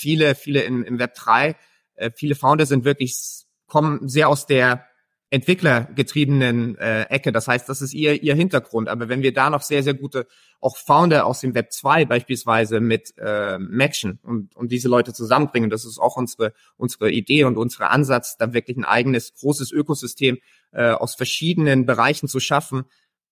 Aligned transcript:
viele, 0.00 0.34
viele 0.34 0.62
im, 0.62 0.82
im 0.82 0.98
Web 0.98 1.14
3, 1.14 1.56
äh, 1.94 2.10
viele 2.14 2.34
Founder 2.34 2.66
sind 2.66 2.84
wirklich, 2.84 3.44
kommen 3.66 4.08
sehr 4.08 4.28
aus 4.28 4.46
der 4.46 4.86
entwicklergetriebenen 5.32 6.76
äh, 6.78 7.02
Ecke. 7.02 7.30
Das 7.30 7.46
heißt, 7.46 7.68
das 7.68 7.82
ist 7.82 7.94
ihr, 7.94 8.20
ihr 8.20 8.34
Hintergrund. 8.34 8.88
Aber 8.88 9.08
wenn 9.08 9.22
wir 9.22 9.32
da 9.32 9.48
noch 9.48 9.62
sehr, 9.62 9.82
sehr 9.84 9.94
gute 9.94 10.26
auch 10.60 10.76
Founder 10.76 11.24
aus 11.24 11.40
dem 11.40 11.54
Web 11.54 11.72
2 11.72 12.04
beispielsweise 12.04 12.80
mit 12.80 13.14
äh, 13.16 13.58
matchen 13.58 14.18
und, 14.24 14.56
und 14.56 14.72
diese 14.72 14.88
Leute 14.88 15.12
zusammenbringen, 15.12 15.70
das 15.70 15.84
ist 15.84 15.98
auch 15.98 16.16
unsere, 16.16 16.52
unsere 16.76 17.10
Idee 17.12 17.44
und 17.44 17.56
unser 17.56 17.90
Ansatz, 17.90 18.36
da 18.38 18.52
wirklich 18.52 18.76
ein 18.76 18.84
eigenes 18.84 19.32
großes 19.34 19.70
Ökosystem 19.70 20.38
äh, 20.72 20.90
aus 20.90 21.14
verschiedenen 21.14 21.86
Bereichen 21.86 22.26
zu 22.26 22.40
schaffen, 22.40 22.84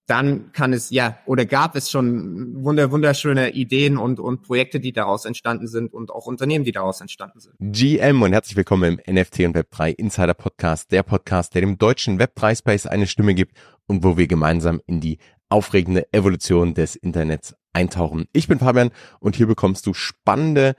dann 0.09 0.52
kann 0.52 0.72
es 0.72 0.90
ja 0.90 1.18
oder 1.27 1.45
gab 1.45 1.77
es 1.77 1.90
schon 1.90 2.64
wunder, 2.64 2.90
wunderschöne 2.90 3.50
Ideen 3.50 3.98
und, 3.98 4.18
und 4.18 4.43
Projekte, 4.43 4.80
die 4.80 4.93
daraus 4.93 5.27
entstanden 5.27 5.68
sind 5.68 5.93
und 5.93 6.11
auch 6.11 6.27
Unternehmen, 6.27 6.64
die 6.64 6.72
daraus 6.72 7.02
entstanden 7.02 7.40
sind. 7.40 7.54
GM 7.61 8.22
und 8.22 8.32
herzlich 8.32 8.57
willkommen 8.57 8.98
im 9.04 9.14
NFT 9.14 9.40
und 9.40 9.57
Web3 9.57 9.90
Insider 9.90 10.32
Podcast, 10.32 10.90
der 10.93 11.03
Podcast, 11.03 11.54
der 11.54 11.61
dem 11.61 11.76
deutschen 11.76 12.18
Web3 12.18 12.57
Space 12.57 12.86
eine 12.86 13.07
Stimme 13.07 13.34
gibt 13.34 13.54
und 13.86 14.03
wo 14.03 14.17
wir 14.17 14.26
gemeinsam 14.26 14.81
in 14.86 15.00
die 15.00 15.18
aufregende 15.50 16.11
Evolution 16.12 16.72
des 16.72 16.96
Internets 16.96 17.54
eintauchen. 17.75 18.26
Ich 18.32 18.48
bin 18.48 18.59
Fabian 18.59 18.90
und 19.20 19.36
hier 19.36 19.46
bekommst 19.46 19.86
du 19.86 19.93
spannende 19.93 20.75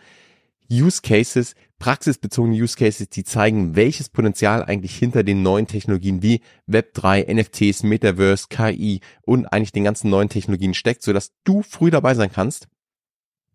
Use 0.72 1.02
Cases, 1.02 1.56
praxisbezogene 1.80 2.56
Use 2.56 2.76
Cases, 2.78 3.10
die 3.10 3.24
zeigen, 3.24 3.76
welches 3.76 4.10
Potenzial 4.10 4.64
eigentlich 4.64 4.96
hinter 4.96 5.24
den 5.24 5.42
neuen 5.42 5.68
Technologien 5.68 6.22
wie 6.22 6.42
Web3, 6.70 7.34
NFTs, 7.34 7.84
Metaverse, 7.84 8.48
KI 8.50 9.02
und 9.22 9.48
eigentlich 9.48 9.72
den 9.72 9.84
ganzen 9.84 10.10
neuen 10.10 10.30
Technologien 10.30 10.74
steckt, 10.74 11.02
sodass 11.02 11.32
du 11.44 11.64
früh 11.64 11.90
dabei 11.90 12.14
sein 12.14 12.32
kannst 12.32 12.68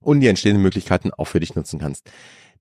und 0.00 0.20
die 0.20 0.28
entstehenden 0.28 0.62
Möglichkeiten 0.62 1.12
auch 1.12 1.26
für 1.26 1.40
dich 1.40 1.54
nutzen 1.54 1.78
kannst. 1.78 2.10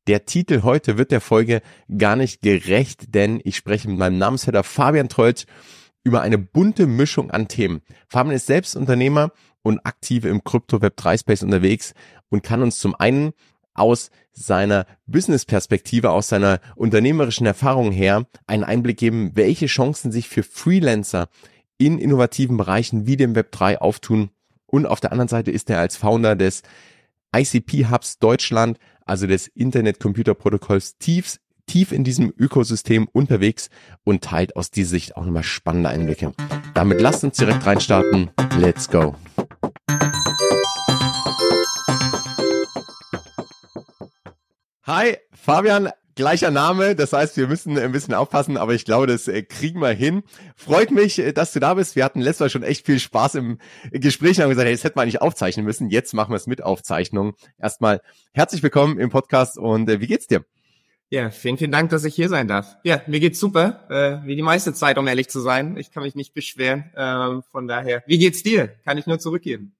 Der 0.07 0.25
Titel 0.25 0.63
heute 0.63 0.97
wird 0.97 1.11
der 1.11 1.21
Folge 1.21 1.61
gar 1.97 2.15
nicht 2.15 2.41
gerecht, 2.41 3.15
denn 3.15 3.39
ich 3.43 3.55
spreche 3.55 3.87
mit 3.87 3.97
meinem 3.97 4.17
Namensvetter 4.17 4.63
Fabian 4.63 5.09
Trollt 5.09 5.45
über 6.03 6.21
eine 6.21 6.37
bunte 6.37 6.87
Mischung 6.87 7.31
an 7.31 7.47
Themen. 7.47 7.81
Fabian 8.09 8.35
ist 8.35 8.47
selbst 8.47 8.75
Unternehmer 8.75 9.31
und 9.61 9.79
aktiv 9.85 10.25
im 10.25 10.43
Krypto 10.43 10.81
Web 10.81 10.97
3 10.97 11.19
Space 11.19 11.43
unterwegs 11.43 11.93
und 12.29 12.43
kann 12.43 12.61
uns 12.61 12.79
zum 12.79 12.95
einen 12.95 13.31
aus 13.73 14.11
seiner 14.31 14.85
Business-Perspektive, 15.05 16.11
aus 16.11 16.27
seiner 16.27 16.59
unternehmerischen 16.75 17.45
Erfahrung 17.45 17.91
her 17.91 18.25
einen 18.47 18.63
Einblick 18.63 18.97
geben, 18.97 19.31
welche 19.35 19.67
Chancen 19.67 20.11
sich 20.11 20.27
für 20.27 20.43
Freelancer 20.43 21.29
in 21.77 21.99
innovativen 21.99 22.57
Bereichen 22.57 23.07
wie 23.07 23.17
dem 23.17 23.35
Web 23.35 23.51
3 23.51 23.79
auftun. 23.81 24.29
Und 24.65 24.85
auf 24.85 24.99
der 24.99 25.11
anderen 25.11 25.27
Seite 25.27 25.51
ist 25.51 25.69
er 25.69 25.79
als 25.79 25.97
Founder 25.97 26.35
des 26.35 26.63
ICP 27.35 27.89
Hubs 27.89 28.19
Deutschland, 28.19 28.77
also 29.05 29.27
des 29.27 29.47
Internet 29.47 29.99
Computer 29.99 30.33
Protokolls 30.33 30.97
tief, 30.97 31.37
tief 31.65 31.91
in 31.91 32.03
diesem 32.03 32.33
Ökosystem 32.37 33.07
unterwegs 33.11 33.69
und 34.03 34.23
teilt 34.23 34.55
aus 34.55 34.71
dieser 34.71 34.89
Sicht 34.91 35.15
auch 35.15 35.25
nochmal 35.25 35.43
spannende 35.43 35.89
Einblicke. 35.89 36.33
Damit 36.73 37.01
lasst 37.01 37.23
uns 37.23 37.37
direkt 37.37 37.65
reinstarten. 37.65 38.31
Let's 38.57 38.89
go. 38.89 39.15
Hi, 44.85 45.15
Fabian, 45.31 45.91
gleicher 46.15 46.51
Name, 46.51 46.93
das 46.93 47.13
heißt, 47.13 47.37
wir 47.37 47.47
müssen 47.47 47.77
ein 47.77 47.93
bisschen 47.93 48.13
aufpassen, 48.13 48.57
aber 48.57 48.73
ich 48.73 48.83
glaube, 48.83 49.07
das 49.07 49.29
äh, 49.29 49.41
kriegen 49.41 49.79
wir 49.79 49.93
hin. 49.93 50.23
Freut 50.57 50.91
mich, 50.91 51.19
äh, 51.19 51.31
dass 51.31 51.53
du 51.53 51.61
da 51.61 51.75
bist. 51.75 51.95
Wir 51.95 52.03
hatten 52.03 52.19
letztes 52.19 52.41
Mal 52.41 52.49
schon 52.49 52.63
echt 52.63 52.85
viel 52.85 52.99
Spaß 52.99 53.35
im 53.35 53.59
Gespräch 53.91 54.37
und 54.37 54.43
haben 54.43 54.49
gesagt, 54.49 54.65
hey, 54.65 54.75
das 54.75 54.83
hätten 54.83 54.97
wir 54.97 55.03
eigentlich 55.03 55.21
aufzeichnen 55.21 55.65
müssen. 55.65 55.89
Jetzt 55.89 56.13
machen 56.13 56.31
wir 56.31 56.35
es 56.35 56.47
mit 56.47 56.61
Aufzeichnung. 56.61 57.33
Erstmal 57.57 58.01
herzlich 58.33 58.61
willkommen 58.61 58.99
im 58.99 59.09
Podcast 59.09 59.57
und 59.57 59.87
äh, 59.87 60.01
wie 60.01 60.07
geht's 60.07 60.27
dir? 60.27 60.43
Ja, 61.09 61.29
vielen, 61.29 61.57
vielen 61.57 61.71
Dank, 61.71 61.89
dass 61.89 62.03
ich 62.03 62.13
hier 62.13 62.27
sein 62.27 62.49
darf. 62.49 62.75
Ja, 62.83 63.03
mir 63.07 63.21
geht's 63.21 63.39
super, 63.39 63.87
äh, 63.89 64.27
wie 64.27 64.35
die 64.35 64.41
meiste 64.41 64.73
Zeit, 64.73 64.97
um 64.97 65.07
ehrlich 65.07 65.29
zu 65.29 65.39
sein. 65.39 65.77
Ich 65.77 65.91
kann 65.91 66.03
mich 66.03 66.15
nicht 66.15 66.33
beschweren. 66.33 66.91
Äh, 66.93 67.41
von 67.53 67.69
daher, 67.69 68.03
wie 68.05 68.17
geht's 68.17 68.43
dir? 68.43 68.67
Kann 68.83 68.97
ich 68.97 69.07
nur 69.07 69.17
zurückgeben. 69.17 69.77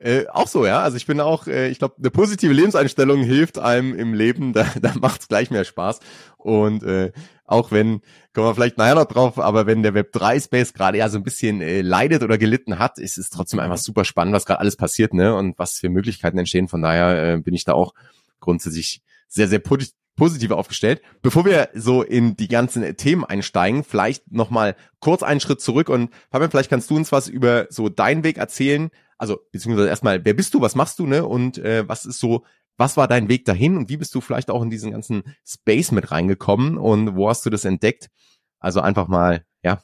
Äh, 0.00 0.26
auch 0.28 0.46
so, 0.46 0.64
ja. 0.64 0.80
Also 0.80 0.96
ich 0.96 1.06
bin 1.06 1.20
auch, 1.20 1.48
äh, 1.48 1.68
ich 1.68 1.78
glaube, 1.78 1.96
eine 1.98 2.10
positive 2.10 2.52
Lebenseinstellung 2.52 3.22
hilft 3.22 3.58
einem 3.58 3.94
im 3.94 4.14
Leben, 4.14 4.52
da, 4.54 4.66
da 4.80 4.94
macht's 5.00 5.28
gleich 5.28 5.50
mehr 5.50 5.64
Spaß. 5.64 6.00
Und 6.36 6.84
äh, 6.84 7.12
auch 7.44 7.72
wenn, 7.72 8.00
kommen 8.32 8.46
wir 8.46 8.54
vielleicht 8.54 8.78
nachher 8.78 8.94
noch 8.94 9.06
drauf, 9.06 9.38
aber 9.38 9.66
wenn 9.66 9.82
der 9.82 9.94
Web3-Space 9.94 10.72
gerade 10.72 10.98
ja 10.98 11.08
so 11.08 11.18
ein 11.18 11.24
bisschen 11.24 11.60
äh, 11.60 11.80
leidet 11.80 12.22
oder 12.22 12.38
gelitten 12.38 12.78
hat, 12.78 12.98
ist 12.98 13.18
es 13.18 13.30
trotzdem 13.30 13.58
einfach 13.58 13.78
super 13.78 14.04
spannend, 14.04 14.34
was 14.34 14.46
gerade 14.46 14.60
alles 14.60 14.76
passiert, 14.76 15.14
ne? 15.14 15.34
Und 15.34 15.58
was 15.58 15.78
für 15.78 15.88
Möglichkeiten 15.88 16.38
entstehen. 16.38 16.68
Von 16.68 16.82
daher 16.82 17.34
äh, 17.34 17.38
bin 17.38 17.54
ich 17.54 17.64
da 17.64 17.72
auch 17.72 17.94
grundsätzlich 18.38 19.02
sehr, 19.26 19.48
sehr 19.48 19.60
positiv 19.60 20.50
aufgestellt. 20.52 21.02
Bevor 21.22 21.44
wir 21.44 21.70
so 21.74 22.02
in 22.02 22.36
die 22.36 22.48
ganzen 22.48 22.96
Themen 22.96 23.24
einsteigen, 23.24 23.82
vielleicht 23.82 24.30
nochmal 24.30 24.76
kurz 25.00 25.22
einen 25.22 25.40
Schritt 25.40 25.60
zurück 25.60 25.88
und 25.88 26.10
Fabian, 26.30 26.50
vielleicht 26.50 26.70
kannst 26.70 26.90
du 26.90 26.96
uns 26.96 27.10
was 27.10 27.28
über 27.28 27.66
so 27.70 27.88
deinen 27.88 28.24
Weg 28.24 28.38
erzählen, 28.38 28.90
also 29.18 29.38
beziehungsweise 29.52 29.88
erstmal, 29.88 30.24
wer 30.24 30.34
bist 30.34 30.54
du, 30.54 30.60
was 30.60 30.74
machst 30.74 30.98
du, 30.98 31.06
ne? 31.06 31.26
Und 31.26 31.58
äh, 31.58 31.86
was 31.88 32.06
ist 32.06 32.20
so, 32.20 32.44
was 32.76 32.96
war 32.96 33.08
dein 33.08 33.28
Weg 33.28 33.44
dahin 33.44 33.76
und 33.76 33.88
wie 33.88 33.96
bist 33.96 34.14
du 34.14 34.20
vielleicht 34.20 34.50
auch 34.50 34.62
in 34.62 34.70
diesen 34.70 34.92
ganzen 34.92 35.24
Space 35.44 35.90
mit 35.90 36.10
reingekommen 36.10 36.78
und 36.78 37.16
wo 37.16 37.28
hast 37.28 37.44
du 37.44 37.50
das 37.50 37.64
entdeckt? 37.64 38.08
Also 38.60 38.80
einfach 38.80 39.08
mal, 39.08 39.44
ja, 39.62 39.82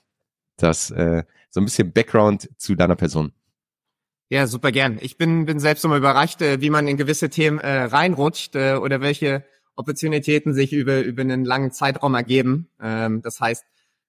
das 0.56 0.90
äh, 0.92 1.24
so 1.50 1.60
ein 1.60 1.64
bisschen 1.64 1.92
Background 1.92 2.48
zu 2.56 2.76
deiner 2.76 2.96
Person. 2.96 3.32
Ja, 4.30 4.46
super 4.46 4.72
gern. 4.72 4.98
Ich 5.00 5.18
bin, 5.18 5.44
bin 5.44 5.60
selbst 5.60 5.84
immer 5.84 5.96
überrascht, 5.96 6.40
äh, 6.40 6.60
wie 6.60 6.70
man 6.70 6.88
in 6.88 6.96
gewisse 6.96 7.28
Themen 7.28 7.58
äh, 7.58 7.82
reinrutscht 7.82 8.56
äh, 8.56 8.74
oder 8.74 9.00
welche 9.00 9.44
Opportunitäten 9.76 10.54
sich 10.54 10.72
über, 10.72 11.00
über 11.00 11.22
einen 11.22 11.44
langen 11.44 11.72
Zeitraum 11.72 12.14
ergeben. 12.14 12.70
Ähm, 12.80 13.22
das 13.22 13.40
heißt, 13.40 13.64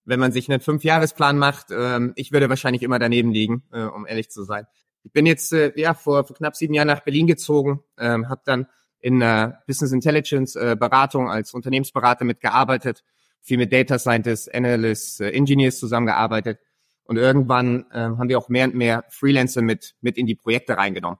wenn 0.05 0.19
man 0.19 0.31
sich 0.31 0.49
einen 0.49 0.61
Fünfjahresplan 0.61 1.37
macht, 1.37 1.67
ähm, 1.71 2.13
ich 2.15 2.31
würde 2.31 2.49
wahrscheinlich 2.49 2.83
immer 2.83 2.99
daneben 2.99 3.31
liegen, 3.31 3.63
äh, 3.71 3.83
um 3.83 4.05
ehrlich 4.05 4.29
zu 4.29 4.43
sein. 4.43 4.67
Ich 5.05 5.11
bin 5.11 5.27
jetzt 5.27 5.53
äh, 5.53 5.71
ja 5.75 5.93
vor, 5.93 6.25
vor 6.25 6.35
knapp 6.35 6.55
sieben 6.55 6.73
Jahren 6.73 6.88
nach 6.88 7.01
Berlin 7.01 7.27
gezogen, 7.27 7.83
ähm, 7.99 8.27
habe 8.27 8.41
dann 8.43 8.67
in 8.99 9.21
einer 9.21 9.61
Business 9.67 9.91
Intelligence 9.91 10.55
äh, 10.55 10.75
Beratung 10.77 11.29
als 11.29 11.53
Unternehmensberater 11.53 12.25
mitgearbeitet, 12.25 13.03
viel 13.39 13.59
mit 13.59 13.71
Data 13.71 13.99
Scientists, 13.99 14.49
Analysts, 14.49 15.19
äh, 15.19 15.29
Engineers 15.29 15.77
zusammengearbeitet 15.77 16.59
und 17.03 17.17
irgendwann 17.17 17.85
äh, 17.91 17.99
haben 17.99 18.29
wir 18.29 18.39
auch 18.39 18.49
mehr 18.49 18.66
und 18.66 18.73
mehr 18.73 19.05
Freelancer 19.09 19.61
mit 19.61 19.93
mit 20.01 20.17
in 20.17 20.25
die 20.25 20.33
Projekte 20.33 20.75
reingenommen. 20.75 21.19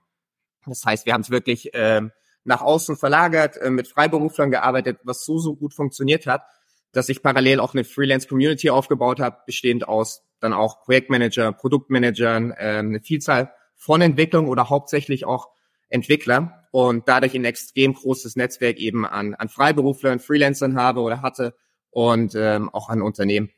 Das 0.66 0.84
heißt, 0.84 1.06
wir 1.06 1.12
haben 1.12 1.20
es 1.20 1.30
wirklich 1.30 1.72
äh, 1.72 2.02
nach 2.42 2.62
außen 2.62 2.96
verlagert, 2.96 3.56
äh, 3.58 3.70
mit 3.70 3.86
Freiberuflern 3.86 4.50
gearbeitet, 4.50 4.98
was 5.04 5.24
so 5.24 5.38
so 5.38 5.54
gut 5.54 5.74
funktioniert 5.74 6.26
hat, 6.26 6.42
dass 6.90 7.08
ich 7.08 7.22
parallel 7.22 7.60
auch 7.60 7.72
eine 7.72 7.84
Freelance 7.84 8.26
Community 8.26 8.68
aufgebaut 8.68 9.20
habe, 9.20 9.38
bestehend 9.46 9.86
aus 9.86 10.24
dann 10.40 10.52
auch 10.52 10.82
Projektmanager, 10.82 11.52
Produktmanagern, 11.52 12.50
äh, 12.50 12.78
eine 12.78 13.00
Vielzahl 13.00 13.52
von 13.76 14.00
Entwicklung 14.00 14.48
oder 14.48 14.68
hauptsächlich 14.68 15.24
auch 15.24 15.48
Entwickler 15.88 16.66
und 16.72 17.08
dadurch 17.08 17.34
ein 17.34 17.44
extrem 17.44 17.94
großes 17.94 18.36
Netzwerk 18.36 18.78
eben 18.78 19.06
an, 19.06 19.34
an 19.34 19.48
Freiberuflern, 19.48 20.18
Freelancern 20.18 20.76
habe 20.76 21.00
oder 21.00 21.22
hatte 21.22 21.54
und 21.90 22.34
ähm, 22.34 22.68
auch 22.70 22.88
an 22.88 23.02
Unternehmen. 23.02 23.50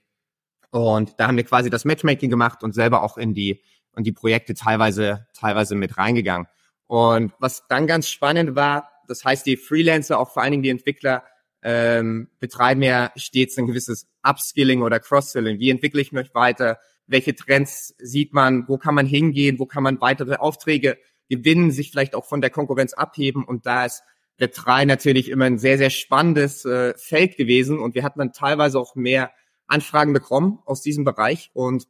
Und 0.71 1.15
da 1.19 1.29
haben 1.29 1.37
wir 1.37 1.45
quasi 1.45 1.71
das 1.71 1.85
Matchmaking 1.85 2.29
gemacht 2.29 2.63
und 2.63 2.75
selber 2.75 3.03
auch 3.03 3.17
in 3.17 3.33
die, 3.33 3.63
in 3.97 4.05
die 4.05 4.13
Projekte 4.13 4.55
teilweise, 4.55 5.27
teilweise 5.35 5.75
mit 5.75 5.97
reingegangen. 5.97 6.47
Und 6.87 7.33
was 7.39 7.67
dann 7.69 7.87
ganz 7.87 8.09
spannend 8.09 8.55
war, 8.55 8.91
das 9.07 9.25
heißt, 9.25 9.47
die 9.47 9.57
Freelancer, 9.57 10.19
auch 10.19 10.31
vor 10.31 10.43
allen 10.43 10.53
Dingen 10.53 10.63
die 10.63 10.71
Entwickler, 10.71 11.25
ähm, 11.63 12.29
betreiben 12.39 12.83
ja 12.83 13.11
stets 13.17 13.59
ein 13.59 13.67
gewisses 13.67 14.07
Upskilling 14.23 14.83
oder 14.83 15.01
Cross-Skilling. 15.01 15.59
Wie 15.59 15.71
entwickle 15.71 16.01
ich 16.01 16.13
mich 16.13 16.35
weiter? 16.35 16.79
Welche 17.09 17.35
Trends 17.35 17.95
sieht 17.99 18.33
man, 18.33 18.69
wo 18.69 18.79
kann 18.79 18.95
man 18.95 19.07
hingehen, 19.07 19.59
wo 19.59 19.67
kann 19.67 19.83
man 19.83 20.01
weitere 20.01 20.37
Aufträge 20.37 20.99
gewinnen, 21.29 21.71
sich 21.71 21.91
vielleicht 21.91 22.15
auch 22.15 22.25
von 22.25 22.41
der 22.41 22.51
Konkurrenz 22.51 22.93
abheben. 22.93 23.45
Und 23.45 23.67
da 23.67 23.87
ist 23.87 24.03
Web 24.39 24.55
3 24.55 24.85
natürlich 24.85 25.31
immer 25.31 25.47
ein 25.47 25.59
sehr, 25.59 25.79
sehr 25.79 25.91
spannendes 25.91 26.65
äh, 26.65 26.95
Feld 26.97 27.37
gewesen. 27.37 27.79
Und 27.79 27.95
wir 27.95 28.05
hatten 28.05 28.21
dann 28.21 28.33
teilweise 28.33 28.79
auch 28.79 28.95
mehr 28.95 29.33
Anfragen 29.67 30.13
bekommen 30.13 30.61
aus 30.65 30.83
diesem 30.83 31.05
Bereich. 31.05 31.51
Und 31.55 31.89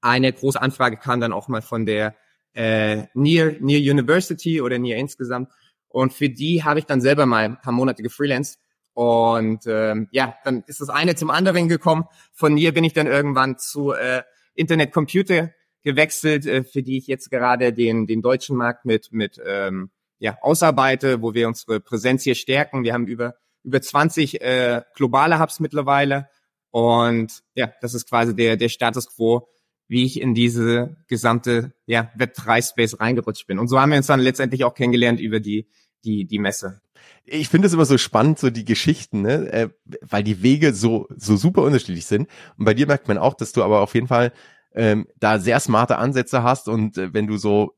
eine 0.00 0.32
große 0.32 0.60
Anfrage 0.60 0.96
kam 0.96 1.20
dann 1.20 1.32
auch 1.32 1.48
mal 1.48 1.62
von 1.62 1.84
der 1.84 2.14
äh, 2.54 3.04
Near, 3.14 3.54
Near 3.60 3.80
University 3.80 4.60
oder 4.60 4.78
Near 4.78 4.98
insgesamt. 4.98 5.50
Und 5.88 6.12
für 6.12 6.28
die 6.28 6.64
habe 6.64 6.78
ich 6.78 6.86
dann 6.86 7.00
selber 7.00 7.26
mal 7.26 7.44
ein 7.44 7.60
paar 7.60 7.72
Monate 7.72 8.02
gefreelanced 8.02 8.58
und 8.98 9.60
ähm, 9.68 10.08
ja, 10.10 10.34
dann 10.42 10.64
ist 10.66 10.80
das 10.80 10.88
eine 10.88 11.14
zum 11.14 11.30
anderen 11.30 11.68
gekommen. 11.68 12.06
Von 12.32 12.56
hier 12.56 12.74
bin 12.74 12.82
ich 12.82 12.94
dann 12.94 13.06
irgendwann 13.06 13.56
zu 13.56 13.92
äh, 13.92 14.24
Internet 14.54 14.90
Computer 14.90 15.52
gewechselt, 15.84 16.46
äh, 16.46 16.64
für 16.64 16.82
die 16.82 16.98
ich 16.98 17.06
jetzt 17.06 17.30
gerade 17.30 17.72
den, 17.72 18.08
den 18.08 18.22
deutschen 18.22 18.56
Markt 18.56 18.84
mit, 18.84 19.12
mit 19.12 19.40
ähm, 19.46 19.92
ja, 20.18 20.36
ausarbeite, 20.42 21.22
wo 21.22 21.32
wir 21.32 21.46
unsere 21.46 21.78
Präsenz 21.78 22.24
hier 22.24 22.34
stärken. 22.34 22.82
Wir 22.82 22.92
haben 22.92 23.06
über, 23.06 23.36
über 23.62 23.80
20 23.80 24.40
äh, 24.40 24.82
globale 24.96 25.38
Hubs 25.38 25.60
mittlerweile. 25.60 26.28
Und 26.70 27.44
ja, 27.54 27.72
das 27.80 27.94
ist 27.94 28.08
quasi 28.08 28.34
der, 28.34 28.56
der 28.56 28.68
Status 28.68 29.14
quo, 29.14 29.46
wie 29.86 30.06
ich 30.06 30.20
in 30.20 30.34
diese 30.34 30.96
gesamte 31.06 31.72
ja, 31.86 32.10
Web3-Space 32.18 32.98
reingerutscht 32.98 33.46
bin. 33.46 33.60
Und 33.60 33.68
so 33.68 33.80
haben 33.80 33.90
wir 33.90 33.98
uns 33.98 34.08
dann 34.08 34.18
letztendlich 34.18 34.64
auch 34.64 34.74
kennengelernt 34.74 35.20
über 35.20 35.38
die, 35.38 35.68
die, 36.04 36.24
die 36.24 36.40
Messe. 36.40 36.80
Ich 37.30 37.48
finde 37.48 37.66
es 37.66 37.74
immer 37.74 37.84
so 37.84 37.98
spannend, 37.98 38.38
so 38.38 38.50
die 38.50 38.64
Geschichten, 38.64 39.22
ne? 39.22 39.52
Äh, 39.52 39.68
weil 40.00 40.22
die 40.22 40.42
Wege 40.42 40.72
so, 40.72 41.08
so 41.16 41.36
super 41.36 41.62
unterschiedlich 41.62 42.06
sind. 42.06 42.28
Und 42.56 42.64
bei 42.64 42.74
dir 42.74 42.86
merkt 42.86 43.08
man 43.08 43.18
auch, 43.18 43.34
dass 43.34 43.52
du 43.52 43.62
aber 43.62 43.80
auf 43.80 43.94
jeden 43.94 44.08
Fall 44.08 44.32
ähm, 44.74 45.06
da 45.16 45.38
sehr 45.38 45.60
smarte 45.60 45.96
Ansätze 45.96 46.42
hast 46.42 46.68
und 46.68 46.98
äh, 46.98 47.12
wenn 47.12 47.26
du 47.26 47.36
so 47.36 47.76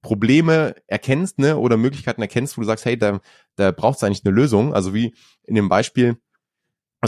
Probleme 0.00 0.74
erkennst, 0.86 1.38
ne, 1.38 1.56
oder 1.56 1.76
Möglichkeiten 1.76 2.22
erkennst, 2.22 2.56
wo 2.56 2.62
du 2.62 2.66
sagst, 2.66 2.84
hey, 2.84 2.96
da, 2.96 3.20
da 3.56 3.72
braucht 3.72 3.96
es 3.96 4.04
eigentlich 4.04 4.24
eine 4.24 4.34
Lösung. 4.34 4.74
Also 4.74 4.94
wie 4.94 5.14
in 5.44 5.54
dem 5.54 5.68
Beispiel, 5.68 6.18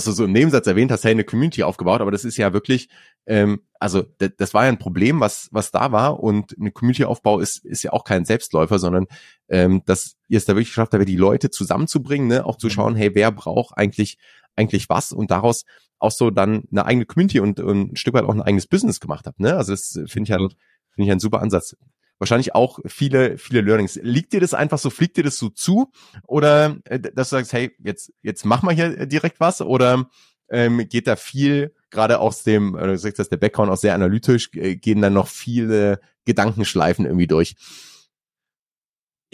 du 0.03 0.11
so 0.11 0.25
im 0.25 0.33
Nebensatz 0.33 0.67
erwähnt 0.67 0.91
hast, 0.91 1.05
hey, 1.05 1.13
eine 1.13 1.23
Community 1.23 1.63
aufgebaut, 1.63 2.01
aber 2.01 2.11
das 2.11 2.25
ist 2.25 2.37
ja 2.37 2.53
wirklich, 2.53 2.89
ähm, 3.27 3.61
also 3.79 4.03
das 4.19 4.53
war 4.53 4.65
ja 4.65 4.69
ein 4.69 4.79
Problem, 4.81 5.21
was 5.21 5.49
was 5.53 5.71
da 5.71 5.93
war 5.93 6.19
und 6.21 6.57
eine 6.59 6.73
Community-Aufbau 6.73 7.39
ist 7.39 7.65
ist 7.65 7.85
ja 7.85 7.93
auch 7.93 8.03
kein 8.03 8.25
Selbstläufer, 8.25 8.81
sondern 8.81 9.07
ähm, 9.49 9.83
dass 9.87 10.17
ihr 10.27 10.39
es 10.39 10.47
da 10.47 10.55
wirklich 10.55 10.71
geschafft 10.71 10.95
habt, 10.95 11.09
die 11.09 11.17
Leute 11.17 11.49
zusammenzubringen, 11.49 12.27
ne, 12.27 12.45
auch 12.45 12.57
zu 12.57 12.67
mhm. 12.67 12.71
schauen, 12.71 12.97
hey, 12.97 13.15
wer 13.15 13.31
braucht 13.31 13.79
eigentlich 13.79 14.19
eigentlich 14.57 14.89
was 14.89 15.13
und 15.13 15.31
daraus 15.31 15.65
auch 16.01 16.11
so 16.11 16.31
dann 16.31 16.65
eine 16.73 16.85
eigene 16.87 17.07
Community 17.07 17.39
und, 17.39 17.61
und 17.61 17.93
ein 17.93 17.97
Stück 17.97 18.15
weit 18.15 18.25
auch 18.25 18.35
ein 18.35 18.43
eigenes 18.43 18.67
Business 18.67 18.99
gemacht 18.99 19.27
habt, 19.27 19.39
ne? 19.39 19.57
Also 19.57 19.73
das 19.73 19.93
finde 20.07 20.23
ich 20.25 20.29
ja 20.31 20.39
finde 20.39 21.07
ich 21.07 21.11
ein 21.13 21.21
super 21.21 21.41
Ansatz 21.41 21.77
wahrscheinlich 22.19 22.55
auch 22.55 22.79
viele, 22.87 23.39
viele 23.39 23.61
Learnings. 23.61 23.99
Liegt 24.03 24.33
dir 24.33 24.41
das 24.41 24.55
einfach 24.55 24.79
so, 24.79 24.91
fliegt 24.91 25.17
dir 25.17 25.25
das 25.25 25.37
so 25.37 25.49
zu? 25.49 25.91
Oder 26.27 26.77
äh, 26.85 26.99
dass 26.99 27.31
du 27.31 27.37
sagst, 27.37 27.53
hey, 27.53 27.75
jetzt, 27.79 28.13
jetzt 28.23 28.45
mach 28.45 28.63
mal 28.63 28.75
hier 28.75 29.07
direkt 29.07 29.41
was? 29.41 29.61
Oder 29.61 30.09
ähm, 30.49 30.89
geht 30.89 31.07
da 31.07 31.17
viel, 31.17 31.75
gerade 31.91 32.19
aus 32.19 32.43
dem, 32.43 32.77
äh, 32.77 32.87
du 32.87 32.99
sagst, 32.99 33.19
dass 33.19 33.29
der 33.29 33.37
Background 33.37 33.71
auch 33.71 33.77
sehr 33.77 33.95
analytisch, 33.95 34.51
äh, 34.55 34.77
gehen 34.77 35.01
dann 35.01 35.15
noch 35.15 35.29
viele 35.29 36.01
Gedankenschleifen 36.25 37.07
irgendwie 37.07 37.27
durch? 37.27 37.57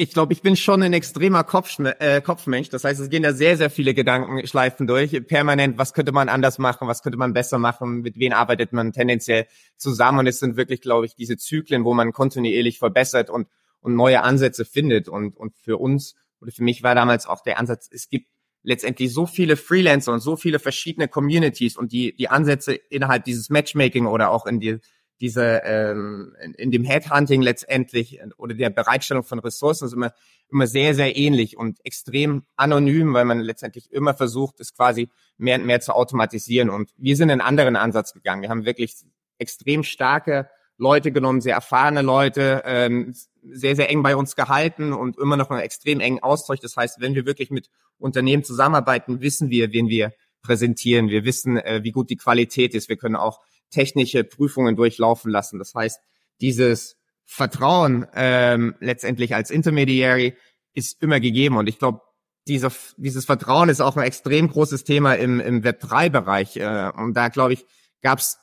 Ich 0.00 0.12
glaube, 0.12 0.32
ich 0.32 0.40
bin 0.40 0.56
schon 0.56 0.82
ein 0.82 0.92
extremer 0.92 1.44
Kopf, 1.44 1.78
äh, 1.78 2.22
Kopfmensch. 2.22 2.70
Das 2.70 2.84
heißt, 2.84 3.00
es 3.00 3.10
gehen 3.10 3.22
da 3.22 3.32
sehr, 3.32 3.56
sehr 3.56 3.68
viele 3.68 3.92
Gedankenschleifen 3.92 4.86
durch. 4.86 5.12
Permanent, 5.26 5.76
was 5.76 5.92
könnte 5.92 6.12
man 6.12 6.28
anders 6.28 6.58
machen, 6.58 6.88
was 6.88 7.02
könnte 7.02 7.18
man 7.18 7.34
besser 7.34 7.58
machen, 7.58 8.00
mit 8.00 8.18
wem 8.18 8.32
arbeitet 8.32 8.72
man 8.72 8.92
tendenziell 8.92 9.46
zusammen. 9.76 10.20
Und 10.20 10.26
es 10.26 10.38
sind 10.38 10.56
wirklich, 10.56 10.80
glaube 10.80 11.06
ich, 11.06 11.14
diese 11.16 11.36
Zyklen, 11.36 11.84
wo 11.84 11.92
man 11.92 12.12
kontinuierlich 12.12 12.78
verbessert 12.78 13.28
und, 13.28 13.48
und 13.80 13.94
neue 13.94 14.22
Ansätze 14.22 14.64
findet. 14.64 15.08
Und, 15.08 15.36
und 15.36 15.54
für 15.56 15.76
uns 15.76 16.14
oder 16.40 16.50
für 16.50 16.64
mich 16.64 16.82
war 16.82 16.94
damals 16.94 17.26
auch 17.26 17.42
der 17.42 17.58
Ansatz, 17.58 17.88
es 17.92 18.08
gibt 18.08 18.26
letztendlich 18.62 19.12
so 19.12 19.26
viele 19.26 19.56
Freelancer 19.56 20.12
und 20.12 20.20
so 20.20 20.36
viele 20.36 20.58
verschiedene 20.58 21.08
Communities 21.08 21.76
und 21.76 21.92
die, 21.92 22.14
die 22.16 22.28
Ansätze 22.28 22.72
innerhalb 22.72 23.24
dieses 23.24 23.50
Matchmaking 23.50 24.06
oder 24.06 24.30
auch 24.30 24.46
in 24.46 24.60
die 24.60 24.78
diese 25.20 25.62
ähm, 25.64 26.34
in, 26.56 26.70
dem 26.70 26.84
Headhunting 26.84 27.42
letztendlich 27.42 28.20
oder 28.36 28.54
der 28.54 28.70
Bereitstellung 28.70 29.24
von 29.24 29.38
Ressourcen 29.38 29.86
ist 29.86 29.92
immer 29.92 30.12
immer 30.50 30.66
sehr 30.66 30.94
sehr 30.94 31.16
ähnlich 31.16 31.56
und 31.56 31.78
extrem 31.84 32.44
anonym, 32.56 33.14
weil 33.14 33.24
man 33.24 33.40
letztendlich 33.40 33.92
immer 33.92 34.14
versucht, 34.14 34.60
es 34.60 34.74
quasi 34.74 35.08
mehr 35.36 35.58
und 35.58 35.66
mehr 35.66 35.80
zu 35.80 35.94
automatisieren. 35.94 36.70
Und 36.70 36.90
wir 36.96 37.16
sind 37.16 37.30
einen 37.30 37.40
anderen 37.40 37.76
Ansatz 37.76 38.12
gegangen. 38.12 38.42
Wir 38.42 38.48
haben 38.50 38.64
wirklich 38.64 38.94
extrem 39.38 39.82
starke 39.82 40.48
Leute 40.80 41.12
genommen, 41.12 41.42
sehr 41.42 41.54
erfahrene 41.54 42.02
Leute, 42.02 42.62
ähm, 42.64 43.14
sehr, 43.42 43.76
sehr 43.76 43.90
eng 43.90 44.02
bei 44.02 44.16
uns 44.16 44.34
gehalten 44.34 44.92
und 44.92 45.18
immer 45.18 45.36
noch 45.36 45.50
einen 45.50 45.60
extrem 45.60 46.00
engen 46.00 46.22
Austausch. 46.22 46.60
Das 46.60 46.76
heißt, 46.76 47.00
wenn 47.00 47.14
wir 47.14 47.26
wirklich 47.26 47.50
mit 47.50 47.68
Unternehmen 47.98 48.44
zusammenarbeiten, 48.44 49.20
wissen 49.20 49.50
wir, 49.50 49.72
wen 49.72 49.88
wir 49.88 50.12
präsentieren. 50.42 51.08
Wir 51.10 51.24
wissen, 51.24 51.58
äh, 51.58 51.80
wie 51.82 51.92
gut 51.92 52.08
die 52.08 52.16
Qualität 52.16 52.74
ist. 52.74 52.88
Wir 52.88 52.96
können 52.96 53.16
auch 53.16 53.40
technische 53.70 54.24
Prüfungen 54.24 54.76
durchlaufen 54.76 55.30
lassen. 55.30 55.58
Das 55.58 55.74
heißt, 55.74 56.00
dieses 56.40 56.96
Vertrauen 57.24 58.06
ähm, 58.14 58.74
letztendlich 58.80 59.34
als 59.34 59.50
Intermediary 59.50 60.36
ist 60.74 61.02
immer 61.02 61.20
gegeben. 61.20 61.56
Und 61.56 61.68
ich 61.68 61.78
glaube, 61.78 62.00
dieser, 62.48 62.72
dieses 62.96 63.24
Vertrauen 63.24 63.68
ist 63.68 63.80
auch 63.80 63.96
ein 63.96 64.06
extrem 64.06 64.48
großes 64.48 64.84
Thema 64.84 65.14
im, 65.14 65.40
im 65.40 65.62
Web3-Bereich. 65.62 66.56
Äh, 66.56 66.90
und 66.96 67.14
da, 67.14 67.28
glaube 67.28 67.52
ich, 67.52 67.64
gab 68.02 68.18
es 68.18 68.38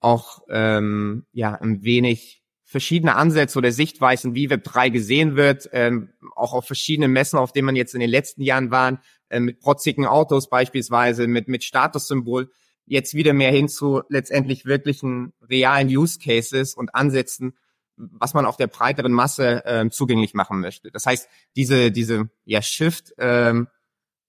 auch 0.00 0.42
ähm, 0.48 1.26
ja 1.32 1.54
ein 1.54 1.82
wenig 1.82 2.42
verschiedene 2.62 3.14
Ansätze 3.14 3.58
oder 3.58 3.72
Sichtweisen, 3.72 4.34
wie 4.34 4.48
Web3 4.48 4.90
gesehen 4.90 5.36
wird, 5.36 5.68
ähm, 5.72 6.12
auch 6.34 6.54
auf 6.54 6.66
verschiedene 6.66 7.08
Messen, 7.08 7.38
auf 7.38 7.52
denen 7.52 7.66
man 7.66 7.76
jetzt 7.76 7.94
in 7.94 8.00
den 8.00 8.10
letzten 8.10 8.42
Jahren 8.42 8.70
waren, 8.70 8.98
äh, 9.28 9.40
mit 9.40 9.60
protzigen 9.60 10.06
Autos 10.06 10.48
beispielsweise, 10.48 11.26
mit, 11.26 11.46
mit 11.46 11.62
Statussymbol 11.62 12.50
jetzt 12.86 13.14
wieder 13.14 13.32
mehr 13.32 13.50
hin 13.50 13.68
zu 13.68 14.02
letztendlich 14.08 14.64
wirklichen 14.66 15.32
realen 15.40 15.88
Use 15.88 16.18
Cases 16.18 16.74
und 16.74 16.94
Ansätzen, 16.94 17.56
was 17.96 18.34
man 18.34 18.46
auf 18.46 18.56
der 18.56 18.66
breiteren 18.66 19.12
Masse 19.12 19.62
ähm, 19.66 19.90
zugänglich 19.90 20.34
machen 20.34 20.60
möchte. 20.60 20.90
Das 20.90 21.06
heißt, 21.06 21.28
diese, 21.56 21.92
diese 21.92 22.28
ja, 22.44 22.60
Shift, 22.60 23.14
ähm, 23.18 23.68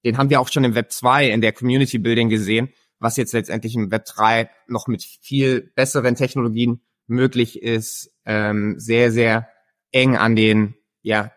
den 0.04 0.18
haben 0.18 0.30
wir 0.30 0.40
auch 0.40 0.50
schon 0.50 0.64
im 0.64 0.76
Web 0.76 0.92
2 0.92 1.30
in 1.32 1.42
der 1.42 1.52
Community 1.52 1.98
Building 1.98 2.30
gesehen, 2.30 2.70
was 3.00 3.18
jetzt 3.18 3.34
letztendlich 3.34 3.76
im 3.76 3.92
Web 3.92 4.06
3 4.06 4.50
noch 4.68 4.88
mit 4.88 5.04
viel 5.04 5.72
besseren 5.76 6.16
Technologien 6.16 6.82
möglich 7.08 7.62
ist, 7.62 8.12
ähm, 8.26 8.76
sehr, 8.80 9.12
sehr 9.12 9.50
eng 9.92 10.16
an 10.16 10.36
den 10.36 10.76
ja, 11.02 11.32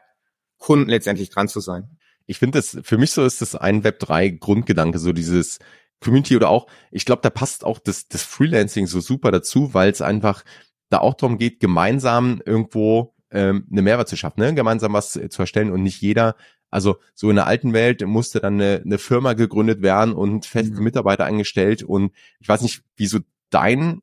Kunden 0.59 0.91
letztendlich 0.91 1.31
dran 1.31 1.49
zu 1.49 1.61
sein. 1.61 1.99
Ich 2.27 2.39
finde 2.39 2.59
das, 2.59 2.79
für 2.83 2.99
mich 2.99 3.13
so 3.13 3.25
ist 3.25 3.41
das 3.41 3.55
ein 3.55 3.85
Web 3.85 4.01
3 4.01 4.29
Grundgedanke, 4.29 4.99
so 4.99 5.13
dieses 5.13 5.59
Community 6.01 6.37
oder 6.37 6.49
auch, 6.49 6.67
ich 6.91 7.05
glaube, 7.05 7.23
da 7.23 7.31
passt 7.31 7.65
auch 7.65 7.79
das, 7.79 8.09
das 8.09 8.23
Freelancing 8.23 8.87
so 8.87 9.01
super 9.01 9.31
dazu, 9.31 9.75
weil 9.75 9.91
es 9.91 10.01
einfach 10.01 10.45
da 10.91 10.99
auch 10.99 11.15
darum 11.15 11.39
geht, 11.39 11.61
gemeinsam 11.61 12.41
irgendwo 12.45 13.15
ähm, 13.31 13.67
eine 13.71 13.83
Mehrwert 13.83 14.09
zu 14.09 14.17
schaffen, 14.17 14.41
ne? 14.41 14.55
gemeinsam 14.55 14.93
was 14.93 15.13
zu 15.13 15.43
erstellen 15.43 15.71
und 15.71 15.83
nicht 15.83 16.01
jeder, 16.01 16.37
also 16.71 16.97
so 17.15 17.31
in 17.31 17.37
der 17.37 17.47
alten 17.47 17.73
Welt 17.73 18.07
musste 18.07 18.41
dann 18.41 18.55
eine, 18.55 18.83
eine 18.85 18.99
Firma 18.99 19.35
gegründet 19.35 19.83
werden 19.83 20.15
und 20.15 20.47
feste 20.47 20.75
mhm. 20.75 20.85
Mitarbeiter 20.85 21.25
eingestellt 21.25 21.83
und 21.83 22.13
ich 22.41 22.49
weiß 22.49 22.63
nicht, 22.63 22.83
wieso 22.97 23.19
dein 23.51 24.01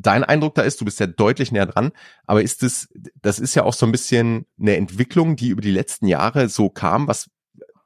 dein 0.00 0.24
Eindruck 0.24 0.54
da 0.54 0.62
ist, 0.62 0.80
du 0.80 0.84
bist 0.84 1.00
ja 1.00 1.06
deutlich 1.06 1.52
näher 1.52 1.66
dran, 1.66 1.92
aber 2.26 2.42
ist 2.42 2.62
es, 2.62 2.88
das 3.20 3.38
ist 3.38 3.54
ja 3.54 3.64
auch 3.64 3.74
so 3.74 3.86
ein 3.86 3.92
bisschen 3.92 4.46
eine 4.58 4.76
Entwicklung, 4.76 5.36
die 5.36 5.48
über 5.48 5.60
die 5.60 5.72
letzten 5.72 6.06
Jahre 6.06 6.48
so 6.48 6.70
kam, 6.70 7.08
was 7.08 7.30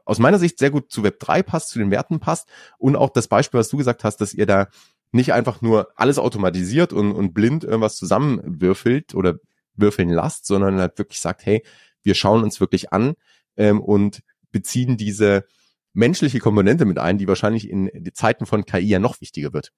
aus 0.05 0.19
meiner 0.19 0.39
Sicht 0.39 0.59
sehr 0.59 0.71
gut 0.71 0.91
zu 0.91 1.03
Web 1.03 1.21
3 1.21 1.43
passt, 1.43 1.71
zu 1.71 1.79
den 1.79 1.91
Werten 1.91 2.21
passt 2.21 2.49
und 2.79 2.97
auch 2.97 3.11
das 3.11 3.29
Beispiel, 3.29 3.61
was 3.61 3.69
du 3.69 3.77
gesagt 3.77 4.05
hast, 4.05 4.19
dass 4.19 4.35
ihr 4.35 4.47
da 4.47 4.69
nicht 5.13 5.33
einfach 5.33 5.61
nur 5.61 5.89
alles 5.97 6.19
automatisiert 6.19 6.93
und, 6.93 7.13
und 7.13 7.35
blind 7.35 7.65
irgendwas 7.65 7.97
zusammenwürfelt 7.97 9.15
oder 9.15 9.37
würfeln 9.75 10.09
lasst, 10.09 10.47
sondern 10.47 10.79
halt 10.79 10.99
wirklich 10.99 11.21
sagt, 11.21 11.47
hey, 11.47 11.63
wir 12.03 12.15
schauen 12.15 12.43
uns 12.43 12.61
wirklich 12.61 12.93
an 12.93 13.15
ähm, 13.57 13.81
und 13.81 14.23
beziehen 14.51 14.97
diese 14.97 15.45
menschliche 15.93 16.39
Komponente 16.39 16.85
mit 16.85 16.99
ein, 16.99 17.19
die 17.19 17.29
wahrscheinlich 17.29 17.69
in 17.69 17.91
Zeiten 18.15 18.47
von 18.47 18.65
KI 18.65 18.89
ja 18.89 18.99
noch 18.99 19.21
wichtiger 19.21 19.53
wird. 19.53 19.73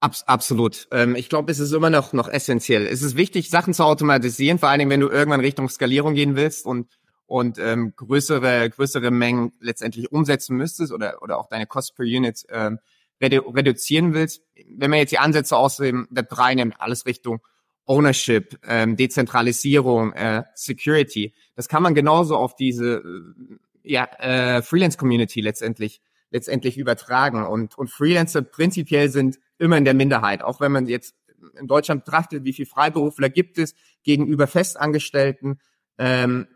Abs 0.00 0.22
absolut. 0.24 0.88
Ähm, 0.92 1.14
ich 1.14 1.28
glaube, 1.28 1.52
es 1.52 1.58
ist 1.58 1.72
immer 1.72 1.90
noch, 1.90 2.12
noch 2.12 2.28
essentiell. 2.28 2.86
Es 2.86 3.02
ist 3.02 3.16
wichtig, 3.16 3.50
Sachen 3.50 3.74
zu 3.74 3.84
automatisieren, 3.84 4.58
vor 4.58 4.70
allen 4.70 4.78
Dingen, 4.78 4.90
wenn 4.90 5.00
du 5.00 5.08
irgendwann 5.08 5.40
Richtung 5.40 5.68
Skalierung 5.68 6.14
gehen 6.14 6.36
willst 6.36 6.64
und 6.64 6.88
und 7.30 7.60
ähm, 7.60 7.94
größere 7.94 8.68
größere 8.70 9.12
Mengen 9.12 9.52
letztendlich 9.60 10.10
umsetzen 10.10 10.56
müsstest 10.56 10.92
oder 10.92 11.22
oder 11.22 11.38
auch 11.38 11.48
deine 11.48 11.64
Cost 11.64 11.94
per 11.94 12.04
Unit 12.04 12.44
ähm, 12.50 12.80
redu 13.22 13.48
reduzieren 13.50 14.14
willst. 14.14 14.42
Wenn 14.68 14.90
man 14.90 14.98
jetzt 14.98 15.12
die 15.12 15.20
Ansätze 15.20 15.56
aus 15.56 15.76
dem 15.76 16.08
Web 16.10 16.28
3 16.28 16.56
nimmt, 16.56 16.80
alles 16.80 17.06
Richtung 17.06 17.40
Ownership, 17.86 18.58
ähm, 18.66 18.96
Dezentralisierung, 18.96 20.12
äh, 20.12 20.42
Security, 20.56 21.32
das 21.54 21.68
kann 21.68 21.84
man 21.84 21.94
genauso 21.94 22.36
auf 22.36 22.56
diese 22.56 22.96
äh, 22.96 23.58
ja, 23.84 24.06
äh, 24.18 24.60
Freelance 24.62 24.98
Community 24.98 25.40
letztendlich 25.40 26.00
letztendlich 26.32 26.78
übertragen 26.78 27.46
und 27.46 27.78
und 27.78 27.90
Freelancer 27.90 28.42
prinzipiell 28.42 29.08
sind 29.08 29.38
immer 29.56 29.78
in 29.78 29.84
der 29.84 29.94
Minderheit, 29.94 30.42
auch 30.42 30.60
wenn 30.60 30.72
man 30.72 30.88
jetzt 30.88 31.14
in 31.60 31.68
Deutschland 31.68 32.04
betrachtet, 32.04 32.42
wie 32.42 32.52
viel 32.52 32.66
Freiberufler 32.66 33.30
gibt 33.30 33.56
es 33.56 33.76
gegenüber 34.02 34.48
Festangestellten. 34.48 35.60
Ähm, 35.96 36.48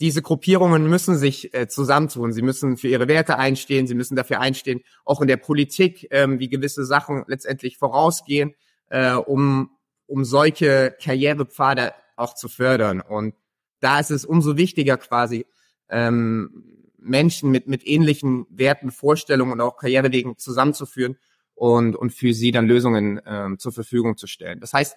diese 0.00 0.22
Gruppierungen 0.22 0.88
müssen 0.88 1.18
sich 1.18 1.52
äh, 1.52 1.68
zusammentun. 1.68 2.32
Sie 2.32 2.42
müssen 2.42 2.76
für 2.76 2.88
ihre 2.88 3.06
Werte 3.06 3.38
einstehen. 3.38 3.86
Sie 3.86 3.94
müssen 3.94 4.16
dafür 4.16 4.40
einstehen, 4.40 4.80
auch 5.04 5.20
in 5.20 5.28
der 5.28 5.36
Politik, 5.36 6.08
ähm, 6.10 6.38
wie 6.38 6.48
gewisse 6.48 6.84
Sachen 6.86 7.24
letztendlich 7.26 7.76
vorausgehen, 7.76 8.54
äh, 8.88 9.12
um, 9.12 9.70
um 10.06 10.24
solche 10.24 10.96
Karrierepfade 11.02 11.92
auch 12.16 12.34
zu 12.34 12.48
fördern. 12.48 13.00
Und 13.00 13.34
da 13.80 14.00
ist 14.00 14.10
es 14.10 14.24
umso 14.24 14.56
wichtiger 14.56 14.96
quasi, 14.96 15.46
ähm, 15.90 16.64
Menschen 16.98 17.50
mit, 17.50 17.66
mit 17.66 17.86
ähnlichen 17.86 18.46
Werten, 18.50 18.90
Vorstellungen 18.90 19.52
und 19.52 19.60
auch 19.60 19.76
Karrierewegen 19.76 20.36
zusammenzuführen 20.38 21.16
und, 21.54 21.96
und 21.96 22.10
für 22.12 22.32
sie 22.32 22.52
dann 22.52 22.66
Lösungen 22.66 23.20
ähm, 23.26 23.58
zur 23.58 23.72
Verfügung 23.72 24.16
zu 24.16 24.26
stellen. 24.26 24.60
Das 24.60 24.72
heißt, 24.72 24.96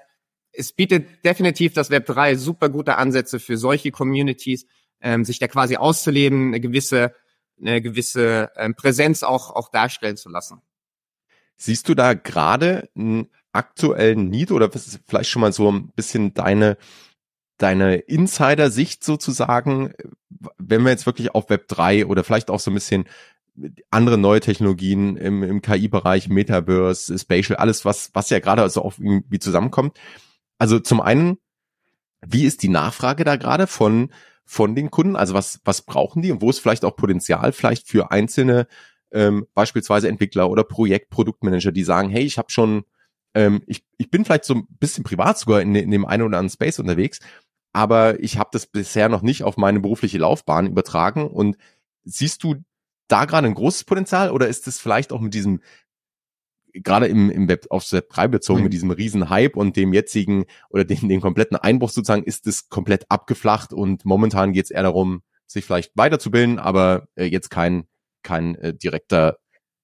es 0.53 0.71
bietet 0.71 1.25
definitiv 1.25 1.73
das 1.73 1.89
Web 1.89 2.05
3 2.05 2.35
super 2.35 2.69
gute 2.69 2.97
Ansätze 2.97 3.39
für 3.39 3.57
solche 3.57 3.91
Communities, 3.91 4.67
ähm, 5.03 5.25
sich 5.25 5.37
da 5.37 5.47
quasi 5.47 5.75
auszuleben, 5.77 6.47
eine 6.47 6.59
gewisse, 6.59 7.13
eine 7.61 7.81
gewisse 7.81 8.51
ähm, 8.55 8.73
Präsenz 8.73 9.21
auch, 9.21 9.51
auch 9.51 9.69
darstellen 9.69 10.17
zu 10.17 10.29
lassen. 10.29 10.61
Siehst 11.57 11.87
du 11.87 11.93
da 11.93 12.13
gerade 12.13 12.89
einen 12.95 13.29
aktuellen 13.51 14.29
Need 14.29 14.51
oder 14.51 14.73
was 14.73 14.87
ist 14.87 15.01
vielleicht 15.07 15.29
schon 15.29 15.41
mal 15.41 15.53
so 15.53 15.71
ein 15.71 15.89
bisschen 15.89 16.33
deine 16.33 16.77
deine 17.57 17.95
Insider-Sicht 17.95 19.03
sozusagen, 19.03 19.93
wenn 20.57 20.83
wir 20.83 20.89
jetzt 20.89 21.05
wirklich 21.05 21.35
auf 21.35 21.49
Web 21.49 21.67
3 21.67 22.07
oder 22.07 22.23
vielleicht 22.23 22.49
auch 22.49 22.59
so 22.59 22.71
ein 22.71 22.73
bisschen 22.73 23.05
andere 23.91 24.17
neue 24.17 24.39
Technologien 24.39 25.15
im, 25.15 25.43
im 25.43 25.61
KI-Bereich, 25.61 26.29
Metaverse, 26.29 27.17
Spatial, 27.17 27.57
alles, 27.57 27.85
was, 27.85 28.09
was 28.13 28.31
ja 28.31 28.39
gerade 28.39 28.67
so 28.69 28.83
auch 28.83 28.95
irgendwie 28.97 29.39
zusammenkommt. 29.39 29.97
Also 30.57 30.79
zum 30.79 30.99
einen, 30.99 31.37
wie 32.25 32.45
ist 32.45 32.63
die 32.63 32.69
Nachfrage 32.69 33.23
da 33.23 33.35
gerade 33.35 33.67
von, 33.67 34.09
von 34.45 34.75
den 34.75 34.91
Kunden? 34.91 35.15
Also 35.15 35.33
was, 35.33 35.59
was 35.63 35.81
brauchen 35.81 36.21
die 36.21 36.31
und 36.31 36.41
wo 36.41 36.49
ist 36.49 36.59
vielleicht 36.59 36.85
auch 36.85 36.95
Potenzial 36.95 37.51
vielleicht 37.51 37.87
für 37.87 38.11
einzelne, 38.11 38.67
ähm, 39.11 39.45
beispielsweise 39.53 40.07
Entwickler 40.07 40.49
oder 40.49 40.63
Projekt, 40.63 41.09
Produktmanager, 41.09 41.71
die 41.71 41.83
sagen, 41.83 42.09
hey, 42.09 42.23
ich 42.23 42.37
habe 42.37 42.51
schon, 42.51 42.83
ähm, 43.33 43.61
ich, 43.67 43.83
ich 43.97 44.09
bin 44.09 44.25
vielleicht 44.25 44.45
so 44.45 44.55
ein 44.55 44.67
bisschen 44.79 45.03
privat 45.03 45.37
sogar 45.37 45.61
in, 45.61 45.75
in 45.75 45.91
dem 45.91 46.05
einen 46.05 46.23
oder 46.23 46.37
anderen 46.37 46.49
Space 46.49 46.79
unterwegs, 46.79 47.19
aber 47.73 48.19
ich 48.19 48.37
habe 48.37 48.49
das 48.53 48.67
bisher 48.67 49.09
noch 49.09 49.21
nicht 49.21 49.43
auf 49.43 49.57
meine 49.57 49.79
berufliche 49.79 50.19
Laufbahn 50.19 50.67
übertragen 50.67 51.27
und 51.27 51.57
siehst 52.03 52.43
du 52.43 52.55
da 53.07 53.25
gerade 53.25 53.47
ein 53.47 53.55
großes 53.55 53.83
Potenzial 53.83 54.31
oder 54.31 54.47
ist 54.47 54.67
es 54.67 54.79
vielleicht 54.79 55.11
auch 55.11 55.19
mit 55.19 55.33
diesem 55.33 55.61
gerade 56.73 57.07
im, 57.07 57.29
im 57.29 57.47
Web 57.47 57.67
auf 57.69 57.91
Web 57.91 58.09
3 58.09 58.27
bezogen 58.27 58.59
mhm. 58.59 58.63
mit 58.65 58.73
diesem 58.73 58.91
riesen 58.91 59.29
Hype 59.29 59.55
und 59.55 59.75
dem 59.75 59.93
jetzigen 59.93 60.45
oder 60.69 60.83
dem, 60.83 61.07
dem 61.07 61.21
kompletten 61.21 61.57
Einbruch 61.57 61.89
sozusagen 61.89 62.23
ist 62.23 62.47
es 62.47 62.69
komplett 62.69 63.05
abgeflacht 63.09 63.73
und 63.73 64.05
momentan 64.05 64.53
geht 64.53 64.65
es 64.65 64.71
eher 64.71 64.83
darum, 64.83 65.21
sich 65.45 65.65
vielleicht 65.65 65.91
weiterzubilden, 65.95 66.59
aber 66.59 67.07
äh, 67.15 67.25
jetzt 67.25 67.49
kein 67.49 67.85
kein 68.23 68.55
äh, 68.55 68.73
direkter 68.73 69.37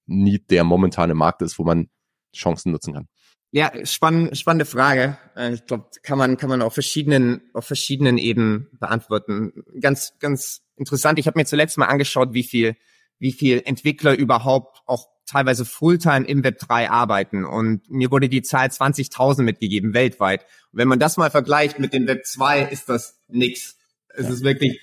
Need, 0.06 0.50
der 0.50 0.64
momentan 0.64 1.10
im 1.10 1.18
Markt 1.18 1.42
ist, 1.42 1.60
wo 1.60 1.64
man 1.64 1.90
Chancen 2.36 2.72
nutzen 2.72 2.94
kann. 2.94 3.08
Ja, 3.52 3.72
spann, 3.86 4.34
spannende 4.36 4.66
Frage. 4.66 5.18
Äh, 5.36 5.54
ich 5.54 5.66
glaube, 5.66 5.90
kann 6.04 6.18
man 6.18 6.38
kann 6.38 6.50
man 6.50 6.62
auf 6.62 6.74
verschiedenen 6.74 7.42
auf 7.54 7.66
verschiedenen 7.66 8.18
Ebenen 8.18 8.68
beantworten. 8.80 9.54
Ganz 9.80 10.14
ganz 10.20 10.62
interessant. 10.76 11.20
Ich 11.20 11.28
habe 11.28 11.38
mir 11.38 11.46
zuletzt 11.46 11.78
mal 11.78 11.88
angeschaut, 11.88 12.34
wie 12.34 12.44
viel 12.44 12.76
wie 13.20 13.32
viel 13.32 13.62
Entwickler 13.66 14.18
überhaupt 14.18 14.82
auch 14.86 15.08
teilweise 15.30 15.66
Fulltime 15.66 16.26
im 16.26 16.44
Web 16.44 16.60
3 16.60 16.90
arbeiten. 16.90 17.46
Und 17.46 17.90
mir 17.90 18.12
wurde 18.12 18.30
die 18.30 18.42
Zahl 18.42 18.68
20.000 18.68 19.44
mitgegeben 19.44 19.94
weltweit. 19.94 20.42
Und 20.72 20.80
wenn 20.80 20.88
man 20.88 21.00
das 21.00 21.18
mal 21.18 21.30
vergleicht 21.30 21.80
mit 21.80 21.94
dem 21.94 22.08
Web 22.08 22.26
2, 22.26 22.64
ist 22.64 22.90
das 22.90 23.20
nix. 23.28 23.78
Es 24.16 24.26
ja. 24.26 24.34
ist 24.34 24.44
wirklich 24.44 24.82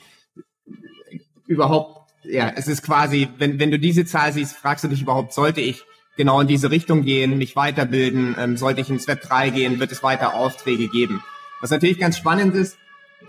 überhaupt, 1.47 2.11
ja, 2.25 2.53
es 2.55 2.69
ist 2.69 2.83
quasi, 2.83 3.29
wenn, 3.39 3.59
wenn 3.59 3.71
du 3.71 3.79
diese 3.79 4.05
Zahl 4.05 4.33
siehst, 4.33 4.57
fragst 4.57 4.85
du 4.85 4.89
dich 4.89 5.03
überhaupt, 5.03 5.33
sollte 5.33 5.61
ich 5.61 5.85
genau 6.17 6.41
in 6.41 6.49
diese 6.49 6.71
Richtung 6.71 7.03
gehen, 7.03 7.39
mich 7.39 7.57
weiterbilden, 7.57 8.37
ähm, 8.39 8.57
sollte 8.57 8.81
ich 8.81 8.91
ins 8.91 9.07
Web 9.09 9.23
3 9.23 9.51
gehen, 9.51 9.81
wird 9.81 9.93
es 9.93 10.03
weiter 10.03 10.35
Aufträge 10.35 10.89
geben. 10.89 11.23
Was 11.61 11.71
natürlich 11.71 11.99
ganz 11.99 12.17
spannend 12.17 12.55
ist, 12.55 12.79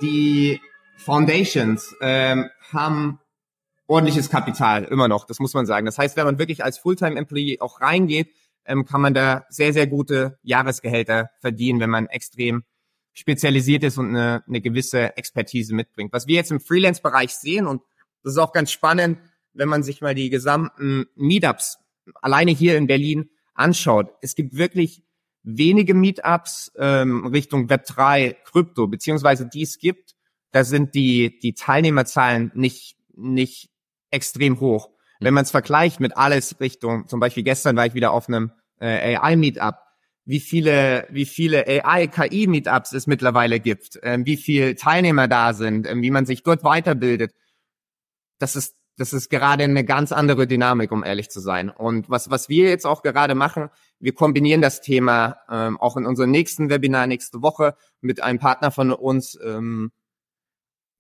die 0.02 0.62
Foundations 0.98 1.96
ähm, 2.02 2.50
haben 2.72 3.20
ordentliches 3.88 4.29
Kapital, 4.29 4.84
immer 4.86 5.08
noch, 5.08 5.25
das 5.25 5.39
muss 5.39 5.53
man 5.53 5.65
sagen. 5.65 5.86
Das 5.86 5.98
heißt, 5.98 6.17
wenn 6.17 6.25
man 6.25 6.39
wirklich 6.39 6.63
als 6.63 6.77
Fulltime-Employee 6.77 7.62
auch 7.62 7.82
reingeht, 7.82 8.34
ähm, 8.65 8.86
kann 8.86 9.01
man 9.01 9.13
da 9.13 9.46
sehr, 9.50 9.74
sehr 9.74 9.88
gute 9.88 10.38
Jahresgehälter 10.44 11.32
verdienen, 11.39 11.79
wenn 11.79 11.89
man 11.89 12.08
extrem 12.08 12.63
spezialisiert 13.13 13.84
ist 13.84 13.98
und 13.98 14.10
eine, 14.10 14.44
eine 14.48 14.62
gewisse 14.62 15.17
Expertise 15.17 15.74
mitbringt. 15.74 16.13
Was 16.13 16.27
wir 16.27 16.36
jetzt 16.36 16.51
im 16.51 16.60
Freelance-Bereich 16.60 17.32
sehen, 17.32 17.65
und 17.65 17.82
das 18.24 18.34
ist 18.34 18.39
auch 18.39 18.51
ganz 18.51 18.72
spannend, 18.72 19.20
wenn 19.53 19.70
man 19.70 19.84
sich 19.84 20.01
mal 20.01 20.13
die 20.13 20.29
gesamten 20.29 21.08
Meetups 21.15 21.79
alleine 22.22 22.51
hier 22.51 22.77
in 22.77 22.88
Berlin 22.88 23.29
anschaut. 23.56 24.13
Es 24.22 24.36
gibt 24.36 24.56
wirklich 24.56 25.03
wenige 25.44 25.94
Meetups 25.94 26.72
ähm, 26.77 27.25
Richtung 27.27 27.67
Web3, 27.67 28.36
Krypto, 28.44 28.88
beziehungsweise 28.88 29.48
die 29.48 29.63
es 29.63 29.79
gibt, 29.79 30.15
da 30.51 30.63
sind 30.63 30.94
die, 30.94 31.39
die 31.39 31.53
Teilnehmerzahlen 31.53 32.51
nicht, 32.53 32.98
nicht 33.15 33.70
extrem 34.12 34.60
hoch. 34.60 34.90
Wenn 35.20 35.34
man 35.34 35.44
es 35.44 35.52
vergleicht 35.52 36.00
mit 36.00 36.16
alles 36.16 36.60
Richtung, 36.60 37.08
zum 37.08 37.20
Beispiel 37.20 37.44
gestern 37.44 37.76
war 37.76 37.86
ich 37.86 37.94
wieder 37.94 38.12
auf 38.12 38.28
einem 38.28 38.52
äh, 38.80 39.16
AI-Meetup, 39.16 39.76
wie 40.26 40.40
viele, 40.40 41.08
wie 41.10 41.26
viele 41.26 41.66
AI-KI-Meetups 41.66 42.92
es 42.94 43.08
mittlerweile 43.08 43.60
gibt, 43.60 43.96
äh, 44.04 44.20
wie 44.24 44.38
viele 44.38 44.76
Teilnehmer 44.76 45.28
da 45.28 45.54
sind, 45.54 45.88
äh, 45.88 45.96
wie 45.96 46.12
man 46.12 46.26
sich 46.26 46.44
dort 46.44 46.64
weiterbildet. 46.64 47.34
Das 48.38 48.56
ist, 48.56 48.76
das 48.98 49.14
ist 49.14 49.30
gerade 49.30 49.64
eine 49.64 49.86
ganz 49.86 50.12
andere 50.12 50.46
Dynamik, 50.46 50.92
um 50.92 51.04
ehrlich 51.04 51.30
zu 51.30 51.40
sein. 51.40 51.70
Und 51.70 52.10
was, 52.10 52.30
was 52.30 52.50
wir 52.50 52.70
jetzt 52.70 52.86
auch 52.86 53.04
gerade 53.04 53.36
machen, 53.36 53.70
wir 54.00 54.14
kombinieren 54.14 54.62
das 54.62 54.82
Thema 54.82 55.38
ähm, 55.50 55.78
auch 55.80 55.98
in 55.98 56.06
unserem 56.06 56.32
nächsten 56.32 56.70
Webinar 56.70 57.08
nächste 57.08 57.42
Woche 57.42 57.76
mit 58.02 58.22
einem 58.22 58.38
Partner 58.38 58.70
von 58.70 58.92
uns, 58.92 59.40
ähm, 59.44 59.92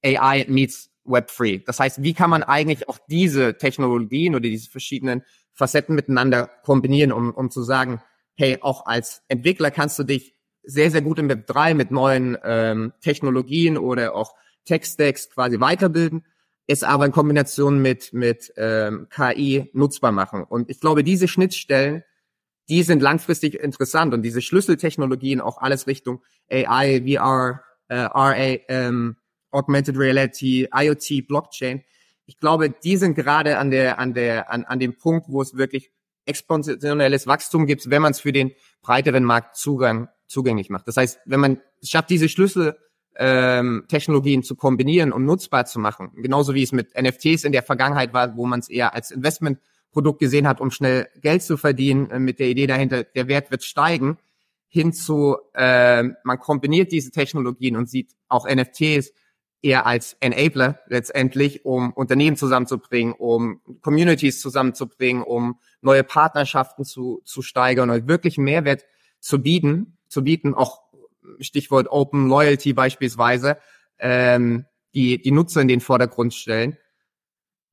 AI 0.03 0.45
meets 0.47 0.89
Web3. 1.07 1.63
Das 1.65 1.79
heißt, 1.79 2.03
wie 2.03 2.13
kann 2.13 2.29
man 2.29 2.43
eigentlich 2.43 2.89
auch 2.89 2.99
diese 3.09 3.57
Technologien 3.57 4.35
oder 4.35 4.43
diese 4.43 4.69
verschiedenen 4.69 5.23
Facetten 5.53 5.95
miteinander 5.95 6.49
kombinieren, 6.63 7.11
um, 7.11 7.33
um 7.33 7.49
zu 7.49 7.63
sagen, 7.63 8.01
hey, 8.35 8.59
auch 8.61 8.85
als 8.85 9.23
Entwickler 9.27 9.71
kannst 9.71 9.97
du 9.97 10.03
dich 10.03 10.35
sehr, 10.63 10.91
sehr 10.91 11.01
gut 11.01 11.17
im 11.17 11.29
Web3 11.29 11.73
mit 11.73 11.91
neuen 11.91 12.37
ähm, 12.43 12.93
Technologien 13.01 13.77
oder 13.77 14.13
auch 14.13 14.35
Tech-Stacks 14.65 15.29
quasi 15.29 15.59
weiterbilden, 15.59 16.25
es 16.67 16.83
aber 16.83 17.05
in 17.05 17.11
Kombination 17.11 17.81
mit, 17.81 18.13
mit 18.13 18.53
ähm, 18.57 19.07
KI 19.09 19.69
nutzbar 19.73 20.11
machen. 20.11 20.43
Und 20.43 20.69
ich 20.69 20.81
glaube, 20.81 21.03
diese 21.03 21.27
Schnittstellen, 21.27 22.03
die 22.69 22.83
sind 22.83 23.01
langfristig 23.01 23.55
interessant 23.55 24.13
und 24.13 24.21
diese 24.23 24.41
Schlüsseltechnologien, 24.41 25.39
auch 25.39 25.57
alles 25.57 25.87
Richtung 25.87 26.21
AI, 26.51 27.01
VR, 27.07 27.63
äh, 27.87 27.95
RA, 27.95 28.35
ähm, 28.67 29.15
Augmented 29.57 29.97
Reality, 29.97 30.67
IoT, 30.73 31.27
Blockchain. 31.27 31.83
Ich 32.25 32.39
glaube, 32.39 32.69
die 32.69 32.97
sind 32.97 33.15
gerade 33.15 33.57
an 33.57 33.71
der, 33.71 33.99
an 33.99 34.13
der, 34.13 34.51
an, 34.51 34.65
an 34.65 34.79
dem 34.79 34.97
Punkt, 34.97 35.27
wo 35.29 35.41
es 35.41 35.57
wirklich 35.57 35.91
exponentielles 36.25 37.25
Wachstum 37.25 37.65
gibt, 37.65 37.89
wenn 37.89 38.01
man 38.01 38.11
es 38.11 38.19
für 38.19 38.31
den 38.31 38.51
breiteren 38.81 39.23
Markt 39.23 39.55
Zugang, 39.55 40.09
zugänglich 40.27 40.69
macht. 40.69 40.87
Das 40.87 40.97
heißt, 40.97 41.19
wenn 41.25 41.39
man 41.39 41.61
es 41.81 41.89
schafft, 41.89 42.09
diese 42.09 42.29
Schlüssel 42.29 42.77
ähm, 43.15 43.85
Technologien 43.87 44.43
zu 44.43 44.55
kombinieren 44.55 45.11
und 45.11 45.25
nutzbar 45.25 45.65
zu 45.65 45.79
machen, 45.79 46.11
genauso 46.15 46.53
wie 46.53 46.63
es 46.63 46.71
mit 46.71 46.93
NFTs 47.01 47.45
in 47.45 47.51
der 47.51 47.63
Vergangenheit 47.63 48.13
war, 48.13 48.35
wo 48.35 48.45
man 48.45 48.59
es 48.59 48.69
eher 48.69 48.93
als 48.93 49.09
Investmentprodukt 49.11 50.19
gesehen 50.19 50.47
hat, 50.47 50.61
um 50.61 50.69
schnell 50.69 51.07
Geld 51.21 51.43
zu 51.43 51.57
verdienen, 51.57 52.11
äh, 52.11 52.19
mit 52.19 52.39
der 52.39 52.47
Idee 52.47 52.67
dahinter, 52.67 53.03
der 53.03 53.27
Wert 53.27 53.49
wird 53.51 53.63
steigen, 53.63 54.17
hinzu, 54.67 55.37
äh, 55.53 56.03
man 56.23 56.39
kombiniert 56.39 56.91
diese 56.91 57.11
Technologien 57.11 57.77
und 57.77 57.89
sieht 57.89 58.11
auch 58.27 58.45
NFTs 58.47 59.13
eher 59.61 59.85
als 59.85 60.15
Enabler 60.19 60.79
letztendlich, 60.87 61.65
um 61.65 61.91
Unternehmen 61.93 62.37
zusammenzubringen, 62.37 63.13
um 63.13 63.61
Communities 63.81 64.39
zusammenzubringen, 64.39 65.23
um 65.23 65.59
neue 65.81 66.03
Partnerschaften 66.03 66.85
zu, 66.85 67.21
zu 67.25 67.41
steigern 67.41 67.89
und 67.89 68.07
wirklich 68.07 68.37
Mehrwert 68.37 68.85
zu 69.19 69.41
bieten, 69.41 69.97
zu 70.07 70.23
bieten, 70.23 70.53
auch 70.53 70.81
Stichwort 71.39 71.87
Open 71.89 72.27
Loyalty 72.27 72.73
beispielsweise, 72.73 73.57
ähm, 73.99 74.65
die, 74.93 75.21
die 75.21 75.31
Nutzer 75.31 75.61
in 75.61 75.67
den 75.67 75.81
Vordergrund 75.81 76.33
stellen, 76.33 76.77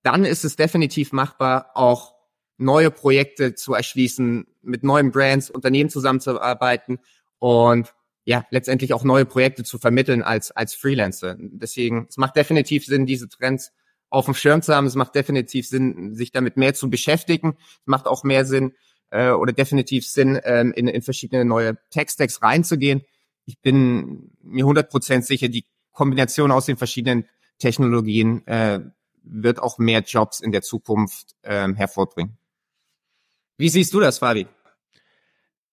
dann 0.03 0.25
ist 0.25 0.45
es 0.45 0.57
definitiv 0.57 1.12
machbar, 1.12 1.71
auch 1.75 2.14
neue 2.57 2.91
Projekte 2.91 3.55
zu 3.55 3.75
erschließen, 3.75 4.47
mit 4.62 4.85
neuen 4.85 5.11
Brands, 5.11 5.50
Unternehmen 5.50 5.91
zusammenzuarbeiten 5.91 6.99
und 7.38 7.95
ja, 8.25 8.47
letztendlich 8.50 8.95
auch 8.95 9.04
neue 9.04 9.26
Projekte 9.26 9.64
zu 9.64 9.78
vermitteln 9.78 10.23
als, 10.23 10.50
als 10.50 10.75
Freelancer. 10.75 11.37
Deswegen, 11.38 12.07
es 12.09 12.16
macht 12.16 12.37
definitiv 12.37 12.87
Sinn, 12.87 13.07
diese 13.07 13.28
Trends 13.28 13.73
auf 14.09 14.25
dem 14.25 14.35
Schirm 14.35 14.62
zu 14.62 14.75
haben. 14.75 14.87
Es 14.87 14.95
macht 14.95 15.14
definitiv 15.14 15.69
Sinn, 15.69 16.14
sich 16.14 16.33
damit 16.33 16.57
mehr 16.57 16.75
zu 16.75 16.88
beschäftigen. 16.88 17.57
Es 17.59 17.87
macht 17.87 18.07
auch 18.07 18.25
mehr 18.25 18.45
Sinn 18.45 18.73
äh, 19.11 19.31
oder 19.31 19.52
definitiv 19.52 20.07
Sinn, 20.07 20.40
ähm, 20.45 20.73
in, 20.73 20.88
in 20.88 21.02
verschiedene 21.02 21.45
neue 21.45 21.76
Tech-Stacks 21.90 22.40
reinzugehen. 22.43 23.02
Ich 23.45 23.61
bin 23.61 24.31
mir 24.43 24.64
100% 24.64 25.23
sicher, 25.23 25.49
die 25.49 25.66
Kombination 25.93 26.50
aus 26.50 26.66
den 26.66 26.76
verschiedenen 26.76 27.28
Technologien 27.59 28.47
äh, 28.47 28.81
wird 29.23 29.61
auch 29.61 29.78
mehr 29.78 30.00
Jobs 30.00 30.40
in 30.40 30.52
der 30.52 30.62
Zukunft 30.62 31.37
ähm, 31.43 31.75
hervorbringen. 31.75 32.38
Wie 33.57 33.69
siehst 33.69 33.93
du 33.95 34.00
das, 34.00 34.19
Fabi? 34.19 34.47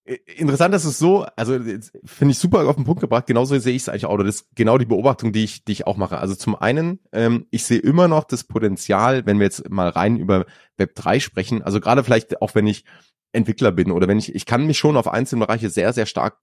Interessant 0.04 0.74
ist 0.74 0.84
es 0.84 0.98
so, 0.98 1.26
also 1.36 1.60
finde 2.04 2.32
ich 2.32 2.38
super 2.38 2.66
auf 2.68 2.74
den 2.74 2.84
Punkt 2.84 3.00
gebracht, 3.00 3.26
genauso 3.26 3.56
sehe 3.58 3.74
ich 3.74 3.82
es 3.82 3.88
eigentlich 3.88 4.06
auch, 4.06 4.14
oder 4.14 4.24
das 4.24 4.36
ist 4.36 4.46
genau 4.56 4.76
die 4.76 4.84
Beobachtung, 4.84 5.32
die 5.32 5.44
ich, 5.44 5.64
die 5.64 5.72
ich 5.72 5.86
auch 5.86 5.96
mache. 5.96 6.18
Also 6.18 6.34
zum 6.34 6.56
einen, 6.56 6.98
ähm, 7.12 7.46
ich 7.50 7.64
sehe 7.64 7.78
immer 7.78 8.08
noch 8.08 8.24
das 8.24 8.42
Potenzial, 8.42 9.26
wenn 9.26 9.38
wir 9.38 9.44
jetzt 9.44 9.70
mal 9.70 9.88
rein 9.88 10.16
über 10.16 10.46
Web 10.76 10.96
3 10.96 11.20
sprechen, 11.20 11.62
also 11.62 11.80
gerade 11.80 12.02
vielleicht 12.02 12.42
auch 12.42 12.56
wenn 12.56 12.66
ich 12.66 12.84
Entwickler 13.30 13.70
bin 13.70 13.92
oder 13.92 14.08
wenn 14.08 14.18
ich, 14.18 14.34
ich 14.34 14.44
kann 14.44 14.66
mich 14.66 14.76
schon 14.76 14.96
auf 14.96 15.06
einzelne 15.06 15.46
Bereiche 15.46 15.70
sehr, 15.70 15.92
sehr 15.92 16.06
stark 16.06 16.38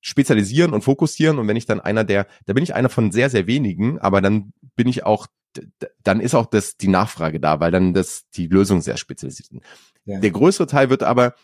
spezialisieren 0.00 0.74
und 0.74 0.82
fokussieren 0.82 1.38
und 1.38 1.48
wenn 1.48 1.56
ich 1.56 1.66
dann 1.66 1.80
einer 1.80 2.04
der, 2.04 2.26
da 2.46 2.52
bin 2.52 2.64
ich 2.64 2.74
einer 2.74 2.90
von 2.90 3.12
sehr, 3.12 3.30
sehr 3.30 3.46
wenigen, 3.46 3.98
aber 4.00 4.20
dann 4.20 4.52
bin 4.76 4.86
ich 4.86 5.04
auch, 5.04 5.28
dann 6.02 6.20
ist 6.20 6.34
auch 6.34 6.46
das, 6.46 6.76
die 6.76 6.88
Nachfrage 6.88 7.40
da, 7.40 7.60
weil 7.60 7.70
dann 7.70 7.94
das, 7.94 8.28
die 8.34 8.48
Lösung 8.48 8.82
sehr 8.82 8.96
spezialisiert 8.96 9.48
sind. 9.48 9.62
Ja. 10.04 10.20
Der 10.20 10.30
größere 10.30 10.66
Teil 10.66 10.90
wird 10.90 11.02
aber, 11.02 11.34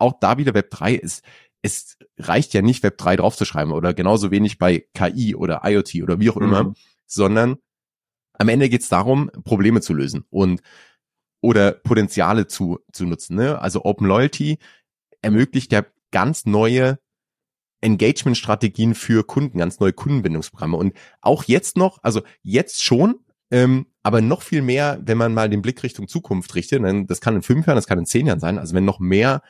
auch 0.00 0.14
da 0.20 0.38
wieder 0.38 0.54
Web 0.54 0.70
3 0.70 0.94
ist, 0.94 1.24
es 1.62 1.98
reicht 2.18 2.54
ja 2.54 2.62
nicht, 2.62 2.82
Web 2.82 2.98
3 2.98 3.16
draufzuschreiben 3.16 3.72
oder 3.72 3.94
genauso 3.94 4.30
wenig 4.30 4.58
bei 4.58 4.86
KI 4.94 5.34
oder 5.34 5.62
IoT 5.64 5.96
oder 6.02 6.18
wie 6.20 6.30
auch 6.30 6.36
immer, 6.36 6.64
mhm. 6.64 6.74
sondern 7.06 7.56
am 8.34 8.48
Ende 8.48 8.68
geht 8.68 8.82
es 8.82 8.88
darum, 8.88 9.30
Probleme 9.44 9.80
zu 9.82 9.92
lösen 9.92 10.24
und 10.30 10.62
oder 11.42 11.72
Potenziale 11.72 12.46
zu, 12.46 12.80
zu 12.92 13.04
nutzen. 13.04 13.36
Ne? 13.36 13.60
Also 13.60 13.84
Open 13.84 14.06
Loyalty 14.06 14.58
ermöglicht 15.22 15.72
ja 15.72 15.84
ganz 16.10 16.46
neue 16.46 16.98
Engagement-Strategien 17.82 18.94
für 18.94 19.24
Kunden, 19.24 19.58
ganz 19.58 19.80
neue 19.80 19.92
Kundenbindungsprogramme. 19.92 20.76
Und 20.76 20.94
auch 21.20 21.44
jetzt 21.44 21.76
noch, 21.76 21.98
also 22.02 22.22
jetzt 22.42 22.82
schon, 22.82 23.20
ähm, 23.50 23.86
aber 24.02 24.20
noch 24.20 24.42
viel 24.42 24.62
mehr, 24.62 25.00
wenn 25.02 25.18
man 25.18 25.34
mal 25.34 25.48
den 25.48 25.62
Blick 25.62 25.82
Richtung 25.82 26.08
Zukunft 26.08 26.54
richtet, 26.54 26.82
dann, 26.82 27.06
das 27.06 27.20
kann 27.20 27.36
in 27.36 27.42
fünf 27.42 27.66
Jahren, 27.66 27.76
das 27.76 27.86
kann 27.86 27.98
in 27.98 28.06
zehn 28.06 28.26
Jahren 28.26 28.40
sein, 28.40 28.58
also 28.58 28.74
wenn 28.74 28.84
noch 28.84 29.00
mehr 29.00 29.42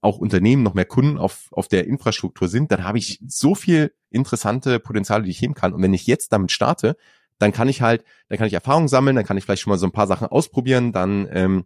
auch 0.00 0.18
Unternehmen, 0.18 0.62
noch 0.62 0.74
mehr 0.74 0.86
Kunden 0.86 1.18
auf, 1.18 1.48
auf 1.52 1.68
der 1.68 1.86
Infrastruktur 1.86 2.48
sind, 2.48 2.72
dann 2.72 2.84
habe 2.84 2.98
ich 2.98 3.20
so 3.26 3.54
viel 3.54 3.92
interessante 4.10 4.80
Potenziale, 4.80 5.24
die 5.24 5.30
ich 5.30 5.40
heben 5.40 5.54
kann. 5.54 5.72
Und 5.72 5.82
wenn 5.82 5.94
ich 5.94 6.06
jetzt 6.06 6.32
damit 6.32 6.52
starte, 6.52 6.96
dann 7.38 7.52
kann 7.52 7.68
ich 7.68 7.82
halt, 7.82 8.04
dann 8.28 8.38
kann 8.38 8.46
ich 8.46 8.54
Erfahrung 8.54 8.88
sammeln, 8.88 9.16
dann 9.16 9.24
kann 9.24 9.36
ich 9.36 9.44
vielleicht 9.44 9.62
schon 9.62 9.70
mal 9.70 9.78
so 9.78 9.86
ein 9.86 9.92
paar 9.92 10.06
Sachen 10.06 10.26
ausprobieren, 10.26 10.92
dann 10.92 11.28
ähm, 11.30 11.64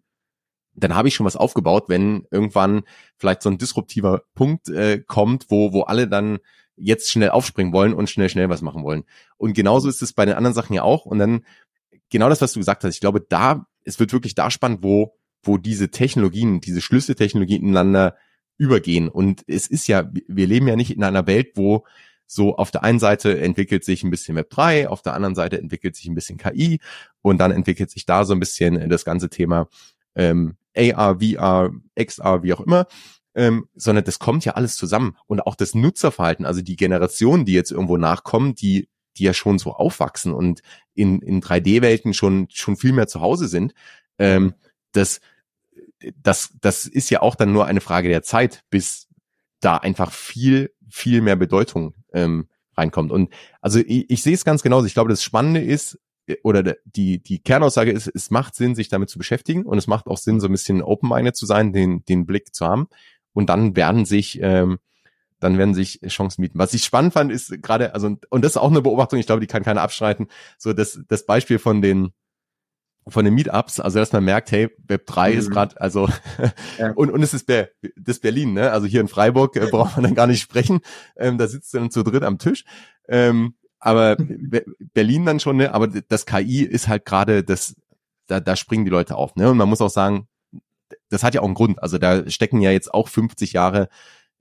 dann 0.76 0.95
habe 0.95 1.09
ich 1.09 1.14
schon 1.14 1.26
was 1.26 1.37
aufgebaut, 1.37 1.85
wenn 1.88 2.26
irgendwann 2.31 2.83
vielleicht 3.17 3.43
so 3.43 3.50
ein 3.50 3.59
disruptiver 3.59 4.23
Punkt 4.35 4.69
äh, 4.69 5.00
kommt, 5.07 5.47
wo, 5.49 5.73
wo 5.73 5.83
alle 5.83 6.09
dann 6.09 6.38
jetzt 6.76 7.11
schnell 7.11 7.31
aufspringen 7.31 7.73
wollen 7.73 7.95
und 7.95 8.11
schnell, 8.11 8.29
schnell 8.29 8.49
was 8.49 8.62
machen 8.62 8.83
wollen. 8.83 9.05
Und 9.37 9.55
genauso 9.55 9.88
ist 9.88 10.03
es 10.03 10.12
bei 10.12 10.25
den 10.25 10.35
anderen 10.35 10.55
Sachen 10.55 10.75
ja 10.75 10.83
auch. 10.83 11.07
Und 11.07 11.19
dann 11.19 11.45
genau 12.11 12.29
das, 12.29 12.41
was 12.41 12.53
du 12.53 12.59
gesagt 12.59 12.83
hast. 12.83 12.95
Ich 12.95 13.00
glaube, 13.00 13.21
da, 13.21 13.67
es 13.85 14.00
wird 14.00 14.12
wirklich 14.12 14.35
da 14.35 14.50
spannend, 14.50 14.83
wo, 14.83 15.17
wo 15.46 15.58
diese 15.58 15.90
Technologien, 15.90 16.60
diese 16.60 16.80
Schlüsseltechnologien 16.80 17.62
ineinander 17.62 18.16
übergehen. 18.56 19.08
Und 19.08 19.42
es 19.46 19.66
ist 19.66 19.88
ja, 19.88 20.10
wir 20.12 20.46
leben 20.46 20.68
ja 20.68 20.76
nicht 20.76 20.94
in 20.94 21.02
einer 21.02 21.26
Welt, 21.26 21.52
wo 21.54 21.84
so 22.26 22.56
auf 22.56 22.70
der 22.70 22.82
einen 22.84 22.98
Seite 22.98 23.40
entwickelt 23.40 23.84
sich 23.84 24.02
ein 24.02 24.10
bisschen 24.10 24.36
Web 24.36 24.50
3, 24.50 24.88
auf 24.88 25.02
der 25.02 25.14
anderen 25.14 25.34
Seite 25.34 25.58
entwickelt 25.58 25.94
sich 25.96 26.06
ein 26.06 26.14
bisschen 26.14 26.38
KI 26.38 26.80
und 27.22 27.38
dann 27.38 27.50
entwickelt 27.50 27.90
sich 27.90 28.06
da 28.06 28.24
so 28.24 28.32
ein 28.32 28.40
bisschen 28.40 28.88
das 28.88 29.04
ganze 29.04 29.28
Thema 29.28 29.68
ähm, 30.14 30.56
AR, 30.76 31.20
VR, 31.20 31.72
XR, 31.94 32.42
wie 32.42 32.54
auch 32.54 32.60
immer, 32.60 32.86
ähm, 33.34 33.68
sondern 33.74 34.04
das 34.04 34.18
kommt 34.18 34.44
ja 34.44 34.52
alles 34.52 34.76
zusammen. 34.76 35.16
Und 35.26 35.46
auch 35.46 35.54
das 35.54 35.74
Nutzerverhalten, 35.74 36.46
also 36.46 36.62
die 36.62 36.76
Generationen, 36.76 37.44
die 37.44 37.52
jetzt 37.52 37.72
irgendwo 37.72 37.96
nachkommen, 37.96 38.54
die, 38.54 38.88
die 39.16 39.24
ja 39.24 39.34
schon 39.34 39.58
so 39.58 39.72
aufwachsen 39.72 40.32
und 40.32 40.62
in, 40.94 41.20
in 41.20 41.40
3D-Welten 41.40 42.14
schon, 42.14 42.46
schon 42.50 42.76
viel 42.76 42.92
mehr 42.92 43.06
zu 43.06 43.20
Hause 43.20 43.48
sind, 43.48 43.74
ähm, 44.18 44.54
das, 44.92 45.20
das, 46.22 46.50
das 46.60 46.86
ist 46.86 47.10
ja 47.10 47.22
auch 47.22 47.34
dann 47.34 47.52
nur 47.52 47.66
eine 47.66 47.80
Frage 47.80 48.08
der 48.08 48.22
Zeit, 48.22 48.62
bis 48.70 49.08
da 49.60 49.76
einfach 49.76 50.12
viel, 50.12 50.72
viel 50.88 51.20
mehr 51.20 51.36
Bedeutung 51.36 51.94
ähm, 52.12 52.48
reinkommt. 52.76 53.12
Und 53.12 53.32
also 53.60 53.78
ich, 53.78 54.10
ich 54.10 54.22
sehe 54.22 54.34
es 54.34 54.44
ganz 54.44 54.62
genauso. 54.62 54.86
Ich 54.86 54.94
glaube, 54.94 55.10
das 55.10 55.22
Spannende 55.22 55.60
ist, 55.60 55.98
oder 56.42 56.76
die, 56.84 57.22
die 57.22 57.42
Kernaussage 57.42 57.90
ist, 57.90 58.10
es 58.14 58.30
macht 58.30 58.54
Sinn, 58.54 58.74
sich 58.74 58.88
damit 58.88 59.10
zu 59.10 59.18
beschäftigen 59.18 59.64
und 59.64 59.76
es 59.78 59.86
macht 59.86 60.06
auch 60.06 60.16
Sinn, 60.16 60.40
so 60.40 60.48
ein 60.48 60.52
bisschen 60.52 60.82
open-minded 60.82 61.36
zu 61.36 61.46
sein, 61.46 61.72
den, 61.72 62.04
den 62.06 62.26
Blick 62.26 62.54
zu 62.54 62.66
haben. 62.66 62.88
Und 63.32 63.50
dann 63.50 63.76
werden 63.76 64.04
sich, 64.06 64.40
ähm, 64.40 64.78
dann 65.40 65.58
werden 65.58 65.74
sich 65.74 66.00
Chancen 66.06 66.42
bieten. 66.42 66.58
Was 66.58 66.72
ich 66.72 66.84
spannend 66.84 67.12
fand, 67.12 67.30
ist 67.30 67.62
gerade, 67.62 67.94
also, 67.94 68.16
und 68.30 68.44
das 68.44 68.52
ist 68.52 68.56
auch 68.56 68.70
eine 68.70 68.80
Beobachtung, 68.80 69.18
ich 69.18 69.26
glaube, 69.26 69.40
die 69.40 69.46
kann 69.46 69.64
keiner 69.64 69.82
abstreiten, 69.82 70.28
so 70.56 70.72
das, 70.72 71.00
das 71.08 71.26
Beispiel 71.26 71.58
von 71.58 71.82
den, 71.82 72.12
von 73.06 73.25
den 73.25 73.34
Meetups, 73.34 73.80
also 73.80 73.99
dass 73.99 74.12
man 74.12 74.25
merkt, 74.25 74.50
hey, 74.50 74.70
Web 74.87 75.06
3 75.06 75.32
mhm. 75.32 75.38
ist 75.38 75.50
gerade, 75.50 75.80
also 75.80 76.08
ja. 76.78 76.92
und, 76.92 77.11
und 77.11 77.23
es 77.23 77.34
ist 77.34 77.46
Ber 77.46 77.68
das 77.96 78.20
Berlin, 78.20 78.54
ne? 78.54 78.70
Also 78.70 78.87
hier 78.87 79.00
in 79.00 79.08
Freiburg 79.08 79.56
äh, 79.56 79.66
braucht 79.70 79.96
man 79.96 80.04
dann 80.04 80.14
gar 80.14 80.26
nicht 80.26 80.40
sprechen. 80.40 80.80
Ähm, 81.16 81.37
da 81.38 81.46
sitzt 81.46 81.75
dann 81.75 81.90
zu 81.90 82.02
dritt 82.02 82.23
am 82.23 82.38
Tisch. 82.38 82.64
Ähm, 83.08 83.54
aber 83.78 84.16
Berlin 84.94 85.26
dann 85.26 85.40
schon, 85.40 85.58
ne? 85.58 85.75
Aber 85.75 85.88
das 85.88 86.25
KI 86.25 86.62
ist 86.62 86.88
halt 86.88 87.04
gerade 87.04 87.44
das, 87.44 87.76
da, 88.26 88.40
da 88.40 88.56
springen 88.56 88.87
die 88.87 88.90
Leute 88.90 89.16
auf, 89.16 89.37
ne? 89.37 89.50
Und 89.50 89.58
man 89.58 89.68
muss 89.68 89.82
auch 89.82 89.90
sagen, 89.90 90.26
das 91.11 91.23
hat 91.23 91.34
ja 91.34 91.42
auch 91.42 91.46
einen 91.46 91.54
Grund. 91.54 91.82
Also 91.82 91.99
da 91.99 92.28
stecken 92.30 92.61
ja 92.61 92.70
jetzt 92.70 92.92
auch 92.92 93.09
50 93.09 93.52
Jahre 93.52 93.88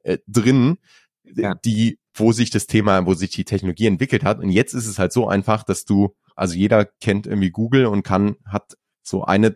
äh, 0.03 0.19
drin, 0.27 0.77
ja. 1.23 1.55
die, 1.55 1.99
wo 2.13 2.31
sich 2.31 2.49
das 2.49 2.67
Thema, 2.67 3.05
wo 3.05 3.13
sich 3.13 3.31
die 3.31 3.45
Technologie 3.45 3.87
entwickelt 3.87 4.23
hat. 4.23 4.39
Und 4.39 4.49
jetzt 4.49 4.73
ist 4.73 4.87
es 4.87 4.99
halt 4.99 5.11
so 5.11 5.27
einfach, 5.27 5.63
dass 5.63 5.85
du, 5.85 6.15
also 6.35 6.55
jeder 6.55 6.85
kennt 6.85 7.27
irgendwie 7.27 7.51
Google 7.51 7.85
und 7.85 8.03
kann, 8.03 8.35
hat 8.45 8.77
so 9.01 9.23
eine, 9.23 9.55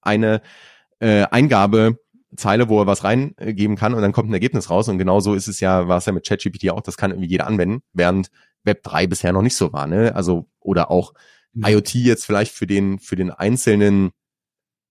eine 0.00 0.40
äh, 1.00 1.24
Eingabe, 1.24 1.98
Zeile, 2.36 2.68
wo 2.68 2.80
er 2.80 2.86
was 2.86 3.04
reingeben 3.04 3.76
kann 3.76 3.94
und 3.94 4.02
dann 4.02 4.12
kommt 4.12 4.28
ein 4.30 4.34
Ergebnis 4.34 4.68
raus. 4.68 4.88
Und 4.88 4.98
genau 4.98 5.20
so 5.20 5.34
ist 5.34 5.48
es 5.48 5.60
ja, 5.60 5.88
war 5.88 5.98
es 5.98 6.06
ja 6.06 6.12
mit 6.12 6.26
ChatGPT 6.26 6.70
auch, 6.70 6.82
das 6.82 6.96
kann 6.96 7.10
irgendwie 7.10 7.30
jeder 7.30 7.46
anwenden, 7.46 7.82
während 7.92 8.30
Web 8.64 8.82
3 8.82 9.06
bisher 9.06 9.32
noch 9.32 9.42
nicht 9.42 9.56
so 9.56 9.72
war, 9.72 9.86
ne? 9.86 10.14
Also, 10.14 10.46
oder 10.60 10.90
auch 10.90 11.14
mhm. 11.54 11.64
IoT 11.66 11.94
jetzt 11.94 12.26
vielleicht 12.26 12.52
für 12.52 12.66
den, 12.66 12.98
für 12.98 13.16
den 13.16 13.30
einzelnen 13.30 14.10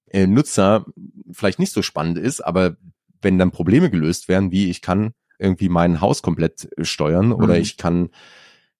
äh, 0.09 0.25
Nutzer 0.25 0.85
vielleicht 1.31 1.59
nicht 1.59 1.73
so 1.73 1.81
spannend 1.81 2.17
ist, 2.17 2.41
aber 2.41 2.77
wenn 3.21 3.37
dann 3.37 3.51
Probleme 3.51 3.89
gelöst 3.89 4.27
werden, 4.27 4.51
wie 4.51 4.69
ich 4.69 4.81
kann 4.81 5.13
irgendwie 5.39 5.69
mein 5.69 6.01
Haus 6.01 6.21
komplett 6.21 6.67
äh, 6.77 6.85
steuern 6.85 7.27
mhm. 7.27 7.33
oder 7.33 7.57
ich 7.57 7.77
kann 7.77 8.09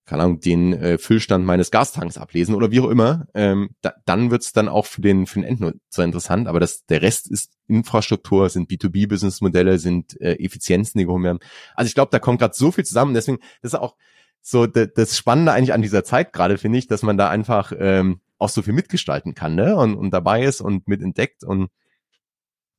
keine 0.08 0.24
Ahnung, 0.24 0.39
den 0.39 0.74
äh, 0.74 0.98
Füllstand 0.98 1.46
meines 1.46 1.70
Gastanks 1.70 2.17
ablesen 2.17 2.56
oder 2.56 2.72
wie 2.72 2.80
auch 2.80 2.89
immer, 2.89 3.28
ähm, 3.34 3.72
da, 3.82 3.93
dann 4.06 4.32
wird's 4.32 4.54
dann 4.54 4.70
auch 4.70 4.86
für 4.86 5.02
den, 5.02 5.28
für 5.28 5.41
den 5.41 5.43
Endnutzer 5.43 6.06
interessant. 6.06 6.48
Aber 6.48 6.62
das, 6.62 6.86
der 6.86 7.02
Rest 7.02 7.30
ist 7.30 7.58
Infrastruktur, 7.67 8.50
sind 8.50 8.72
B2B-Businessmodelle, 8.72 9.80
sind 9.80 10.20
äh, 10.22 10.36
Effizienzen, 10.36 10.98
die 10.98 11.06
gehoben 11.06 11.26
werden. 11.26 11.39
Also 11.76 11.89
ich 11.89 11.93
glaube, 11.93 12.10
da 12.10 12.20
kommt 12.20 12.39
gerade 12.39 12.56
so 12.56 12.72
viel 12.72 12.86
zusammen. 12.86 13.13
Deswegen, 13.13 13.39
das 13.62 13.74
ist 13.74 13.80
auch 13.80 13.98
so 14.41 14.65
das 14.65 15.17
Spannende 15.17 15.52
eigentlich 15.52 15.74
an 15.74 15.82
dieser 15.82 16.06
Zeit 16.06 16.32
gerade, 16.32 16.58
finde 16.58 16.80
ich, 16.80 16.88
dass 16.88 17.04
man 17.04 17.17
da 17.17 17.30
einfach 17.30 17.74
ähm, 17.78 18.22
auch 18.38 18.50
so 18.50 18.62
viel 18.62 18.74
mitgestalten 18.74 19.36
kann, 19.36 19.56
ne? 19.56 19.76
Und, 19.76 19.96
und 19.96 20.12
dabei 20.12 20.43
ist 20.43 20.62
und 20.62 20.88
mitentdeckt 20.88 21.43
und 21.43 21.70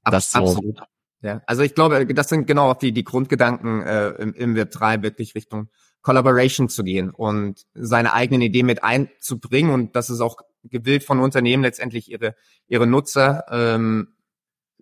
das 0.02 0.32
so. 0.32 0.38
Absolut. 0.38 0.80
Ja, 1.20 1.42
also 1.46 1.62
ich 1.62 1.74
glaube, 1.74 2.06
das 2.06 2.28
sind 2.28 2.46
genau 2.46 2.70
auch 2.70 2.76
die, 2.76 2.92
die 2.92 3.04
Grundgedanken 3.04 3.82
äh, 3.82 4.08
im, 4.10 4.32
im 4.34 4.54
Web 4.54 4.70
3 4.70 5.02
wirklich 5.02 5.34
Richtung 5.34 5.68
Collaboration 6.08 6.70
zu 6.70 6.84
gehen 6.84 7.10
und 7.10 7.66
seine 7.74 8.14
eigenen 8.14 8.40
Ideen 8.40 8.64
mit 8.64 8.82
einzubringen 8.82 9.70
und 9.70 9.94
das 9.94 10.08
ist 10.08 10.22
auch 10.22 10.38
gewillt 10.64 11.04
von 11.04 11.20
Unternehmen 11.20 11.62
letztendlich 11.62 12.10
ihre 12.10 12.34
ihre 12.66 12.86
Nutzer 12.86 13.44
ähm, 13.50 14.14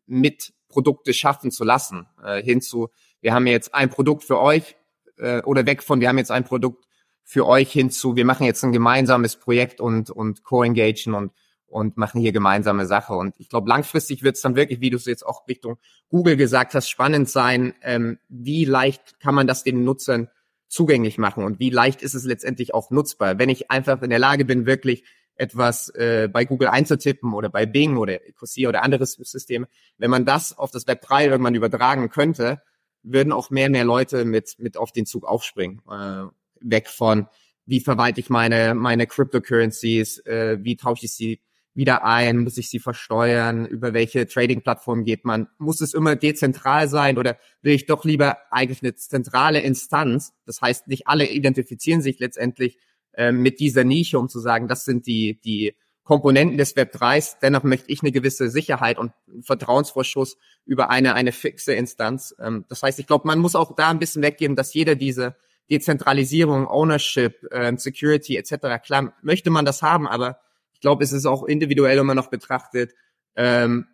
mit 0.07 0.53
Produkte 0.69 1.13
schaffen 1.13 1.51
zu 1.51 1.65
lassen. 1.65 2.07
Äh, 2.23 2.45
hinzu, 2.45 2.91
wir 3.23 3.35
haben 3.35 3.49
jetzt 3.49 3.75
ein 3.75 3.91
Produkt 3.91 4.23
für 4.23 4.39
euch 4.39 4.77
äh, 5.17 5.43
oder 5.43 5.67
weg 5.67 5.83
von, 5.83 6.01
wir 6.01 6.09
haben 6.09 6.19
jetzt 6.19 6.31
ein 6.31 6.45
Produkt 6.45 6.85
für 7.25 7.45
euch 7.45 7.73
hinzu, 7.73 8.15
wir 8.15 8.25
machen 8.25 8.47
jetzt 8.47 8.63
ein 8.63 8.71
gemeinsames 8.71 9.35
Projekt 9.35 9.81
und 9.81 10.11
und 10.11 10.45
co-engagen 10.45 11.13
und 11.15 11.33
und 11.67 11.97
machen 11.97 12.21
hier 12.21 12.31
gemeinsame 12.31 12.87
Sache. 12.87 13.15
Und 13.15 13.35
ich 13.39 13.49
glaube, 13.49 13.69
langfristig 13.69 14.23
wird 14.23 14.37
es 14.37 14.43
dann 14.43 14.55
wirklich, 14.55 14.81
wie 14.81 14.91
du 14.91 14.97
es 14.97 15.07
jetzt 15.07 15.27
auch 15.27 15.49
Richtung 15.49 15.79
Google 16.09 16.37
gesagt 16.37 16.75
hast, 16.75 16.89
spannend 16.89 17.29
sein, 17.29 17.75
ähm, 17.83 18.21
wie 18.29 18.65
leicht 18.65 19.19
kann 19.19 19.35
man 19.35 19.49
das 19.49 19.65
den 19.65 19.83
Nutzern 19.83 20.29
zugänglich 20.69 21.19
machen 21.19 21.45
und 21.45 21.61
wie 21.61 21.71
leicht 21.71 22.03
ist 22.03 22.15
es 22.15 22.25
letztendlich 22.25 22.75
auch 22.75 22.91
nutzbar. 22.91 23.39
Wenn 23.39 23.49
ich 23.49 23.71
einfach 23.71 24.03
in 24.03 24.11
der 24.11 24.19
Lage 24.19 24.45
bin, 24.45 24.67
wirklich 24.67 25.05
etwas 25.37 25.91
äh, 25.91 26.29
bei 26.33 26.45
Google 26.45 26.69
einzutippen 26.69 27.35
oder 27.35 27.49
bei 27.49 27.67
Bing 27.67 27.97
oder 27.97 28.27
Ecosia 28.27 28.69
oder 28.69 28.83
anderes 28.83 29.13
System, 29.13 29.67
wenn 29.99 30.11
man 30.11 30.25
das 30.25 30.57
auf 30.57 30.71
das 30.71 30.87
Web 30.87 31.03
3 31.03 31.27
irgendwann 31.27 31.55
übertragen 31.55 32.09
könnte, 32.09 32.63
würden 33.03 33.33
auch 33.33 33.51
mehr 33.51 33.67
und 33.67 33.73
mehr 33.73 33.85
Leute 33.85 34.25
mit, 34.25 34.57
mit 34.59 34.77
auf 34.77 34.93
den 34.93 35.07
Zug 35.07 35.25
aufspringen. 35.25 35.83
Äh, 35.91 36.25
weg 36.61 36.89
von, 36.89 37.29
wie 37.67 37.81
verwalte 37.81 38.21
ich 38.21 38.31
meine, 38.31 38.75
meine 38.75 39.07
Cryptocurrencies, 39.07 40.19
äh, 40.21 40.59
wie 40.61 40.77
tausche 40.77 41.07
ich 41.07 41.13
sie 41.13 41.41
wieder 41.77 42.05
ein? 42.05 42.39
Muss 42.39 42.59
ich 42.59 42.69
sie 42.69 42.79
versteuern? 42.79 43.67
Über 43.67 43.93
welche 43.93 44.27
Trading-Plattform 44.27 45.05
geht 45.05 45.25
man? 45.25 45.49
Muss 45.59 45.81
es 45.81 45.95
immer 45.95 46.17
dezentral 46.17 46.89
sein 46.89 47.19
oder 47.19 47.37
will 47.63 47.75
ich 47.75 47.87
doch 47.87 48.05
lieber 48.05 48.39
eigentlich 48.51 48.83
eine 48.83 48.95
zentrale 48.95 49.61
Instanz? 49.61 50.33
Das 50.47 50.61
heißt, 50.63 50.89
nicht 50.89 51.07
alle 51.07 51.29
identifizieren 51.29 52.01
sich 52.01 52.19
letztendlich 52.19 52.79
äh, 53.13 53.31
mit 53.31 53.61
dieser 53.61 53.85
Nische, 53.85 54.19
um 54.19 54.29
zu 54.29 54.41
sagen, 54.41 54.69
das 54.69 54.85
sind 54.85 55.07
die, 55.07 55.41
die 55.43 55.75
Komponenten 56.03 56.57
des 56.57 56.77
Web 56.77 56.95
3s. 56.95 57.37
Dennoch 57.43 57.63
möchte 57.63 57.91
ich 57.91 58.01
eine 58.03 58.13
gewisse 58.13 58.49
Sicherheit 58.49 58.99
und 58.99 59.13
Vertrauensvorschuss 59.43 60.39
über 60.65 60.89
eine, 60.89 61.15
eine 61.15 61.33
fixe 61.33 61.75
Instanz. 61.75 62.35
Ähm, 62.41 62.65
das 62.69 62.83
heißt, 62.83 62.99
ich 62.99 63.07
glaube, 63.07 63.27
man 63.27 63.39
muss 63.39 63.55
auch 63.55 63.77
da 63.77 63.91
ein 63.91 63.99
bisschen 63.99 64.23
weggeben, 64.23 64.57
dass 64.57 64.73
jeder 64.73 64.95
diese 64.95 65.37
Dezentralisierung, 65.71 66.67
Ownership, 66.69 67.43
äh, 67.51 67.77
Security 67.77 68.37
etc. 68.37 68.83
Klar, 68.85 69.15
möchte 69.21 69.51
man 69.51 69.65
das 69.65 69.83
haben, 69.83 70.07
aber 70.07 70.39
ich 70.77 70.81
glaube, 70.83 71.03
es 71.03 71.13
ist 71.13 71.25
auch 71.25 71.45
individuell 71.45 71.97
immer 71.97 72.15
noch 72.15 72.29
betrachtet, 72.29 72.93
ähm, 73.35 73.87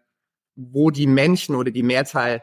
wo 0.57 0.90
die 0.90 1.07
Menschen 1.07 1.55
oder 1.55 1.71
die 1.71 1.85
Mehrzahl 1.85 2.42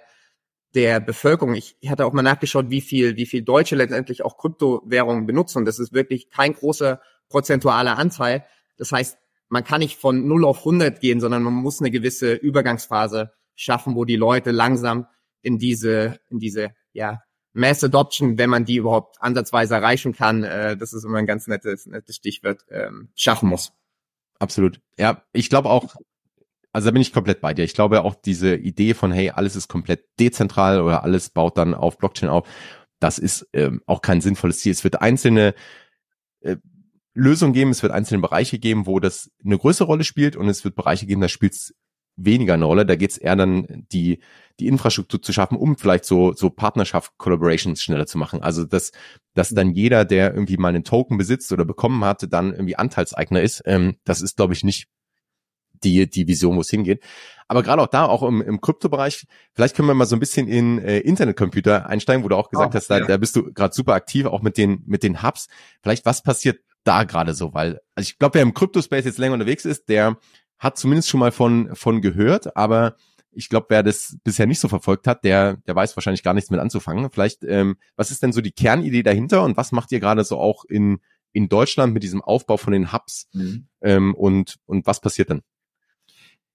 der 0.75 1.01
Bevölkerung, 1.01 1.55
ich, 1.55 1.75
hatte 1.87 2.05
auch 2.05 2.13
mal 2.13 2.21
nachgeschaut, 2.21 2.69
wie 2.69 2.79
viel, 2.79 3.17
wie 3.17 3.25
viel 3.25 3.41
Deutsche 3.41 3.75
letztendlich 3.75 4.23
auch 4.23 4.37
Kryptowährungen 4.37 5.25
benutzen. 5.25 5.65
Das 5.65 5.77
ist 5.77 5.91
wirklich 5.91 6.29
kein 6.29 6.53
großer 6.53 7.01
prozentualer 7.27 7.97
Anteil. 7.97 8.45
Das 8.77 8.93
heißt, 8.93 9.17
man 9.49 9.65
kann 9.65 9.79
nicht 9.79 9.99
von 9.99 10.25
0 10.25 10.45
auf 10.45 10.59
100 10.59 11.01
gehen, 11.01 11.19
sondern 11.19 11.43
man 11.43 11.53
muss 11.53 11.81
eine 11.81 11.91
gewisse 11.91 12.33
Übergangsphase 12.33 13.33
schaffen, 13.55 13.95
wo 13.95 14.05
die 14.05 14.15
Leute 14.15 14.51
langsam 14.51 15.05
in 15.41 15.57
diese, 15.57 16.21
in 16.29 16.39
diese, 16.39 16.69
ja, 16.93 17.23
Mass 17.51 17.83
Adoption, 17.83 18.37
wenn 18.37 18.49
man 18.49 18.63
die 18.63 18.77
überhaupt 18.77 19.17
ansatzweise 19.19 19.75
erreichen 19.75 20.13
kann, 20.13 20.43
äh, 20.45 20.77
das 20.77 20.93
ist 20.93 21.03
immer 21.03 21.17
ein 21.17 21.25
ganz 21.25 21.47
nettes, 21.47 21.87
nettes 21.87 22.15
Stichwort, 22.15 22.63
ähm, 22.69 23.09
schaffen 23.15 23.49
muss. 23.49 23.73
Absolut. 24.39 24.79
Ja, 24.97 25.23
ich 25.33 25.49
glaube 25.49 25.69
auch, 25.69 25.95
also 26.71 26.87
da 26.87 26.91
bin 26.91 27.01
ich 27.01 27.13
komplett 27.13 27.41
bei 27.41 27.53
dir. 27.53 27.63
Ich 27.63 27.73
glaube 27.73 28.03
auch 28.03 28.15
diese 28.15 28.55
Idee 28.55 28.93
von, 28.93 29.11
hey, 29.11 29.31
alles 29.31 29.55
ist 29.55 29.67
komplett 29.67 30.05
dezentral 30.19 30.81
oder 30.81 31.03
alles 31.03 31.29
baut 31.29 31.57
dann 31.57 31.73
auf 31.73 31.97
Blockchain 31.97 32.29
auf, 32.29 32.47
das 32.99 33.17
ist 33.19 33.47
ähm, 33.53 33.81
auch 33.85 34.01
kein 34.01 34.21
sinnvolles 34.21 34.59
Ziel. 34.59 34.71
Es 34.71 34.83
wird 34.83 35.01
einzelne 35.01 35.53
äh, 36.41 36.57
Lösungen 37.13 37.53
geben, 37.53 37.71
es 37.71 37.83
wird 37.83 37.91
einzelne 37.91 38.21
Bereiche 38.21 38.59
geben, 38.59 38.85
wo 38.85 38.99
das 38.99 39.31
eine 39.43 39.57
größere 39.57 39.87
Rolle 39.87 40.03
spielt 40.03 40.35
und 40.35 40.47
es 40.47 40.63
wird 40.63 40.75
Bereiche 40.75 41.05
geben, 41.05 41.21
da 41.21 41.27
spielt 41.27 41.53
es 41.53 41.73
weniger 42.25 42.53
eine 42.53 42.65
Rolle. 42.65 42.85
Da 42.85 42.95
geht 42.95 43.11
es 43.11 43.17
eher 43.17 43.35
dann, 43.35 43.85
die, 43.91 44.19
die 44.59 44.67
Infrastruktur 44.67 45.21
zu 45.21 45.33
schaffen, 45.33 45.57
um 45.57 45.77
vielleicht 45.77 46.05
so, 46.05 46.33
so 46.33 46.49
Partnerschaft, 46.49 47.17
Collaborations 47.17 47.81
schneller 47.81 48.05
zu 48.05 48.17
machen. 48.17 48.41
Also, 48.41 48.65
dass, 48.65 48.91
dass 49.33 49.49
dann 49.49 49.71
jeder, 49.71 50.05
der 50.05 50.33
irgendwie 50.33 50.57
mal 50.57 50.69
einen 50.69 50.83
Token 50.83 51.17
besitzt 51.17 51.51
oder 51.51 51.65
bekommen 51.65 52.03
hatte, 52.03 52.27
dann 52.27 52.51
irgendwie 52.51 52.75
Anteilseigner 52.75 53.41
ist. 53.41 53.63
Ähm, 53.65 53.95
das 54.03 54.21
ist, 54.21 54.37
glaube 54.37 54.53
ich, 54.53 54.63
nicht 54.63 54.87
die, 55.83 56.09
die 56.09 56.27
Vision, 56.27 56.57
wo 56.57 56.61
es 56.61 56.69
hingeht. 56.69 57.03
Aber 57.47 57.63
gerade 57.63 57.81
auch 57.81 57.87
da, 57.87 58.05
auch 58.05 58.21
im, 58.23 58.41
im 58.41 58.61
Kryptobereich, 58.61 59.25
vielleicht 59.53 59.75
können 59.75 59.87
wir 59.87 59.93
mal 59.93 60.05
so 60.05 60.15
ein 60.15 60.19
bisschen 60.19 60.47
in 60.47 60.79
äh, 60.79 60.99
Internetcomputer 60.99 61.87
einsteigen, 61.87 62.23
wo 62.23 62.27
du 62.27 62.35
auch 62.35 62.49
gesagt 62.49 62.73
oh, 62.73 62.77
hast, 62.77 62.87
da, 62.87 62.99
ja. 62.99 63.05
da 63.05 63.17
bist 63.17 63.35
du 63.35 63.51
gerade 63.53 63.73
super 63.73 63.93
aktiv, 63.93 64.25
auch 64.25 64.41
mit 64.41 64.57
den, 64.57 64.83
mit 64.85 65.03
den 65.03 65.23
Hubs. 65.23 65.47
Vielleicht, 65.81 66.05
was 66.05 66.21
passiert 66.21 66.59
da 66.83 67.03
gerade 67.03 67.33
so? 67.33 67.53
Weil, 67.53 67.79
also 67.95 68.07
ich 68.07 68.19
glaube, 68.19 68.35
wer 68.35 68.41
im 68.43 68.53
Kryptospace 68.53 69.05
jetzt 69.05 69.17
länger 69.17 69.33
unterwegs 69.33 69.65
ist, 69.65 69.89
der 69.89 70.17
hat 70.59 70.77
zumindest 70.77 71.09
schon 71.09 71.19
mal 71.19 71.31
von, 71.31 71.75
von 71.75 72.01
gehört, 72.01 72.55
aber 72.55 72.95
ich 73.31 73.49
glaube, 73.49 73.67
wer 73.69 73.83
das 73.83 74.17
bisher 74.23 74.45
nicht 74.45 74.59
so 74.59 74.67
verfolgt 74.67 75.07
hat, 75.07 75.23
der, 75.23 75.57
der 75.67 75.75
weiß 75.75 75.95
wahrscheinlich 75.95 76.23
gar 76.23 76.33
nichts 76.33 76.49
mit 76.49 76.59
anzufangen. 76.59 77.09
Vielleicht, 77.11 77.43
ähm, 77.43 77.77
was 77.95 78.11
ist 78.11 78.21
denn 78.23 78.33
so 78.33 78.41
die 78.41 78.51
Kernidee 78.51 79.03
dahinter 79.03 79.43
und 79.43 79.55
was 79.55 79.71
macht 79.71 79.91
ihr 79.91 79.99
gerade 79.99 80.23
so 80.23 80.37
auch 80.37 80.65
in, 80.65 80.99
in 81.31 81.47
Deutschland 81.47 81.93
mit 81.93 82.03
diesem 82.03 82.21
Aufbau 82.21 82.57
von 82.57 82.73
den 82.73 82.91
Hubs 82.91 83.27
mhm. 83.33 83.67
ähm, 83.81 84.15
und, 84.15 84.57
und 84.65 84.85
was 84.85 84.99
passiert 84.99 85.29
dann? 85.29 85.41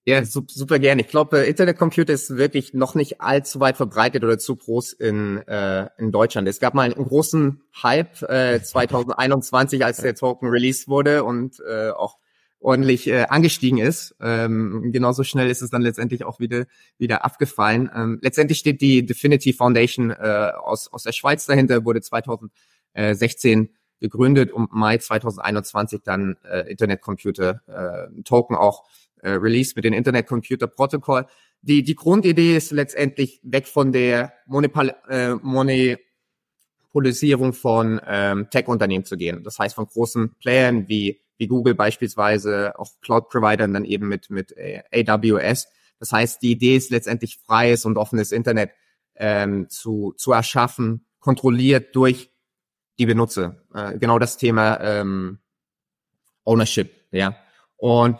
Ja, 0.07 0.23
super 0.23 0.79
gerne. 0.79 1.01
Ich 1.01 1.09
glaube, 1.09 1.38
Internetcomputer 1.38 2.12
ist 2.12 2.37
wirklich 2.37 2.75
noch 2.75 2.95
nicht 2.95 3.23
allzu 3.23 3.59
weit 3.61 3.79
verbreitet 3.79 4.23
oder 4.23 4.38
zu 4.38 4.55
groß 4.55 4.93
in, 4.93 5.38
äh, 5.49 5.88
in 5.97 6.12
Deutschland. 6.12 6.47
Es 6.47 6.61
gab 6.61 6.75
mal 6.75 6.83
einen 6.83 7.07
großen 7.07 7.62
Hype 7.83 8.21
äh, 8.23 8.61
2021, 8.62 9.83
als 9.83 9.99
der 9.99 10.14
Token 10.14 10.49
released 10.51 10.88
wurde 10.88 11.25
und 11.25 11.59
äh, 11.67 11.88
auch 11.88 12.19
ordentlich 12.64 13.07
äh, 13.09 13.27
angestiegen 13.29 13.79
ist. 13.79 14.16
Ähm, 14.20 14.90
genauso 14.90 15.22
schnell 15.22 15.50
ist 15.50 15.61
es 15.61 15.70
dann 15.70 15.83
letztendlich 15.83 16.24
auch 16.24 16.40
wieder 16.40 16.64
wieder 16.96 17.24
abgefallen. 17.24 17.90
Ähm, 17.94 18.18
letztendlich 18.22 18.59
steht 18.59 18.81
die 18.81 19.05
Definity 19.05 19.53
Foundation 19.53 20.11
äh, 20.11 20.53
aus 20.57 20.90
aus 20.90 21.03
der 21.03 21.12
Schweiz 21.12 21.44
dahinter, 21.44 21.85
wurde 21.85 22.00
2016 22.00 23.68
gegründet 24.00 24.50
und 24.50 24.72
Mai 24.72 24.96
2021 24.98 26.00
dann 26.03 26.37
äh, 26.50 26.70
Internet 26.70 27.03
Computer 27.03 27.61
äh, 27.66 28.09
Token 28.22 28.57
auch 28.57 28.85
äh, 29.20 29.31
released 29.31 29.77
mit 29.77 29.85
dem 29.85 29.92
Internet 29.92 30.27
Computer 30.27 30.66
Protocol. 30.66 31.27
Die 31.61 31.83
die 31.83 31.94
Grundidee 31.94 32.57
ist 32.57 32.72
letztendlich 32.72 33.40
weg 33.42 33.66
von 33.66 33.92
der 33.92 34.33
Monopol 34.46 34.94
äh, 35.11 35.35
Monopolisierung 35.35 37.53
von 37.53 38.00
ähm, 38.07 38.48
Tech-Unternehmen 38.50 39.05
zu 39.05 39.18
gehen. 39.18 39.44
Das 39.44 39.59
heißt 39.59 39.74
von 39.74 39.87
großen 39.87 40.35
Playern 40.37 40.88
wie 40.88 41.24
wie 41.37 41.47
Google 41.47 41.75
beispielsweise, 41.75 42.79
auch 42.79 42.90
Cloud-Providern 43.01 43.75
dann 43.75 43.85
eben 43.85 44.09
mit, 44.09 44.31
mit 44.31 44.53
äh, 44.57 44.83
AWS. 45.07 45.68
Das 45.99 46.12
heißt, 46.12 46.42
die 46.42 46.53
Idee 46.53 46.77
ist 46.77 46.90
letztendlich 46.90 47.38
freies 47.38 47.85
und 47.85 47.97
offenes 47.97 48.33
Internet 48.33 48.70
ähm, 49.16 49.68
zu, 49.68 50.14
zu 50.16 50.33
erschaffen, 50.33 51.07
kontrolliert 51.18 51.94
durch 51.97 52.31
die 52.99 53.07
Benutzer. 53.07 53.57
Äh, 53.75 53.99
genau 53.99 54.18
das 54.18 54.37
Thema 54.37 54.81
ähm, 54.81 55.38
Ownership, 56.44 56.92
ja. 57.11 57.37
Und 57.77 58.18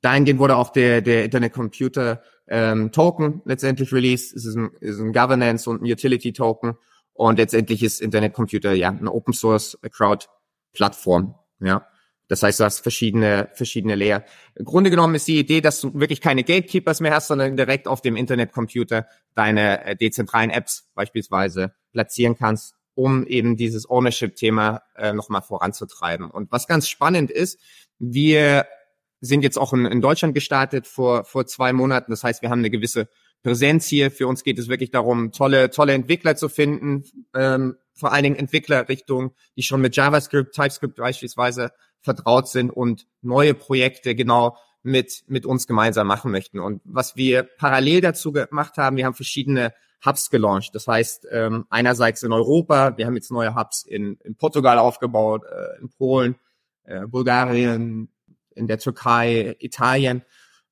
dahingehend 0.00 0.40
wurde 0.40 0.56
auch 0.56 0.70
der, 0.70 1.02
der 1.02 1.24
Internet 1.24 1.52
Computer 1.52 2.22
ähm, 2.46 2.92
Token 2.92 3.42
letztendlich 3.44 3.92
released. 3.92 4.36
Es 4.36 4.44
ist 4.44 4.56
ein, 4.56 4.70
ist 4.80 5.00
ein 5.00 5.12
Governance 5.12 5.68
und 5.68 5.82
ein 5.82 5.90
Utility 5.90 6.32
Token. 6.32 6.76
Und 7.12 7.38
letztendlich 7.38 7.82
ist 7.82 8.00
Internet 8.00 8.34
Computer 8.34 8.72
ja 8.72 8.90
eine 8.90 9.12
Open 9.12 9.32
Source 9.32 9.78
Crowd 9.92 10.26
Plattform, 10.72 11.36
ja. 11.60 11.86
Das 12.28 12.42
heißt, 12.42 12.60
du 12.60 12.64
hast 12.64 12.80
verschiedene, 12.80 13.50
verschiedene 13.52 13.94
Layer. 13.94 14.24
Im 14.54 14.64
Grunde 14.64 14.90
genommen 14.90 15.14
ist 15.14 15.28
die 15.28 15.38
Idee, 15.38 15.60
dass 15.60 15.80
du 15.80 15.92
wirklich 15.94 16.20
keine 16.20 16.42
Gatekeepers 16.42 17.00
mehr 17.00 17.14
hast, 17.14 17.28
sondern 17.28 17.56
direkt 17.56 17.86
auf 17.86 18.00
dem 18.00 18.16
Internetcomputer 18.16 19.06
deine 19.34 19.84
äh, 19.84 19.96
dezentralen 19.96 20.50
Apps 20.50 20.88
beispielsweise 20.94 21.74
platzieren 21.92 22.36
kannst, 22.36 22.74
um 22.94 23.26
eben 23.26 23.56
dieses 23.56 23.88
Ownership-Thema 23.88 24.82
äh, 24.96 25.12
nochmal 25.12 25.42
voranzutreiben. 25.42 26.30
Und 26.30 26.50
was 26.50 26.66
ganz 26.66 26.88
spannend 26.88 27.30
ist, 27.30 27.58
wir 27.98 28.66
sind 29.20 29.42
jetzt 29.42 29.58
auch 29.58 29.72
in, 29.72 29.84
in 29.86 30.00
Deutschland 30.00 30.34
gestartet 30.34 30.86
vor, 30.86 31.24
vor 31.24 31.46
zwei 31.46 31.72
Monaten. 31.72 32.10
Das 32.10 32.24
heißt, 32.24 32.42
wir 32.42 32.50
haben 32.50 32.60
eine 32.60 32.70
gewisse 32.70 33.08
Präsenz 33.42 33.86
hier. 33.86 34.10
Für 34.10 34.26
uns 34.26 34.44
geht 34.44 34.58
es 34.58 34.68
wirklich 34.68 34.90
darum, 34.90 35.32
tolle, 35.32 35.70
tolle 35.70 35.92
Entwickler 35.92 36.36
zu 36.36 36.48
finden, 36.48 37.04
ähm, 37.34 37.76
vor 37.94 38.12
allen 38.12 38.24
Dingen 38.24 38.36
Entwicklerrichtungen, 38.36 39.30
die 39.56 39.62
schon 39.62 39.80
mit 39.80 39.94
JavaScript, 39.94 40.54
TypeScript 40.54 40.96
beispielsweise 40.96 41.70
vertraut 42.04 42.48
sind 42.48 42.70
und 42.70 43.06
neue 43.22 43.54
Projekte 43.54 44.14
genau 44.14 44.56
mit, 44.82 45.24
mit 45.26 45.46
uns 45.46 45.66
gemeinsam 45.66 46.06
machen 46.06 46.30
möchten. 46.30 46.60
Und 46.60 46.82
was 46.84 47.16
wir 47.16 47.42
parallel 47.42 48.02
dazu 48.02 48.30
gemacht 48.30 48.76
haben, 48.76 48.96
wir 48.96 49.06
haben 49.06 49.14
verschiedene 49.14 49.72
Hubs 50.04 50.28
gelauncht. 50.28 50.74
Das 50.74 50.86
heißt, 50.86 51.26
ähm, 51.30 51.64
einerseits 51.70 52.22
in 52.22 52.32
Europa, 52.32 52.98
wir 52.98 53.06
haben 53.06 53.14
jetzt 53.14 53.30
neue 53.30 53.54
Hubs 53.54 53.84
in, 53.84 54.18
in 54.22 54.36
Portugal 54.36 54.78
aufgebaut, 54.78 55.44
äh, 55.44 55.80
in 55.80 55.88
Polen, 55.88 56.36
äh, 56.84 57.06
Bulgarien, 57.06 58.10
in 58.54 58.66
der 58.66 58.78
Türkei, 58.78 59.56
Italien, 59.60 60.22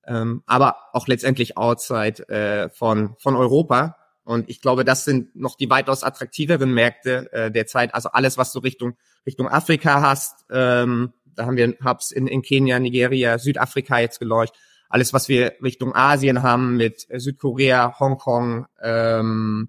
ähm, 0.07 0.43
aber 0.45 0.77
auch 0.93 1.09
letztendlich 1.09 1.57
outside 1.57 2.29
äh, 2.29 2.69
von, 2.69 3.17
von 3.19 3.35
Europa. 3.35 3.97
Und 4.25 4.51
ich 4.51 4.61
glaube, 4.61 4.85
das 4.85 5.07
sind 5.07 5.35
noch 5.35 5.57
die 5.57 5.71
weitaus 5.71 6.05
attraktiveren 6.05 6.73
Märkte 6.73 7.33
äh, 7.33 7.51
derzeit. 7.51 7.95
Also 7.95 8.11
alles, 8.11 8.37
was 8.37 8.53
du 8.53 8.59
Richtung 8.59 8.97
Richtung 9.27 9.49
Afrika 9.49 10.01
hast, 10.01 10.45
ähm, 10.51 11.13
da 11.35 11.47
haben 11.47 11.57
wir 11.57 11.75
Hubs 11.85 12.11
in, 12.11 12.27
in 12.27 12.43
Kenia, 12.43 12.79
Nigeria, 12.79 13.39
Südafrika 13.39 13.99
jetzt 13.99 14.19
gelauncht. 14.19 14.53
Alles, 14.89 15.13
was 15.13 15.29
wir 15.29 15.55
Richtung 15.63 15.95
Asien 15.95 16.43
haben 16.43 16.77
mit 16.77 17.07
Südkorea, 17.11 17.99
Hongkong, 17.99 18.67
ähm, 18.83 19.69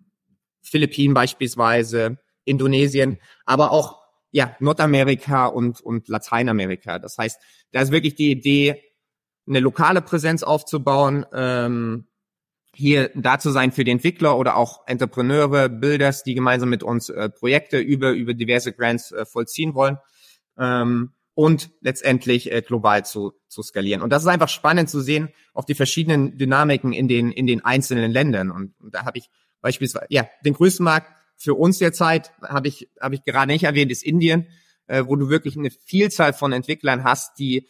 Philippinen 0.62 1.14
beispielsweise, 1.14 2.18
Indonesien, 2.46 3.20
aber 3.46 3.72
auch 3.72 4.02
ja 4.32 4.56
Nordamerika 4.60 5.46
und 5.46 5.80
und 5.80 6.10
Lateinamerika. 6.10 7.00
Das 7.00 7.18
heißt, 7.18 7.40
da 7.72 7.82
ist 7.82 7.92
wirklich 7.92 8.16
die 8.16 8.32
Idee, 8.32 8.84
eine 9.48 9.60
lokale 9.60 10.02
Präsenz 10.02 10.44
aufzubauen, 10.44 11.26
ähm, 11.34 12.08
hier 12.76 13.12
da 13.14 13.38
zu 13.40 13.52
sein 13.52 13.72
für 13.72 13.84
die 13.84 13.92
Entwickler 13.92 14.38
oder 14.38 14.58
auch 14.58 14.88
Entrepreneure, 14.88 15.70
Builders, 15.70 16.24
die 16.24 16.34
gemeinsam 16.34 16.70
mit 16.70 16.82
uns 16.82 17.10
äh, 17.10 17.30
Projekte 17.30 17.78
über 17.78 18.12
über 18.12 18.34
diverse 18.34 18.74
Grants 18.74 19.12
äh, 19.12 19.26
vollziehen 19.26 19.76
wollen. 19.76 20.00
Ähm, 20.58 21.12
und 21.36 21.72
letztendlich 21.82 22.52
äh, 22.52 22.62
global 22.62 23.06
zu, 23.06 23.34
zu 23.48 23.64
skalieren. 23.64 24.02
Und 24.02 24.12
das 24.12 24.24
ist 24.24 24.28
einfach 24.28 24.50
spannend 24.50 24.90
zu 24.90 25.02
sehen, 25.02 25.30
auf 25.54 25.66
die 25.66 25.76
verschiedenen 25.76 26.38
Dynamiken 26.38 26.94
in 26.94 27.08
den, 27.08 27.32
in 27.32 27.48
den 27.48 27.66
einzelnen 27.66 28.12
Ländern. 28.12 28.52
Und, 28.52 28.74
und 28.80 28.94
da 28.94 29.06
habe 29.06 29.18
ich 29.18 29.30
beispielsweise, 29.62 30.06
ja, 30.10 30.28
den 30.46 30.54
größten 30.54 30.84
Markt 30.84 31.12
für 31.36 31.56
uns 31.56 31.80
derzeit, 31.80 32.34
habe 32.42 32.68
ich, 32.68 32.90
habe 33.02 33.16
ich 33.16 33.24
gerade 33.24 33.52
nicht 33.52 33.64
erwähnt, 33.64 33.92
ist 33.92 34.04
Indien, 34.04 34.48
äh, 34.88 35.04
wo 35.06 35.16
du 35.16 35.30
wirklich 35.30 35.58
eine 35.58 35.72
Vielzahl 35.72 36.34
von 36.34 36.52
Entwicklern 36.52 37.04
hast, 37.04 37.40
die 37.40 37.68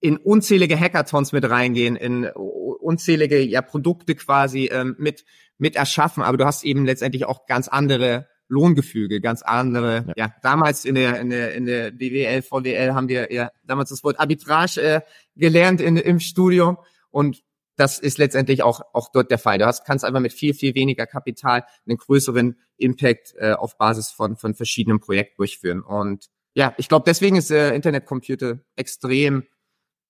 in 0.00 0.16
unzählige 0.16 0.78
Hackathons 0.78 1.32
mit 1.32 1.48
reingehen, 1.48 1.96
in 1.96 2.26
unzählige 2.26 3.40
ja, 3.40 3.62
Produkte 3.62 4.14
quasi 4.14 4.66
ähm, 4.66 4.96
mit, 4.98 5.24
mit 5.56 5.76
erschaffen. 5.76 6.22
Aber 6.22 6.36
du 6.36 6.44
hast 6.44 6.64
eben 6.64 6.84
letztendlich 6.84 7.24
auch 7.24 7.46
ganz 7.46 7.68
andere 7.68 8.28
Lohngefüge, 8.48 9.20
ganz 9.20 9.42
andere. 9.42 10.04
Ja. 10.08 10.26
ja, 10.26 10.34
damals 10.42 10.84
in 10.84 10.94
der 10.94 11.20
in 11.20 11.30
der 11.30 11.54
in 11.54 11.66
der 11.66 11.90
BWL, 11.90 12.42
VWL 12.42 12.94
haben 12.94 13.08
wir 13.08 13.32
ja 13.32 13.50
damals 13.64 13.90
das 13.90 14.04
Wort 14.04 14.20
Arbitrage 14.20 14.80
äh, 14.80 15.00
gelernt 15.36 15.80
in, 15.80 15.96
im 15.96 16.20
Studium 16.20 16.78
und 17.10 17.42
das 17.76 17.98
ist 17.98 18.18
letztendlich 18.18 18.62
auch 18.62 18.82
auch 18.92 19.10
dort 19.12 19.30
der 19.30 19.38
Fall. 19.38 19.58
Du 19.58 19.66
hast, 19.66 19.84
kannst 19.84 20.04
einfach 20.04 20.20
mit 20.20 20.32
viel 20.32 20.54
viel 20.54 20.74
weniger 20.74 21.06
Kapital 21.06 21.64
einen 21.86 21.96
größeren 21.96 22.58
Impact 22.76 23.34
äh, 23.38 23.52
auf 23.52 23.78
Basis 23.78 24.10
von 24.10 24.36
von 24.36 24.54
verschiedenen 24.54 25.00
Projekten 25.00 25.36
durchführen 25.38 25.82
und 25.82 26.26
ja, 26.54 26.72
ich 26.76 26.88
glaube, 26.88 27.04
deswegen 27.06 27.36
ist 27.36 27.50
äh, 27.50 27.74
Internetcomputer 27.74 28.60
extrem 28.76 29.44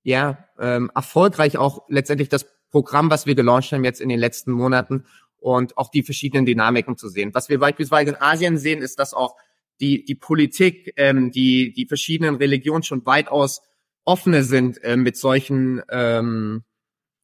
ja 0.02 0.46
ähm, 0.58 0.90
erfolgreich 0.94 1.56
auch 1.56 1.86
letztendlich 1.88 2.28
das 2.28 2.46
Programm, 2.70 3.08
was 3.08 3.24
wir 3.24 3.34
gelauncht 3.34 3.72
haben 3.72 3.84
jetzt 3.84 4.00
in 4.00 4.08
den 4.08 4.18
letzten 4.18 4.50
Monaten 4.50 5.06
und 5.44 5.76
auch 5.76 5.90
die 5.90 6.02
verschiedenen 6.02 6.46
Dynamiken 6.46 6.96
zu 6.96 7.10
sehen. 7.10 7.34
Was 7.34 7.50
wir 7.50 7.58
beispielsweise 7.58 8.12
in 8.12 8.16
Asien 8.16 8.56
sehen, 8.56 8.80
ist, 8.80 8.98
dass 8.98 9.12
auch 9.12 9.36
die, 9.78 10.02
die 10.02 10.14
Politik, 10.14 10.94
ähm, 10.96 11.32
die, 11.32 11.74
die 11.74 11.84
verschiedenen 11.86 12.36
Religionen 12.36 12.82
schon 12.82 13.04
weitaus 13.04 13.60
offene 14.04 14.42
sind, 14.42 14.80
ähm, 14.82 15.02
mit 15.02 15.18
solchen 15.18 15.82
ähm, 15.90 16.64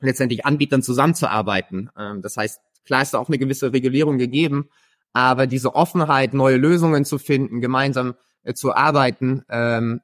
letztendlich 0.01 0.45
Anbietern 0.45 0.83
zusammenzuarbeiten. 0.83 1.89
Ähm, 1.99 2.21
das 2.21 2.37
heißt, 2.37 2.61
klar 2.85 3.01
ist 3.01 3.15
da 3.15 3.19
auch 3.19 3.29
eine 3.29 3.39
gewisse 3.39 3.73
Regulierung 3.73 4.19
gegeben, 4.19 4.69
Aber 5.13 5.47
diese 5.47 5.75
Offenheit, 5.75 6.35
neue 6.35 6.57
Lösungen 6.57 7.05
zu 7.05 7.19
finden, 7.19 7.61
gemeinsam 7.61 8.15
äh, 8.43 8.55
zu 8.55 8.75
arbeiten, 8.75 9.45
ähm, 9.49 10.03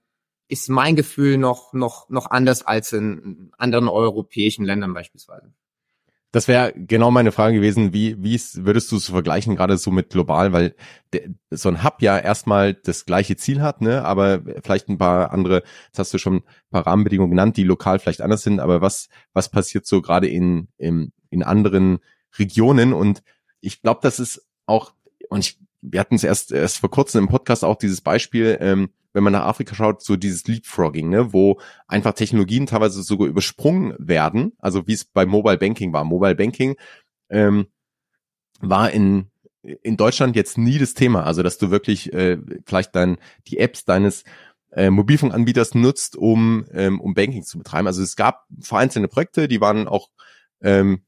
ist 0.49 0.69
mein 0.69 0.97
Gefühl 0.97 1.39
noch, 1.39 1.73
noch, 1.73 2.09
noch 2.09 2.31
anders 2.31 2.65
als 2.67 2.93
in 2.93 3.53
anderen 3.59 3.89
europäischen 3.89 4.65
Ländern 4.65 4.95
beispielsweise. 4.95 5.53
Das 6.37 6.49
wäre 6.49 6.75
genau 6.77 7.11
meine 7.11 7.33
Frage 7.33 7.55
gewesen, 7.55 7.95
wie, 7.95 8.23
wie 8.23 8.39
würdest 8.57 8.93
du 8.93 8.97
es 8.97 9.09
vergleichen, 9.09 9.57
gerade 9.57 9.79
so 9.79 9.91
mit 9.91 10.11
global, 10.11 10.53
weil 10.53 10.75
der, 11.15 11.31
so 11.49 11.71
ein 11.71 11.83
Hub 11.83 12.03
ja 12.03 12.19
erstmal 12.19 12.75
das 12.75 13.07
gleiche 13.07 13.37
Ziel 13.37 13.63
hat, 13.63 13.81
ne, 13.81 14.05
aber 14.05 14.43
vielleicht 14.63 14.91
ein 14.91 14.99
paar 14.99 15.33
andere, 15.33 15.63
jetzt 15.87 15.99
hast 15.99 16.13
du 16.13 16.19
schon 16.19 16.35
ein 16.35 16.43
paar 16.71 16.87
Rahmenbedingungen 16.87 17.31
genannt, 17.31 17.57
die 17.57 17.63
lokal 17.63 17.99
vielleicht 17.99 18.21
anders 18.21 18.43
sind, 18.43 18.61
aber 18.61 18.83
was, 18.83 19.09
was 19.33 19.49
passiert 19.49 19.87
so 19.87 20.03
gerade 20.03 20.29
in, 20.29 20.69
in, 20.77 21.11
in 21.31 21.43
anderen 21.43 22.01
Regionen? 22.39 22.93
Und 22.93 23.23
ich 23.63 23.81
glaube, 23.81 24.01
das 24.03 24.21
ist 24.21 24.47
auch, 24.67 24.93
und 25.31 25.39
ich, 25.39 25.59
wir 25.81 26.01
hatten 26.01 26.17
es 26.17 26.25
erst, 26.25 26.53
erst 26.53 26.81
vor 26.81 26.91
kurzem 26.91 27.25
im 27.25 27.29
Podcast 27.31 27.65
auch 27.65 27.77
dieses 27.77 28.03
Beispiel, 28.03 28.59
ähm, 28.61 28.91
wenn 29.17 29.25
man 29.25 29.33
nach 29.33 29.47
Afrika 29.47 29.75
schaut, 29.75 30.03
so 30.03 30.15
dieses 30.17 30.47
Leapfrogging, 30.47 31.09
ne, 31.09 31.33
wo 31.33 31.59
einfach 31.89 32.13
Technologien 32.13 32.67
teilweise 32.67 33.03
sogar 33.03 33.27
übersprungen 33.27 33.95
werden, 33.99 34.53
also 34.59 34.87
wie 34.87 34.93
es 34.93 35.07
bei 35.07 35.25
Mobile 35.25 35.57
Banking 35.57 35.95
war. 35.95 36.05
Mobile 36.05 36.35
Banking 36.35 36.77
ähm, 37.31 37.67
war 38.61 38.91
in 38.91 39.31
in 39.63 39.97
Deutschland 39.97 40.37
jetzt 40.37 40.59
nie 40.59 40.79
das 40.79 40.95
Thema, 40.95 41.25
also 41.25 41.43
dass 41.43 41.59
du 41.59 41.71
wirklich 41.71 42.13
äh, 42.13 42.39
vielleicht 42.67 42.95
dann 42.95 43.17
die 43.49 43.59
Apps 43.59 43.85
deines 43.85 44.23
äh, 44.71 44.91
Mobilfunkanbieters 44.91 45.75
nutzt, 45.75 46.15
um 46.15 46.67
ähm, 46.73 47.01
um 47.01 47.15
Banking 47.15 47.43
zu 47.43 47.59
betreiben. 47.59 47.87
Also 47.87 48.03
es 48.03 48.17
gab 48.17 48.45
vereinzelte 48.61 49.09
Projekte, 49.09 49.49
die 49.49 49.63
waren 49.63 49.89
auch 49.89 50.11
ähm, 50.61 51.01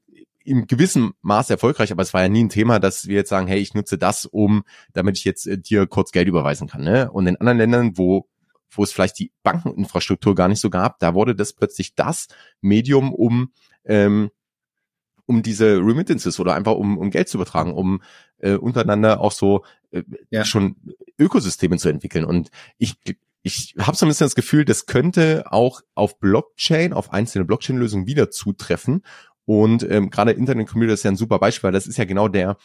im 0.48 0.66
gewissen 0.66 1.12
Maß 1.22 1.50
erfolgreich, 1.50 1.92
aber 1.92 2.02
es 2.02 2.14
war 2.14 2.22
ja 2.22 2.28
nie 2.28 2.44
ein 2.44 2.48
Thema, 2.48 2.80
dass 2.80 3.06
wir 3.06 3.16
jetzt 3.16 3.28
sagen, 3.28 3.46
hey, 3.46 3.58
ich 3.58 3.74
nutze 3.74 3.98
das, 3.98 4.26
um, 4.26 4.64
damit 4.92 5.18
ich 5.18 5.24
jetzt 5.24 5.46
äh, 5.46 5.58
dir 5.58 5.87
kurz 5.87 6.12
Geld 6.12 6.28
überweisen 6.28 6.68
kann. 6.68 6.82
Ne? 6.82 7.11
Und 7.11 7.26
in 7.26 7.37
anderen 7.37 7.58
Ländern, 7.58 7.98
wo 7.98 8.28
wo 8.70 8.82
es 8.82 8.92
vielleicht 8.92 9.18
die 9.18 9.32
Bankeninfrastruktur 9.42 10.34
gar 10.34 10.48
nicht 10.48 10.61
so 10.61 10.68
gab, 10.68 10.98
da 10.98 11.14
wurde 11.14 11.34
das 11.34 11.54
plötzlich 11.54 11.94
das 11.94 12.28
Medium, 12.61 13.14
um 13.14 13.50
ähm, 13.84 14.30
um 15.24 15.42
diese 15.42 15.76
Remittances 15.76 16.40
oder 16.40 16.54
einfach 16.54 16.74
um, 16.74 16.96
um 16.96 17.11
Geld 17.11 17.28
zu 17.28 17.37
übertragen, 17.37 17.72
um 17.72 18.02
äh, 18.38 18.54
untereinander 18.54 19.20
auch 19.20 19.32
so 19.32 19.64
äh, 19.90 20.02
ja. 20.30 20.44
schon 20.44 20.76
Ökosysteme 21.18 21.76
zu 21.76 21.88
entwickeln. 21.88 22.24
Und 22.24 22.50
ich 22.78 22.96
ich 23.42 23.74
habe 23.78 23.96
so 23.96 24.04
ein 24.04 24.08
bisschen 24.08 24.26
das 24.26 24.34
Gefühl, 24.34 24.64
das 24.64 24.87
könnte 24.87 25.44
auch 25.50 25.80
auf 25.94 26.18
Blockchain, 26.18 26.92
auf 26.92 27.12
einzelne 27.12 27.44
Blockchain-Lösungen 27.44 28.06
wieder 28.06 28.30
zutreffen. 28.30 29.02
Und 29.48 29.82
ähm, 29.90 30.11
gerade 30.11 30.32
Internet 30.32 30.68
Community 30.68 30.92
ist 30.92 31.04
ja 31.04 31.11
ein 31.11 31.16
super 31.16 31.38
Beispiel, 31.38 31.68
weil 31.68 31.72
das 31.72 31.87
ist 31.87 31.96
ja 31.96 32.04
genau 32.04 32.28
der, 32.28 32.58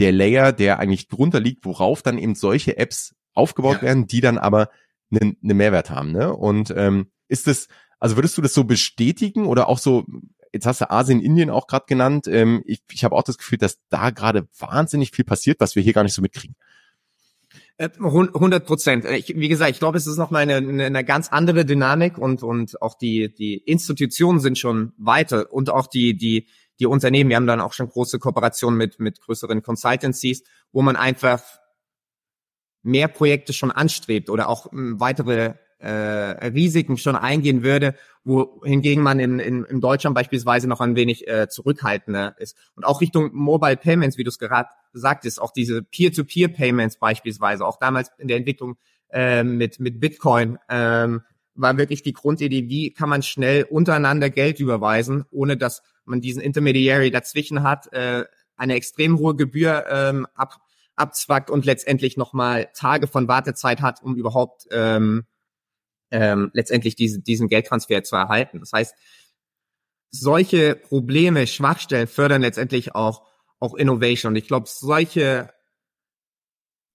der 0.00 0.10
Layer, 0.10 0.50
der 0.50 0.80
eigentlich 0.80 1.06
drunter 1.06 1.38
liegt, 1.38 1.64
worauf 1.64 2.02
dann 2.02 2.18
eben 2.18 2.34
solche 2.34 2.76
Apps 2.76 3.14
aufgebaut 3.34 3.76
ja. 3.76 3.82
werden, 3.82 4.08
die 4.08 4.20
dann 4.20 4.38
aber 4.38 4.68
einen 5.12 5.36
ne 5.42 5.54
Mehrwert 5.54 5.90
haben. 5.90 6.10
Ne? 6.10 6.34
Und 6.34 6.74
ähm, 6.76 7.06
ist 7.28 7.46
das, 7.46 7.68
also 8.00 8.16
würdest 8.16 8.36
du 8.36 8.42
das 8.42 8.52
so 8.52 8.64
bestätigen 8.64 9.46
oder 9.46 9.68
auch 9.68 9.78
so, 9.78 10.06
jetzt 10.52 10.66
hast 10.66 10.80
du 10.80 10.90
Asien, 10.90 11.20
Indien 11.20 11.50
auch 11.50 11.68
gerade 11.68 11.86
genannt, 11.86 12.26
ähm, 12.26 12.64
ich, 12.66 12.82
ich 12.90 13.04
habe 13.04 13.14
auch 13.14 13.22
das 13.22 13.38
Gefühl, 13.38 13.58
dass 13.58 13.78
da 13.88 14.10
gerade 14.10 14.48
wahnsinnig 14.58 15.12
viel 15.12 15.24
passiert, 15.24 15.60
was 15.60 15.76
wir 15.76 15.84
hier 15.84 15.92
gar 15.92 16.02
nicht 16.02 16.14
so 16.14 16.22
mitkriegen. 16.22 16.56
100 17.78 18.62
äh, 18.62 18.64
Prozent. 18.64 19.04
Wie 19.04 19.48
gesagt, 19.48 19.70
ich 19.72 19.80
glaube, 19.80 19.98
es 19.98 20.06
ist 20.06 20.16
noch 20.16 20.30
mal 20.30 20.48
eine, 20.48 20.56
eine 20.84 21.04
ganz 21.04 21.28
andere 21.28 21.64
Dynamik 21.64 22.18
und 22.18 22.42
und 22.42 22.80
auch 22.80 22.94
die 22.94 23.34
die 23.34 23.56
Institutionen 23.56 24.38
sind 24.38 24.58
schon 24.58 24.92
weiter 24.96 25.52
und 25.52 25.70
auch 25.70 25.88
die 25.88 26.16
die 26.16 26.48
die 26.78 26.86
Unternehmen. 26.86 27.30
Wir 27.30 27.36
haben 27.36 27.46
dann 27.46 27.60
auch 27.60 27.72
schon 27.72 27.88
große 27.88 28.18
Kooperationen 28.18 28.78
mit 28.78 29.00
mit 29.00 29.20
größeren 29.20 29.62
Consultancies, 29.62 30.44
wo 30.72 30.82
man 30.82 30.94
einfach 30.94 31.42
mehr 32.82 33.08
Projekte 33.08 33.52
schon 33.52 33.72
anstrebt 33.72 34.30
oder 34.30 34.48
auch 34.48 34.70
hm, 34.70 35.00
weitere 35.00 35.54
äh, 35.84 36.46
Risiken 36.48 36.96
schon 36.96 37.16
eingehen 37.16 37.62
würde, 37.62 37.94
wohingegen 38.24 39.02
man 39.02 39.20
in, 39.20 39.38
in, 39.38 39.64
in 39.64 39.80
Deutschland 39.80 40.14
beispielsweise 40.14 40.66
noch 40.66 40.80
ein 40.80 40.96
wenig 40.96 41.28
äh, 41.28 41.48
zurückhaltender 41.48 42.34
ist. 42.38 42.56
Und 42.74 42.84
auch 42.84 43.00
Richtung 43.00 43.30
Mobile 43.34 43.76
Payments, 43.76 44.16
wie 44.16 44.24
du 44.24 44.30
es 44.30 44.38
gerade 44.38 44.70
sagtest, 44.92 45.40
auch 45.40 45.52
diese 45.52 45.82
Peer-to-Peer-Payments 45.82 46.98
beispielsweise, 46.98 47.66
auch 47.66 47.78
damals 47.78 48.10
in 48.18 48.28
der 48.28 48.38
Entwicklung 48.38 48.76
äh, 49.10 49.44
mit, 49.44 49.78
mit 49.78 50.00
Bitcoin, 50.00 50.58
ähm, 50.68 51.22
war 51.54 51.76
wirklich 51.76 52.02
die 52.02 52.14
Grundidee, 52.14 52.68
wie 52.68 52.92
kann 52.92 53.08
man 53.08 53.22
schnell 53.22 53.64
untereinander 53.64 54.30
Geld 54.30 54.58
überweisen, 54.58 55.24
ohne 55.30 55.56
dass 55.56 55.82
man 56.04 56.20
diesen 56.20 56.42
Intermediary 56.42 57.10
dazwischen 57.10 57.62
hat, 57.62 57.92
äh, 57.92 58.24
eine 58.56 58.74
extrem 58.74 59.18
hohe 59.18 59.36
Gebühr 59.36 59.84
ähm, 59.88 60.26
ab, 60.34 60.60
abzwackt 60.96 61.50
und 61.50 61.64
letztendlich 61.64 62.16
nochmal 62.16 62.68
Tage 62.74 63.06
von 63.06 63.28
Wartezeit 63.28 63.82
hat, 63.82 64.02
um 64.02 64.16
überhaupt 64.16 64.66
ähm, 64.70 65.24
ähm, 66.14 66.50
letztendlich 66.54 66.94
diese, 66.94 67.20
diesen 67.20 67.48
Geldtransfer 67.48 68.04
zu 68.04 68.14
erhalten. 68.14 68.60
Das 68.60 68.72
heißt, 68.72 68.94
solche 70.10 70.76
Probleme, 70.76 71.48
Schwachstellen 71.48 72.06
fördern 72.06 72.40
letztendlich 72.40 72.94
auch, 72.94 73.26
auch 73.58 73.74
Innovation. 73.74 74.30
Und 74.30 74.36
ich 74.36 74.46
glaube, 74.46 74.66
solche 74.68 75.50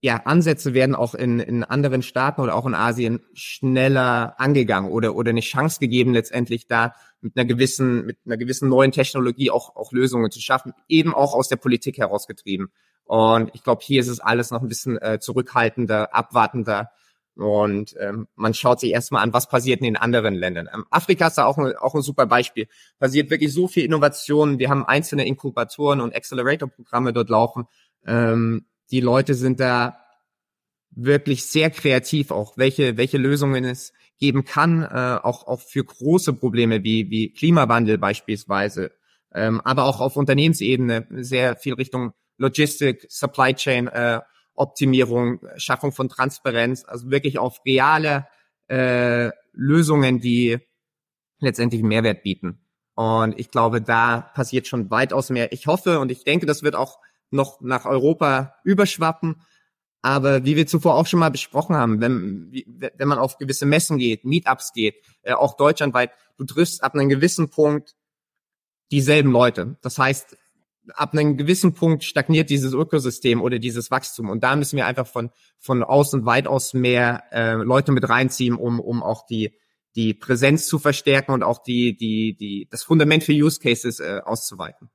ja, 0.02 0.22
Ansätze 0.24 0.74
werden 0.74 0.96
auch 0.96 1.16
in, 1.16 1.42
in 1.42 1.66
anderen 1.66 2.02
Staaten 2.02 2.40
oder 2.40 2.56
auch 2.56 2.66
in 2.66 2.74
Asien 2.74 3.20
schneller 3.34 4.36
angegangen 4.40 4.90
oder, 4.90 5.14
oder 5.14 5.32
eine 5.32 5.42
Chance 5.42 5.82
gegeben, 5.82 6.14
letztendlich 6.14 6.68
da 6.68 6.96
mit 7.20 7.36
einer 7.36 7.44
gewissen, 7.44 8.06
mit 8.06 8.20
einer 8.26 8.38
gewissen 8.38 8.70
neuen 8.70 8.94
Technologie 8.94 9.52
auch, 9.52 9.76
auch 9.76 9.92
Lösungen 9.92 10.32
zu 10.32 10.40
schaffen, 10.40 10.72
eben 10.88 11.14
auch 11.14 11.34
aus 11.34 11.50
der 11.50 11.58
Politik 11.58 11.98
herausgetrieben. 11.98 12.72
Und 13.04 13.52
ich 13.54 13.64
glaube, 13.64 13.82
hier 13.84 14.00
ist 14.00 14.08
es 14.08 14.22
alles 14.22 14.52
noch 14.52 14.62
ein 14.62 14.70
bisschen 14.70 14.98
äh, 15.02 15.20
zurückhaltender, 15.20 16.16
abwartender 16.16 16.92
und 17.40 17.96
ähm, 18.00 18.28
man 18.36 18.54
schaut 18.54 18.82
sich 18.82 18.92
erstmal 18.92 19.24
an, 19.24 19.32
was 19.32 19.48
passiert 19.48 19.80
in 19.80 19.86
den 19.86 19.96
anderen 19.96 20.36
Ländern. 20.36 20.68
Ähm, 20.74 20.86
Afrika 20.90 21.28
ist 21.28 21.38
da 21.38 21.46
auch 21.46 21.58
ein, 21.58 21.74
auch 21.78 21.96
ein 21.96 22.02
super 22.02 22.26
Beispiel. 22.26 22.68
Passiert 23.00 23.30
wirklich 23.30 23.54
so 23.54 23.70
viel 23.70 23.86
Innovation. 23.86 24.60
Wir 24.60 24.70
haben 24.70 24.86
einzelne 24.86 25.26
Inkubatoren 25.26 26.02
und 26.02 26.14
Accelerator-Programme 26.14 27.14
dort 27.14 27.30
laufen. 27.30 27.66
Ähm, 28.06 28.66
die 28.92 29.00
Leute 29.00 29.36
sind 29.36 29.62
da 29.62 30.00
wirklich 30.92 31.46
sehr 31.46 31.70
kreativ, 31.70 32.32
auch 32.32 32.58
welche, 32.58 32.98
welche 32.98 33.18
Lösungen 33.18 33.64
es 33.64 33.94
geben 34.20 34.44
kann, 34.44 34.84
äh, 34.84 35.20
auch, 35.24 35.48
auch 35.48 35.62
für 35.62 35.86
große 35.86 36.34
Probleme 36.34 36.84
wie, 36.84 37.10
wie 37.10 37.32
Klimawandel 37.32 37.98
beispielsweise, 37.98 38.92
ähm, 39.34 39.62
aber 39.62 39.86
auch 39.86 40.02
auf 40.02 40.18
Unternehmensebene 40.18 41.08
sehr 41.12 41.56
viel 41.56 41.76
Richtung 41.76 42.12
Logistik, 42.38 43.06
Supply 43.10 43.54
Chain 43.54 43.88
äh, 43.88 44.20
Optimierung, 44.60 45.40
Schaffung 45.56 45.92
von 45.92 46.10
Transparenz, 46.10 46.84
also 46.86 47.10
wirklich 47.10 47.40
auf 47.40 47.62
reale 47.66 48.28
äh, 48.68 49.32
Lösungen, 49.54 50.20
die 50.20 50.60
letztendlich 51.40 51.82
Mehrwert 51.82 52.24
bieten. 52.24 52.60
Und 52.94 53.40
ich 53.40 53.50
glaube, 53.50 53.82
da 53.82 54.20
passiert 54.20 54.68
schon 54.68 54.92
weitaus 54.92 55.30
mehr. 55.30 55.54
Ich 55.54 55.68
hoffe 55.68 56.00
und 56.00 56.12
ich 56.12 56.26
denke, 56.26 56.46
das 56.46 56.64
wird 56.64 56.76
auch 56.76 57.00
noch 57.32 57.62
nach 57.62 57.86
Europa 57.86 58.56
überschwappen. 58.66 59.42
Aber 60.02 60.44
wie 60.44 60.58
wir 60.58 60.68
zuvor 60.68 60.96
auch 60.96 61.08
schon 61.08 61.20
mal 61.20 61.32
besprochen 61.32 61.76
haben, 61.76 62.02
wenn, 62.02 62.52
wenn 62.96 63.08
man 63.08 63.18
auf 63.18 63.38
gewisse 63.38 63.66
Messen 63.66 63.98
geht, 63.98 64.26
Meetups 64.26 64.74
geht, 64.74 64.96
äh, 65.22 65.34
auch 65.34 65.56
deutschlandweit, 65.56 66.12
du 66.38 66.46
triffst 66.46 66.84
ab 66.84 66.96
einem 66.96 67.08
gewissen 67.08 67.50
Punkt 67.50 67.96
dieselben 68.92 69.32
Leute. 69.32 69.78
Das 69.82 69.98
heißt, 69.98 70.38
ab 70.96 71.14
einem 71.14 71.38
gewissen 71.38 71.74
Punkt 71.74 72.04
stagniert 72.04 72.50
dieses 72.50 72.74
Ökosystem 72.74 73.42
oder 73.42 73.60
dieses 73.60 73.92
Wachstum. 73.92 74.30
Und 74.30 74.44
da 74.44 74.56
müssen 74.56 74.78
wir 74.78 74.86
einfach 74.86 75.08
von, 75.08 75.30
von 75.58 75.84
außen 75.84 76.26
weitaus 76.26 76.74
mehr 76.74 77.24
äh, 77.32 77.54
Leute 77.54 77.92
mit 77.92 78.08
reinziehen, 78.08 78.56
um, 78.56 78.80
um 78.80 79.04
auch 79.04 79.26
die, 79.26 79.56
die 79.96 80.14
Präsenz 80.14 80.68
zu 80.68 80.80
verstärken 80.80 81.32
und 81.32 81.44
auch 81.44 81.62
die, 81.62 81.96
die, 81.98 82.36
die, 82.36 82.68
das 82.70 82.84
Fundament 82.84 83.24
für 83.24 83.34
Use 83.34 83.60
Cases 83.60 84.00
äh, 84.00 84.22
auszuweiten. 84.24 84.90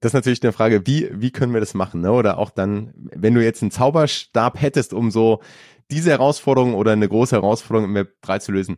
Das 0.00 0.10
ist 0.10 0.14
natürlich 0.14 0.42
eine 0.42 0.52
Frage, 0.52 0.86
wie, 0.86 1.08
wie 1.12 1.32
können 1.32 1.52
wir 1.52 1.60
das 1.60 1.74
machen? 1.74 2.00
Ne? 2.00 2.12
Oder 2.12 2.38
auch 2.38 2.50
dann, 2.50 2.92
wenn 2.94 3.34
du 3.34 3.42
jetzt 3.42 3.62
einen 3.62 3.72
Zauberstab 3.72 4.60
hättest, 4.60 4.92
um 4.92 5.10
so 5.10 5.42
diese 5.90 6.10
Herausforderung 6.10 6.74
oder 6.74 6.92
eine 6.92 7.08
große 7.08 7.34
Herausforderung 7.34 7.88
im 7.90 7.94
Web 7.94 8.16
3 8.22 8.38
zu 8.38 8.52
lösen, 8.52 8.76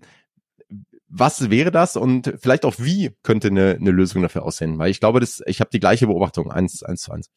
was 1.11 1.51
wäre 1.51 1.71
das 1.71 1.97
und 1.97 2.33
vielleicht 2.41 2.65
auch 2.65 2.77
wie 2.79 3.11
könnte 3.23 3.49
eine, 3.49 3.77
eine 3.81 3.91
Lösung 3.91 4.23
dafür 4.23 4.45
aussehen? 4.45 4.79
Weil 4.79 4.91
ich 4.91 5.01
glaube, 5.01 5.21
das, 5.21 5.43
ich 5.47 5.61
habe 5.61 5.71
die 5.73 5.81
gleiche 5.81 6.07
Beobachtung, 6.07 6.51
eins, 6.51 6.83
eins 6.83 7.03
zu 7.03 7.13
eins. 7.13 7.31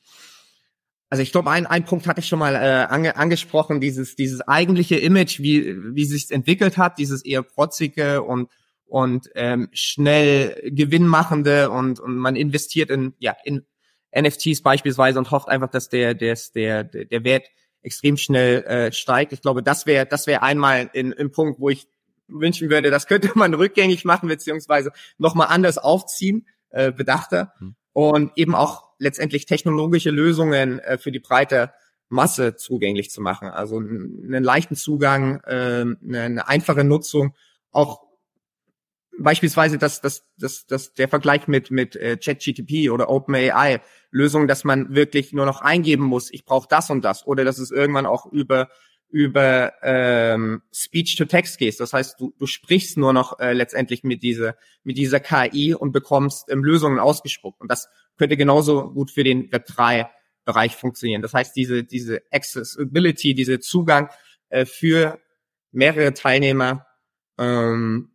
Also 1.09 1.21
ich 1.21 1.31
glaube, 1.31 1.51
ein, 1.51 1.65
ein 1.65 1.86
Punkt 1.86 2.07
hatte 2.07 2.21
ich 2.21 2.27
schon 2.27 2.39
mal 2.39 2.55
äh, 2.55 2.91
ange, 2.91 3.15
angesprochen, 3.17 3.81
dieses, 3.81 4.15
dieses 4.15 4.41
eigentliche 4.41 4.95
Image, 4.95 5.39
wie, 5.39 5.75
wie 5.93 6.05
sich 6.05 6.31
entwickelt 6.31 6.77
hat, 6.77 6.97
dieses 6.97 7.23
eher 7.25 7.43
protzige 7.43 8.23
und, 8.23 8.49
und 8.86 9.29
ähm, 9.36 9.69
schnell 9.73 10.71
gewinnmachende 10.71 11.69
und, 11.69 11.99
und 11.99 12.15
man 12.15 12.36
investiert 12.36 12.89
in, 12.89 13.13
ja, 13.19 13.36
in 13.43 13.65
NFTs 14.15 14.62
beispielsweise 14.62 15.19
und 15.19 15.31
hofft 15.31 15.49
einfach, 15.49 15.69
dass 15.69 15.89
der, 15.89 16.13
der, 16.13 16.38
der, 16.55 16.83
der 16.83 17.23
Wert 17.23 17.47
extrem 17.81 18.17
schnell 18.17 18.63
äh, 18.63 18.91
steigt. 18.91 19.33
Ich 19.33 19.41
glaube, 19.41 19.62
das 19.62 19.86
wäre 19.86 20.05
das 20.05 20.27
wäre 20.27 20.41
einmal 20.41 20.89
in, 20.93 21.12
im 21.12 21.31
Punkt, 21.31 21.59
wo 21.59 21.69
ich 21.69 21.88
wünschen 22.33 22.69
würde, 22.69 22.91
das 22.91 23.07
könnte 23.07 23.31
man 23.35 23.53
rückgängig 23.53 24.05
machen, 24.05 24.29
beziehungsweise 24.29 24.91
nochmal 25.17 25.47
anders 25.49 25.77
aufziehen, 25.77 26.47
äh, 26.69 26.91
bedachter. 26.91 27.53
Mhm. 27.59 27.75
und 27.93 28.31
eben 28.35 28.55
auch 28.55 28.89
letztendlich 28.97 29.45
technologische 29.45 30.09
Lösungen 30.09 30.79
äh, 30.79 30.97
für 30.97 31.11
die 31.11 31.19
breite 31.19 31.71
Masse 32.09 32.55
zugänglich 32.55 33.11
zu 33.11 33.21
machen. 33.21 33.49
Also 33.49 33.77
einen 33.77 34.43
leichten 34.43 34.75
Zugang, 34.75 35.39
äh, 35.41 35.85
eine 36.07 36.47
einfache 36.47 36.83
Nutzung, 36.83 37.35
auch 37.71 38.03
beispielsweise 39.17 39.77
das, 39.77 40.01
das, 40.01 40.25
das, 40.37 40.65
das, 40.65 40.93
der 40.93 41.07
Vergleich 41.07 41.47
mit, 41.47 41.71
mit 41.71 41.95
äh, 41.95 42.17
ChatGTP 42.17 42.89
oder 42.89 43.09
OpenAI 43.09 43.81
Lösungen, 44.11 44.47
dass 44.47 44.63
man 44.63 44.95
wirklich 44.95 45.33
nur 45.33 45.45
noch 45.45 45.61
eingeben 45.61 46.03
muss, 46.03 46.31
ich 46.31 46.45
brauche 46.45 46.67
das 46.67 46.89
und 46.89 47.03
das, 47.03 47.25
oder 47.27 47.43
dass 47.43 47.57
es 47.57 47.71
irgendwann 47.71 48.05
auch 48.05 48.25
über 48.31 48.69
über 49.13 49.73
ähm, 49.84 50.63
Speech 50.73 51.17
to 51.17 51.26
Text 51.26 51.60
gehst. 51.60 51.80
Das 51.80 51.93
heißt, 51.93 52.19
du, 52.19 52.34
du 52.39 52.47
sprichst 52.47 52.97
nur 52.97 53.13
noch 53.13 53.39
äh, 53.39 53.54
letztendlich 53.54 54.04
mit 54.04 54.23
dieser 54.23 54.56
mit 54.84 54.97
dieser 54.97 55.19
KI 55.19 55.76
und 55.76 55.91
bekommst 55.91 56.49
ähm, 56.49 56.63
Lösungen 56.63 56.97
ausgespuckt. 56.97 57.62
Und 57.62 57.69
das 57.69 57.89
könnte 58.17 58.38
genauso 58.38 58.91
gut 58.91 59.12
für 59.12 59.23
den 59.23 59.52
Web 59.52 59.67
3 59.67 60.10
Bereich 60.45 60.76
funktionieren. 60.76 61.21
Das 61.21 61.36
heißt, 61.36 61.56
diese 61.56 61.84
diese 61.84 62.23
Accessibility, 62.32 63.36
diese 63.36 63.60
Zugang 63.60 64.10
äh, 64.49 64.65
für 64.65 65.19
mehrere 65.71 66.15
Teilnehmer 66.15 66.88
ähm, 67.38 68.10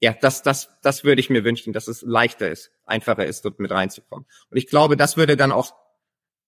ja, 0.00 0.14
das, 0.20 0.42
das, 0.42 0.68
das 0.82 1.04
würde 1.04 1.20
ich 1.20 1.30
mir 1.30 1.44
wünschen, 1.44 1.72
dass 1.72 1.86
es 1.86 2.02
leichter 2.02 2.50
ist, 2.50 2.72
einfacher 2.84 3.26
ist, 3.26 3.44
dort 3.44 3.60
mit 3.60 3.70
reinzukommen. 3.70 4.26
Und 4.50 4.56
ich 4.56 4.66
glaube, 4.66 4.96
das 4.96 5.16
würde 5.16 5.36
dann 5.36 5.52
auch 5.52 5.74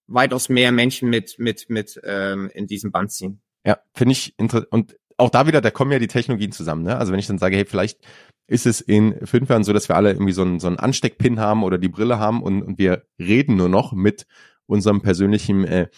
weitaus 0.07 0.49
mehr 0.49 0.73
Menschen 0.73 1.09
mit, 1.09 1.39
mit, 1.39 1.71
mit 1.71 2.01
ähm, 2.05 2.51
in 2.53 2.67
diesem 2.67 2.91
Band 2.91 3.13
ziehen. 3.13 3.41
Ja, 3.65 3.79
finde 3.93 4.13
ich 4.13 4.35
interessant. 4.39 4.73
Und 4.73 4.97
auch 5.17 5.31
da 5.31 5.47
wieder, 5.47 5.61
da 5.61 5.71
kommen 5.71 5.93
ja 5.93 5.99
die 5.99 6.07
Technologien 6.07 6.53
zusammen. 6.53 6.83
Ne? 6.83 6.97
Also 6.97 7.13
wenn 7.13 7.19
ich 7.19 7.27
dann 7.27 7.39
sage, 7.39 7.57
hey, 7.57 7.67
vielleicht 7.67 8.01
ist 8.47 8.67
es 8.67 8.81
in 8.81 9.15
fünf 9.27 9.49
Jahren 9.49 9.65
so, 9.65 9.73
dass 9.73 9.89
wir 9.89 9.97
alle 9.97 10.13
irgendwie 10.13 10.33
so 10.33 10.43
einen, 10.43 10.59
so 10.59 10.67
einen 10.67 10.79
Ansteckpin 10.79 11.39
haben 11.39 11.63
oder 11.63 11.79
die 11.79 11.89
Brille 11.89 12.19
haben 12.19 12.43
und, 12.43 12.63
und 12.63 12.79
wir 12.79 13.05
reden 13.19 13.57
nur 13.57 13.69
noch 13.69 13.93
mit 13.93 14.27
unserem 14.67 15.03
persönlichen 15.03 15.65
äh, 15.65 15.89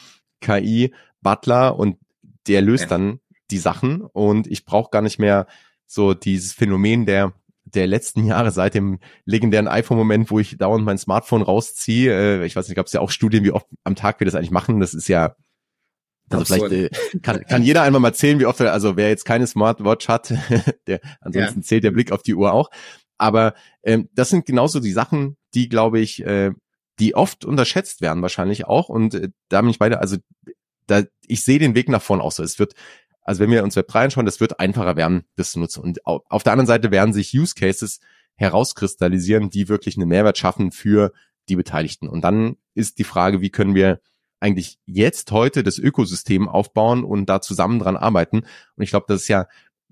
KI-Butler 0.40 1.78
und 1.78 1.98
der 2.46 2.60
löst 2.62 2.90
dann 2.90 3.20
die 3.50 3.58
Sachen 3.58 4.02
und 4.02 4.46
ich 4.48 4.64
brauche 4.64 4.90
gar 4.90 5.02
nicht 5.02 5.18
mehr 5.18 5.46
so 5.86 6.14
dieses 6.14 6.52
Phänomen 6.52 7.06
der 7.06 7.32
der 7.64 7.86
letzten 7.86 8.24
Jahre 8.26 8.50
seit 8.50 8.74
dem 8.74 8.98
legendären 9.24 9.68
iPhone-Moment, 9.68 10.30
wo 10.30 10.38
ich 10.38 10.58
dauernd 10.58 10.84
mein 10.84 10.98
Smartphone 10.98 11.42
rausziehe. 11.42 12.12
Äh, 12.42 12.44
ich 12.44 12.56
weiß 12.56 12.68
nicht, 12.68 12.76
gab 12.76 12.86
es 12.86 12.92
ja 12.92 13.00
auch 13.00 13.10
Studien, 13.10 13.44
wie 13.44 13.52
oft 13.52 13.66
am 13.84 13.94
Tag 13.94 14.20
wir 14.20 14.24
das 14.24 14.34
eigentlich 14.34 14.50
machen. 14.50 14.80
Das 14.80 14.94
ist 14.94 15.08
ja 15.08 15.36
also 16.40 16.54
vielleicht 16.54 16.72
äh, 16.72 17.18
kann, 17.20 17.44
kann 17.48 17.62
jeder 17.62 17.82
einmal 17.82 18.00
mal 18.00 18.14
zählen, 18.14 18.38
wie 18.40 18.46
oft 18.46 18.60
er, 18.60 18.72
also 18.72 18.96
wer 18.96 19.08
jetzt 19.08 19.24
keine 19.24 19.46
Smartwatch 19.46 20.08
hat, 20.08 20.32
der 20.86 21.00
ansonsten 21.20 21.60
ja. 21.60 21.64
zählt 21.64 21.84
der 21.84 21.90
Blick 21.90 22.12
auf 22.12 22.22
die 22.22 22.34
Uhr 22.34 22.52
auch. 22.52 22.70
Aber 23.18 23.54
ähm, 23.82 24.08
das 24.14 24.30
sind 24.30 24.46
genauso 24.46 24.80
die 24.80 24.92
Sachen, 24.92 25.36
die, 25.54 25.68
glaube 25.68 26.00
ich, 26.00 26.24
äh, 26.24 26.50
die 26.98 27.14
oft 27.14 27.44
unterschätzt 27.44 28.00
werden 28.00 28.22
wahrscheinlich 28.22 28.66
auch. 28.66 28.88
Und 28.88 29.14
äh, 29.14 29.28
da 29.48 29.60
bin 29.60 29.70
ich 29.70 29.78
beide, 29.78 30.00
also 30.00 30.16
da, 30.86 31.02
ich 31.26 31.42
sehe 31.44 31.58
den 31.58 31.74
Weg 31.74 31.88
nach 31.88 32.02
vorn 32.02 32.20
auch 32.20 32.32
so. 32.32 32.42
Es 32.42 32.58
wird 32.58 32.74
also 33.22 33.40
wenn 33.40 33.50
wir 33.50 33.62
uns 33.62 33.76
Web3 33.76 34.04
anschauen, 34.04 34.26
das 34.26 34.40
wird 34.40 34.58
einfacher 34.58 34.96
werden, 34.96 35.24
das 35.36 35.52
zu 35.52 35.60
nutzen. 35.60 35.80
Und 35.80 36.04
auf 36.06 36.42
der 36.42 36.52
anderen 36.52 36.66
Seite 36.66 36.90
werden 36.90 37.14
sich 37.14 37.36
Use 37.38 37.54
Cases 37.54 38.00
herauskristallisieren, 38.34 39.50
die 39.50 39.68
wirklich 39.68 39.96
einen 39.96 40.08
Mehrwert 40.08 40.38
schaffen 40.38 40.72
für 40.72 41.12
die 41.48 41.56
Beteiligten. 41.56 42.08
Und 42.08 42.22
dann 42.22 42.56
ist 42.74 42.98
die 42.98 43.04
Frage, 43.04 43.40
wie 43.40 43.50
können 43.50 43.74
wir 43.74 44.00
eigentlich 44.42 44.78
jetzt 44.86 45.30
heute 45.32 45.62
das 45.62 45.78
Ökosystem 45.78 46.48
aufbauen 46.48 47.04
und 47.04 47.26
da 47.26 47.40
zusammen 47.40 47.78
dran 47.78 47.96
arbeiten. 47.96 48.40
Und 48.76 48.82
ich 48.82 48.90
glaube, 48.90 49.06
das 49.08 49.22
ist 49.22 49.28
ja 49.28 49.46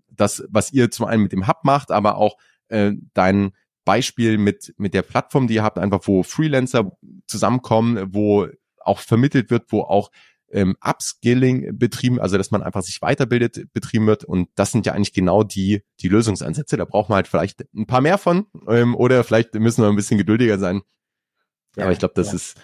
das, 0.08 0.44
was 0.48 0.72
ihr 0.72 0.90
zum 0.90 1.06
einen 1.06 1.22
mit 1.22 1.32
dem 1.32 1.46
Hub 1.46 1.64
macht, 1.64 1.90
aber 1.90 2.16
auch 2.16 2.36
äh, 2.68 2.92
dein 3.14 3.52
Beispiel 3.84 4.38
mit, 4.38 4.74
mit 4.76 4.94
der 4.94 5.02
Plattform, 5.02 5.46
die 5.46 5.54
ihr 5.54 5.62
habt, 5.62 5.78
einfach 5.78 6.00
wo 6.04 6.22
Freelancer 6.22 6.92
zusammenkommen, 7.26 8.14
wo 8.14 8.46
auch 8.78 8.98
vermittelt 8.98 9.50
wird, 9.50 9.72
wo 9.72 9.82
auch 9.82 10.10
ähm, 10.52 10.76
Upskilling 10.84 11.78
betrieben, 11.78 12.20
also 12.20 12.36
dass 12.36 12.50
man 12.50 12.62
einfach 12.62 12.82
sich 12.82 13.00
weiterbildet, 13.00 13.72
betrieben 13.72 14.06
wird. 14.06 14.24
Und 14.24 14.48
das 14.56 14.72
sind 14.72 14.84
ja 14.84 14.92
eigentlich 14.92 15.12
genau 15.12 15.44
die, 15.44 15.82
die 16.00 16.08
Lösungsansätze. 16.08 16.76
Da 16.76 16.84
braucht 16.84 17.08
man 17.08 17.16
halt 17.16 17.28
vielleicht 17.28 17.64
ein 17.74 17.86
paar 17.86 18.00
mehr 18.00 18.18
von 18.18 18.46
ähm, 18.68 18.94
oder 18.94 19.22
vielleicht 19.24 19.54
müssen 19.54 19.82
wir 19.82 19.88
ein 19.88 19.96
bisschen 19.96 20.18
geduldiger 20.18 20.58
sein. 20.58 20.82
Ja, 21.76 21.84
Aber 21.84 21.92
ich 21.92 22.00
glaube, 22.00 22.14
das 22.16 22.28
ja. 22.28 22.34
ist 22.34 22.60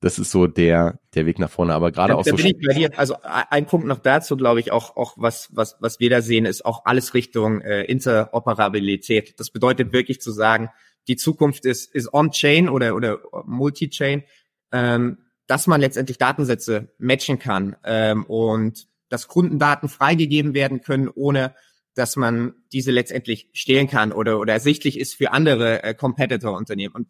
das 0.00 0.18
ist 0.18 0.30
so 0.30 0.46
der 0.46 1.00
der 1.14 1.26
Weg 1.26 1.38
nach 1.38 1.50
vorne. 1.50 1.74
Aber 1.74 1.90
gerade 1.90 2.16
auch 2.16 2.24
da 2.24 2.30
so. 2.30 2.36
Bin 2.36 2.46
ich 2.46 2.66
bei 2.66 2.74
dir. 2.74 2.98
Also 2.98 3.16
ein 3.22 3.66
Punkt 3.66 3.86
noch 3.86 3.98
dazu, 3.98 4.36
glaube 4.36 4.60
ich, 4.60 4.72
auch 4.72 4.96
auch 4.96 5.14
was 5.16 5.48
was 5.52 5.76
was 5.80 6.00
wir 6.00 6.10
da 6.10 6.22
sehen, 6.22 6.46
ist 6.46 6.64
auch 6.64 6.84
alles 6.84 7.14
Richtung 7.14 7.60
äh, 7.60 7.82
Interoperabilität. 7.84 9.38
Das 9.40 9.50
bedeutet 9.50 9.92
wirklich 9.92 10.20
zu 10.20 10.30
sagen, 10.30 10.70
die 11.08 11.16
Zukunft 11.16 11.64
ist 11.64 11.92
ist 11.94 12.12
on-chain 12.12 12.68
oder 12.68 12.94
oder 12.94 13.18
multi-chain. 13.44 14.24
Ähm, 14.70 15.18
dass 15.48 15.66
man 15.66 15.80
letztendlich 15.80 16.18
Datensätze 16.18 16.92
matchen 16.98 17.38
kann 17.38 17.74
ähm, 17.82 18.24
und 18.26 18.86
dass 19.08 19.28
Kundendaten 19.28 19.88
freigegeben 19.88 20.54
werden 20.54 20.82
können, 20.82 21.08
ohne 21.08 21.54
dass 21.94 22.16
man 22.16 22.54
diese 22.70 22.92
letztendlich 22.92 23.48
stehlen 23.54 23.88
kann 23.88 24.12
oder, 24.12 24.38
oder 24.38 24.52
ersichtlich 24.52 25.00
ist 25.00 25.14
für 25.14 25.32
andere 25.32 25.82
äh, 25.82 25.94
Competitor-Unternehmen. 25.94 26.94
Und 26.94 27.08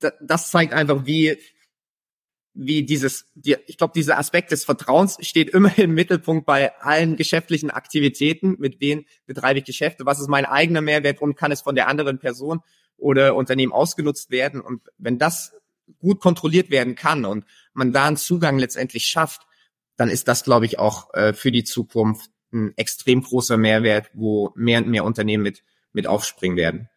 da, 0.00 0.10
das 0.20 0.50
zeigt 0.50 0.74
einfach, 0.74 1.06
wie, 1.06 1.38
wie 2.54 2.84
dieses, 2.84 3.26
die, 3.34 3.56
ich 3.66 3.78
glaube, 3.78 3.92
dieser 3.94 4.18
Aspekt 4.18 4.50
des 4.50 4.64
Vertrauens 4.64 5.16
steht 5.20 5.50
immer 5.50 5.76
im 5.78 5.94
Mittelpunkt 5.94 6.46
bei 6.46 6.76
allen 6.80 7.16
geschäftlichen 7.16 7.70
Aktivitäten. 7.70 8.56
Mit 8.58 8.80
wem 8.80 9.04
betreibe 9.26 9.60
ich 9.60 9.64
Geschäfte? 9.64 10.06
Was 10.06 10.20
ist 10.20 10.28
mein 10.28 10.44
eigener 10.44 10.80
Mehrwert 10.80 11.22
und 11.22 11.36
kann 11.36 11.52
es 11.52 11.62
von 11.62 11.74
der 11.74 11.88
anderen 11.88 12.18
Person 12.18 12.60
oder 12.96 13.34
Unternehmen 13.34 13.72
ausgenutzt 13.72 14.30
werden? 14.30 14.60
Und 14.60 14.82
wenn 14.98 15.18
das 15.18 15.52
gut 15.98 16.20
kontrolliert 16.20 16.70
werden 16.70 16.94
kann 16.94 17.24
und 17.24 17.44
man 17.72 17.92
da 17.92 18.06
einen 18.06 18.16
Zugang 18.16 18.58
letztendlich 18.58 19.06
schafft, 19.06 19.46
dann 19.96 20.08
ist 20.08 20.28
das, 20.28 20.44
glaube 20.44 20.66
ich, 20.66 20.78
auch 20.78 21.12
äh, 21.14 21.32
für 21.32 21.52
die 21.52 21.64
Zukunft 21.64 22.30
ein 22.52 22.72
extrem 22.76 23.22
großer 23.22 23.56
Mehrwert, 23.56 24.10
wo 24.12 24.52
mehr 24.54 24.80
und 24.80 24.88
mehr 24.88 25.04
Unternehmen 25.04 25.42
mit, 25.42 25.62
mit 25.92 26.06
aufspringen 26.06 26.56
werden. 26.56 26.88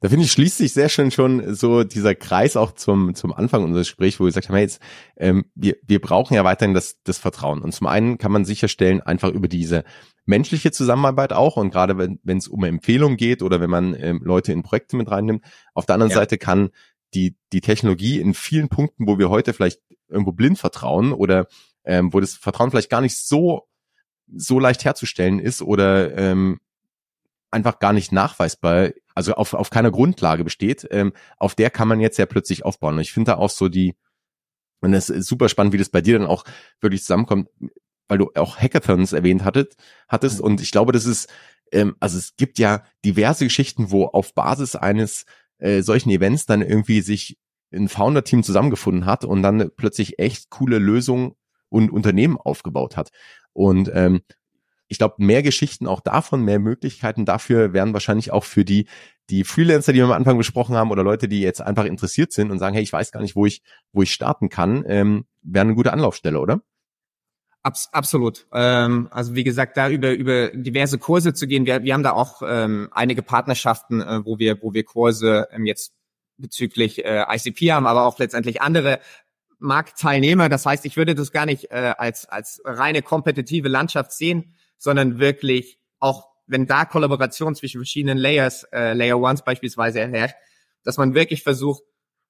Da 0.00 0.08
finde 0.08 0.24
ich, 0.24 0.32
schließt 0.32 0.58
sich 0.58 0.72
sehr 0.72 0.88
schön 0.88 1.10
schon 1.10 1.54
so 1.54 1.84
dieser 1.84 2.14
Kreis 2.14 2.56
auch 2.56 2.72
zum, 2.72 3.14
zum 3.14 3.32
Anfang 3.32 3.64
unseres 3.64 3.88
Gesprächs, 3.88 4.20
wo 4.20 4.24
wir 4.24 4.28
gesagt 4.28 4.48
haben, 4.48 4.56
hey, 4.56 4.64
jetzt, 4.64 4.80
ähm, 5.16 5.46
wir, 5.54 5.76
wir 5.86 6.00
brauchen 6.00 6.34
ja 6.34 6.44
weiterhin 6.44 6.74
das, 6.74 7.02
das 7.02 7.18
Vertrauen. 7.18 7.62
Und 7.62 7.72
zum 7.72 7.86
einen 7.86 8.18
kann 8.18 8.32
man 8.32 8.44
sicherstellen, 8.44 9.00
einfach 9.00 9.30
über 9.30 9.48
diese 9.48 9.84
menschliche 10.26 10.72
Zusammenarbeit 10.72 11.32
auch 11.32 11.56
und 11.56 11.70
gerade 11.70 11.96
wenn 11.96 12.38
es 12.38 12.48
um 12.48 12.64
Empfehlungen 12.64 13.16
geht 13.16 13.42
oder 13.42 13.60
wenn 13.60 13.70
man 13.70 13.94
ähm, 13.94 14.20
Leute 14.24 14.52
in 14.52 14.62
Projekte 14.62 14.96
mit 14.96 15.10
reinnimmt. 15.10 15.44
Auf 15.72 15.86
der 15.86 15.94
anderen 15.94 16.10
ja. 16.10 16.16
Seite 16.16 16.36
kann 16.36 16.70
die, 17.14 17.36
die 17.52 17.60
Technologie 17.60 18.20
in 18.20 18.34
vielen 18.34 18.68
Punkten, 18.68 19.06
wo 19.06 19.18
wir 19.18 19.30
heute 19.30 19.52
vielleicht 19.52 19.80
irgendwo 20.08 20.32
blind 20.32 20.58
vertrauen 20.58 21.12
oder 21.12 21.46
ähm, 21.84 22.12
wo 22.12 22.20
das 22.20 22.34
Vertrauen 22.34 22.70
vielleicht 22.70 22.90
gar 22.90 23.00
nicht 23.00 23.16
so, 23.16 23.68
so 24.34 24.58
leicht 24.58 24.84
herzustellen 24.84 25.38
ist 25.38 25.62
oder 25.62 26.16
ähm, 26.16 26.60
einfach 27.50 27.78
gar 27.78 27.92
nicht 27.92 28.12
nachweisbar, 28.12 28.90
also 29.16 29.34
auf, 29.34 29.54
auf 29.54 29.70
keiner 29.70 29.90
Grundlage 29.90 30.44
besteht, 30.44 30.86
ähm, 30.90 31.12
auf 31.38 31.54
der 31.54 31.70
kann 31.70 31.88
man 31.88 32.00
jetzt 32.00 32.18
ja 32.18 32.26
plötzlich 32.26 32.64
aufbauen. 32.64 32.94
Und 32.94 33.00
ich 33.00 33.12
finde 33.12 33.32
da 33.32 33.38
auch 33.38 33.50
so 33.50 33.68
die, 33.68 33.96
und 34.80 34.92
es 34.92 35.08
ist 35.08 35.26
super 35.26 35.48
spannend, 35.48 35.72
wie 35.72 35.78
das 35.78 35.88
bei 35.88 36.02
dir 36.02 36.18
dann 36.18 36.28
auch 36.28 36.44
wirklich 36.80 37.00
zusammenkommt, 37.00 37.48
weil 38.08 38.18
du 38.18 38.30
auch 38.34 38.58
Hackathons 38.58 39.14
erwähnt 39.14 39.42
hattet, 39.42 39.74
hattest. 40.06 40.40
Und 40.40 40.60
ich 40.60 40.70
glaube, 40.70 40.92
das 40.92 41.06
ist, 41.06 41.32
ähm, 41.72 41.96
also 41.98 42.18
es 42.18 42.36
gibt 42.36 42.58
ja 42.58 42.84
diverse 43.04 43.44
Geschichten, 43.44 43.90
wo 43.90 44.04
auf 44.04 44.34
Basis 44.34 44.76
eines 44.76 45.24
äh, 45.58 45.80
solchen 45.80 46.10
Events 46.10 46.44
dann 46.44 46.60
irgendwie 46.60 47.00
sich 47.00 47.38
ein 47.72 47.88
Founder-Team 47.88 48.42
zusammengefunden 48.42 49.06
hat 49.06 49.24
und 49.24 49.42
dann 49.42 49.70
plötzlich 49.76 50.18
echt 50.18 50.50
coole 50.50 50.78
Lösungen 50.78 51.32
und 51.70 51.90
Unternehmen 51.90 52.36
aufgebaut 52.36 52.98
hat. 52.98 53.10
Und 53.54 53.90
ähm, 53.94 54.20
ich 54.88 54.98
glaube, 54.98 55.16
mehr 55.18 55.42
Geschichten 55.42 55.86
auch 55.86 56.00
davon, 56.00 56.42
mehr 56.42 56.58
Möglichkeiten 56.58 57.24
dafür 57.24 57.72
wären 57.72 57.92
wahrscheinlich 57.92 58.32
auch 58.32 58.44
für 58.44 58.64
die, 58.64 58.86
die 59.30 59.44
Freelancer, 59.44 59.92
die 59.92 59.98
wir 59.98 60.04
am 60.04 60.12
Anfang 60.12 60.38
besprochen 60.38 60.76
haben, 60.76 60.90
oder 60.90 61.02
Leute, 61.02 61.28
die 61.28 61.40
jetzt 61.40 61.60
einfach 61.60 61.84
interessiert 61.84 62.32
sind 62.32 62.50
und 62.50 62.58
sagen, 62.58 62.74
hey, 62.74 62.82
ich 62.82 62.92
weiß 62.92 63.10
gar 63.10 63.20
nicht, 63.20 63.34
wo 63.36 63.46
ich, 63.46 63.62
wo 63.92 64.02
ich 64.02 64.12
starten 64.12 64.48
kann, 64.48 64.84
ähm, 64.86 65.26
wäre 65.42 65.64
eine 65.64 65.74
gute 65.74 65.92
Anlaufstelle, 65.92 66.40
oder? 66.40 66.60
Abs 67.66 67.88
absolut. 67.90 68.46
Ähm, 68.52 69.08
also 69.10 69.34
wie 69.34 69.42
gesagt, 69.42 69.76
da 69.76 69.90
über 69.90 70.12
über 70.12 70.50
diverse 70.50 70.98
Kurse 70.98 71.34
zu 71.34 71.48
gehen. 71.48 71.66
Wir, 71.66 71.82
wir 71.82 71.94
haben 71.94 72.04
da 72.04 72.12
auch 72.12 72.42
ähm, 72.46 72.88
einige 72.92 73.22
Partnerschaften, 73.22 74.00
äh, 74.00 74.24
wo 74.24 74.38
wir 74.38 74.62
wo 74.62 74.72
wir 74.72 74.84
Kurse 74.84 75.48
ähm, 75.50 75.66
jetzt 75.66 75.92
bezüglich 76.36 77.04
äh, 77.04 77.24
ICP 77.28 77.72
haben, 77.72 77.88
aber 77.88 78.06
auch 78.06 78.20
letztendlich 78.20 78.62
andere 78.62 79.00
Marktteilnehmer. 79.58 80.48
Das 80.48 80.64
heißt, 80.64 80.84
ich 80.84 80.96
würde 80.96 81.16
das 81.16 81.32
gar 81.32 81.44
nicht 81.44 81.72
äh, 81.72 81.94
als 81.98 82.26
als 82.26 82.62
reine 82.64 83.02
kompetitive 83.02 83.66
Landschaft 83.66 84.12
sehen, 84.12 84.54
sondern 84.78 85.18
wirklich 85.18 85.78
auch, 85.98 86.28
wenn 86.46 86.66
da 86.66 86.84
Kollaboration 86.84 87.54
zwischen 87.54 87.80
verschiedenen 87.80 88.18
Layers, 88.18 88.64
äh, 88.72 88.92
Layer 88.92 89.18
Ones 89.18 89.42
beispielsweise 89.42 90.06
herrscht, 90.06 90.36
dass 90.84 90.96
man 90.96 91.14
wirklich 91.14 91.42
versucht, 91.42 91.82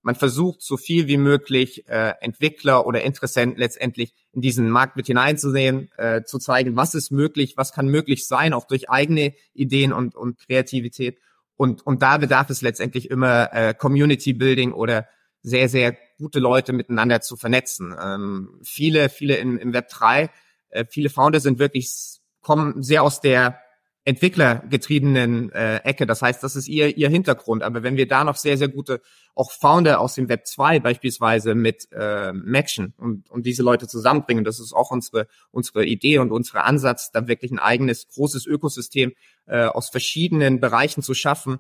man 0.03 0.15
versucht 0.15 0.63
so 0.63 0.77
viel 0.77 1.09
wie 1.09 1.17
möglich 1.17 1.89
äh, 1.89 2.15
Entwickler 2.21 2.87
oder 2.87 3.03
Interessenten 3.03 3.59
letztendlich 3.59 4.15
in 4.33 4.41
diesen 4.41 4.71
Markt 4.71 4.97
mit 4.97 5.07
hineinzusehen, 5.07 5.91
äh, 5.97 6.23
zu 6.23 6.39
zeigen, 6.39 6.77
was 6.77 6.95
ist 6.95 7.11
möglich, 7.11 7.57
was 7.57 7.73
kann 7.73 7.89
möglich 7.89 8.27
sein, 8.27 8.53
auch 8.53 8.67
durch 8.67 8.89
eigene 8.89 9.35
Ideen 9.53 9.93
und, 9.93 10.15
und 10.15 10.39
Kreativität. 10.39 11.19
Und, 11.57 11.85
und 11.85 12.03
da 12.03 12.19
bedarf 12.19 12.51
es 12.51 12.63
letztendlich 12.63 13.11
immer 13.11 13.53
äh, 13.53 13.75
Community 13.75 14.33
Building 14.33 14.73
oder 14.73 15.09
sehr, 15.43 15.69
sehr 15.69 15.97
gute 16.19 16.39
Leute 16.39 16.73
miteinander 16.73 17.21
zu 17.21 17.37
vernetzen. 17.37 17.95
Ähm, 18.01 18.61
viele, 18.63 19.09
viele 19.09 19.37
im, 19.37 19.59
im 19.59 19.73
Web 19.73 19.89
3, 19.89 20.31
äh, 20.71 20.85
viele 20.89 21.09
Founder 21.09 21.41
sind 21.41 21.59
wirklich, 21.59 22.21
kommen 22.47 22.81
sehr 22.81 23.03
aus 23.03 23.21
der 23.21 23.59
entwicklergetriebenen 24.05 25.51
äh, 25.51 25.79
Ecke. 25.79 26.07
Das 26.07 26.23
heißt, 26.23 26.41
das 26.45 26.55
ist 26.55 26.69
ihr, 26.69 26.97
ihr 26.97 27.09
Hintergrund. 27.09 27.65
Aber 27.65 27.83
wenn 27.83 27.97
wir 27.97 28.07
da 28.07 28.23
noch 28.23 28.37
sehr, 28.37 28.57
sehr 28.57 28.69
gute 28.69 29.01
auch 29.35 29.51
Founder 29.51 29.99
aus 29.99 30.15
dem 30.15 30.29
Web 30.29 30.47
2 30.47 30.79
beispielsweise 30.79 31.57
mit 31.57 31.89
äh, 31.91 32.33
matchen 32.33 32.95
und, 32.99 33.29
und 33.31 33.47
diese 33.47 33.65
Leute 33.65 33.89
zusammenbringen, 33.89 34.45
das 34.45 34.61
ist 34.61 34.73
auch 34.73 34.93
unsere, 34.93 35.27
unsere 35.51 35.85
Idee 35.85 36.19
und 36.19 36.31
unser 36.31 36.65
Ansatz, 36.65 37.11
da 37.11 37.27
wirklich 37.27 37.51
ein 37.51 37.59
eigenes 37.59 38.07
großes 38.07 38.47
Ökosystem 38.47 39.13
äh, 39.47 39.65
aus 39.65 39.89
verschiedenen 39.89 40.61
Bereichen 40.61 41.03
zu 41.03 41.15
schaffen, 41.15 41.59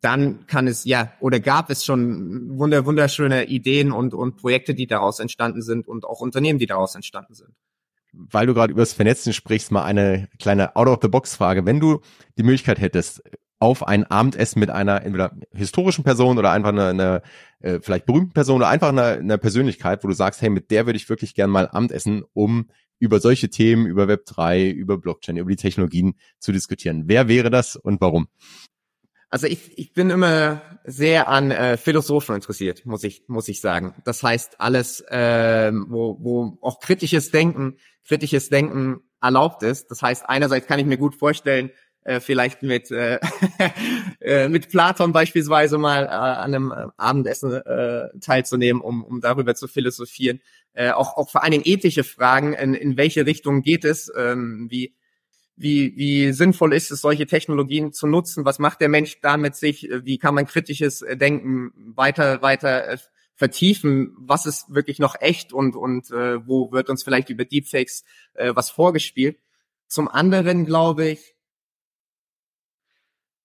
dann 0.00 0.48
kann 0.48 0.66
es 0.66 0.84
ja 0.84 1.12
oder 1.20 1.38
gab 1.38 1.70
es 1.70 1.84
schon 1.84 2.58
wunder, 2.58 2.86
wunderschöne 2.86 3.44
Ideen 3.44 3.92
und, 3.92 4.14
und 4.14 4.34
Projekte, 4.34 4.74
die 4.74 4.88
daraus 4.88 5.20
entstanden 5.20 5.62
sind 5.62 5.86
und 5.86 6.04
auch 6.04 6.20
Unternehmen, 6.20 6.58
die 6.58 6.66
daraus 6.66 6.96
entstanden 6.96 7.34
sind 7.34 7.54
weil 8.16 8.46
du 8.46 8.54
gerade 8.54 8.72
übers 8.72 8.92
Vernetzen 8.92 9.32
sprichst, 9.32 9.70
mal 9.70 9.84
eine 9.84 10.28
kleine 10.38 10.76
Out-of-the-Box-Frage. 10.76 11.66
Wenn 11.66 11.80
du 11.80 12.00
die 12.38 12.42
Möglichkeit 12.42 12.80
hättest, 12.80 13.22
auf 13.58 13.86
ein 13.86 14.04
Abendessen 14.04 14.60
mit 14.60 14.70
einer 14.70 15.02
entweder 15.02 15.32
historischen 15.52 16.04
Person 16.04 16.38
oder 16.38 16.50
einfach 16.50 16.70
einer 16.70 16.88
eine 16.88 17.22
äh, 17.60 17.80
vielleicht 17.80 18.04
berühmten 18.04 18.32
Person 18.32 18.56
oder 18.56 18.68
einfach 18.68 18.88
einer 18.88 19.12
eine 19.12 19.38
Persönlichkeit, 19.38 20.04
wo 20.04 20.08
du 20.08 20.14
sagst, 20.14 20.42
hey, 20.42 20.50
mit 20.50 20.70
der 20.70 20.86
würde 20.86 20.98
ich 20.98 21.08
wirklich 21.08 21.34
gern 21.34 21.50
mal 21.50 21.68
Abendessen, 21.68 22.24
um 22.34 22.66
über 22.98 23.20
solche 23.20 23.48
Themen, 23.48 23.86
über 23.86 24.06
Web 24.08 24.26
3, 24.26 24.68
über 24.68 24.98
Blockchain, 24.98 25.36
über 25.36 25.50
die 25.50 25.56
Technologien 25.56 26.14
zu 26.38 26.52
diskutieren. 26.52 27.04
Wer 27.06 27.28
wäre 27.28 27.50
das 27.50 27.76
und 27.76 28.00
warum? 28.00 28.28
Also 29.30 29.46
ich, 29.46 29.76
ich 29.78 29.92
bin 29.92 30.10
immer 30.10 30.62
sehr 30.84 31.28
an 31.28 31.50
äh, 31.50 31.76
Philosophen 31.76 32.34
interessiert, 32.34 32.86
muss 32.86 33.04
ich 33.04 33.24
muss 33.26 33.48
ich 33.48 33.60
sagen. 33.60 33.94
Das 34.04 34.22
heißt 34.22 34.60
alles, 34.60 35.00
äh, 35.00 35.72
wo, 35.72 36.18
wo 36.20 36.58
auch 36.60 36.80
kritisches 36.80 37.30
Denken, 37.30 37.78
kritisches 38.06 38.48
Denken 38.48 39.00
erlaubt 39.20 39.62
ist. 39.62 39.90
Das 39.90 40.02
heißt 40.02 40.28
einerseits 40.28 40.66
kann 40.66 40.78
ich 40.78 40.86
mir 40.86 40.98
gut 40.98 41.14
vorstellen, 41.14 41.70
äh, 42.04 42.20
vielleicht 42.20 42.62
mit 42.62 42.90
äh, 42.90 43.18
äh, 44.20 44.48
mit 44.48 44.68
Platon 44.68 45.12
beispielsweise 45.12 45.78
mal 45.78 46.04
äh, 46.04 46.08
an 46.08 46.54
einem 46.54 46.70
äh, 46.70 46.86
Abendessen 46.96 47.52
äh, 47.52 48.08
teilzunehmen, 48.20 48.82
um 48.82 49.02
um 49.02 49.20
darüber 49.20 49.54
zu 49.54 49.66
philosophieren. 49.66 50.40
Äh, 50.74 50.90
auch 50.90 51.16
auch 51.16 51.30
vor 51.30 51.42
allen 51.42 51.52
Dingen 51.52 51.64
ethische 51.66 52.04
Fragen, 52.04 52.52
in, 52.52 52.74
in 52.74 52.96
welche 52.96 53.26
Richtung 53.26 53.62
geht 53.62 53.84
es, 53.84 54.12
ähm, 54.16 54.66
wie 54.70 54.94
wie, 55.56 55.96
wie 55.96 56.32
sinnvoll 56.32 56.74
ist 56.74 56.90
es, 56.90 57.00
solche 57.00 57.26
Technologien 57.26 57.92
zu 57.92 58.06
nutzen? 58.06 58.44
Was 58.44 58.58
macht 58.58 58.80
der 58.80 58.88
Mensch 58.88 59.20
damit 59.20 59.54
sich? 59.54 59.88
Wie 60.02 60.18
kann 60.18 60.34
man 60.34 60.46
kritisches 60.46 61.02
äh, 61.02 61.16
Denken 61.16 61.72
weiter, 61.96 62.42
weiter 62.42 62.88
äh, 62.88 62.98
vertiefen? 63.34 64.14
Was 64.18 64.46
ist 64.46 64.74
wirklich 64.74 64.98
noch 64.98 65.20
echt 65.20 65.52
und, 65.52 65.76
und 65.76 66.10
äh, 66.10 66.46
wo 66.46 66.72
wird 66.72 66.90
uns 66.90 67.04
vielleicht 67.04 67.30
über 67.30 67.44
Deepfakes 67.44 68.04
äh, 68.34 68.52
was 68.54 68.70
vorgespielt? 68.70 69.38
Zum 69.86 70.08
anderen 70.08 70.66
glaube 70.66 71.06
ich, 71.06 71.34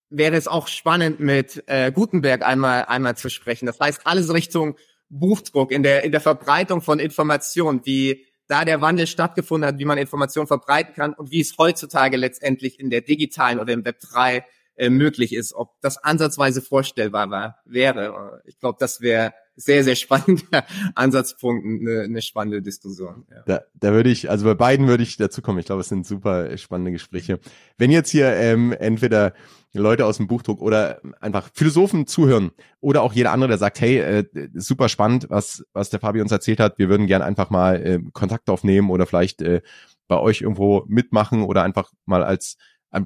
wäre 0.08 0.36
es 0.36 0.48
auch 0.48 0.66
spannend, 0.66 1.20
mit 1.20 1.62
äh, 1.66 1.92
Gutenberg 1.92 2.42
einmal, 2.42 2.86
einmal 2.86 3.16
zu 3.16 3.30
sprechen. 3.30 3.66
Das 3.66 3.78
heißt, 3.78 4.04
alles 4.04 4.32
Richtung 4.34 4.76
Buchdruck 5.08 5.70
in 5.70 5.84
der, 5.84 6.02
in 6.02 6.10
der 6.10 6.20
Verbreitung 6.20 6.82
von 6.82 6.98
Informationen, 6.98 7.82
wie 7.84 8.26
da 8.50 8.64
der 8.64 8.80
Wandel 8.80 9.06
stattgefunden 9.06 9.68
hat, 9.68 9.78
wie 9.78 9.84
man 9.84 9.96
Informationen 9.96 10.48
verbreiten 10.48 10.92
kann 10.94 11.14
und 11.14 11.30
wie 11.30 11.40
es 11.40 11.56
heutzutage 11.56 12.16
letztendlich 12.16 12.80
in 12.80 12.90
der 12.90 13.00
digitalen 13.00 13.60
oder 13.60 13.72
im 13.72 13.84
Web 13.84 14.00
3 14.00 14.44
äh, 14.76 14.90
möglich 14.90 15.34
ist, 15.34 15.54
ob 15.54 15.80
das 15.82 15.98
ansatzweise 15.98 16.60
vorstellbar 16.60 17.30
war, 17.30 17.60
wäre. 17.64 18.42
Ich 18.46 18.58
glaube, 18.58 18.78
das 18.80 19.00
wäre 19.00 19.32
sehr, 19.60 19.84
sehr 19.84 19.94
spannender 19.94 20.64
Ansatzpunkt, 20.94 21.64
eine, 21.64 22.02
eine 22.02 22.22
spannende 22.22 22.62
Diskussion. 22.62 23.26
Ja. 23.30 23.42
Da, 23.46 23.60
da 23.74 23.92
würde 23.92 24.10
ich, 24.10 24.30
also 24.30 24.44
bei 24.44 24.54
beiden 24.54 24.88
würde 24.88 25.02
ich 25.02 25.16
dazu 25.16 25.42
kommen. 25.42 25.58
Ich 25.58 25.66
glaube, 25.66 25.80
es 25.80 25.88
sind 25.88 26.06
super 26.06 26.56
spannende 26.56 26.92
Gespräche. 26.92 27.38
Wenn 27.78 27.90
jetzt 27.90 28.10
hier 28.10 28.32
ähm, 28.34 28.72
entweder 28.72 29.34
Leute 29.72 30.06
aus 30.06 30.16
dem 30.16 30.26
Buchdruck 30.26 30.60
oder 30.60 31.00
einfach 31.20 31.50
Philosophen 31.54 32.06
zuhören 32.06 32.50
oder 32.80 33.02
auch 33.02 33.12
jeder 33.12 33.32
andere, 33.32 33.48
der 33.48 33.58
sagt, 33.58 33.80
hey, 33.80 33.98
äh, 33.98 34.24
super 34.54 34.88
spannend, 34.88 35.26
was, 35.28 35.64
was 35.72 35.90
der 35.90 36.00
Fabi 36.00 36.20
uns 36.20 36.32
erzählt 36.32 36.58
hat. 36.58 36.78
Wir 36.78 36.88
würden 36.88 37.06
gern 37.06 37.22
einfach 37.22 37.50
mal 37.50 37.76
äh, 37.84 38.00
Kontakt 38.12 38.50
aufnehmen 38.50 38.90
oder 38.90 39.06
vielleicht 39.06 39.42
äh, 39.42 39.60
bei 40.08 40.18
euch 40.18 40.40
irgendwo 40.40 40.84
mitmachen 40.88 41.42
oder 41.42 41.62
einfach 41.62 41.92
mal 42.04 42.24
als 42.24 42.56
äh, 42.90 43.02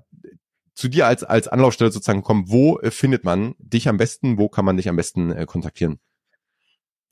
zu 0.74 0.88
dir 0.88 1.07
als, 1.07 1.22
als 1.22 1.48
Anlaufstelle 1.48 1.92
sozusagen 1.92 2.22
kommen. 2.22 2.44
Wo 2.48 2.78
äh, 2.78 2.90
findet 2.90 3.24
man 3.24 3.55
dich 3.59 3.88
am 3.88 3.96
besten? 3.96 4.38
Wo 4.38 4.48
kann 4.48 4.64
man 4.64 4.76
dich 4.76 4.88
am 4.88 4.96
besten 4.96 5.30
äh, 5.32 5.46
kontaktieren? 5.46 5.98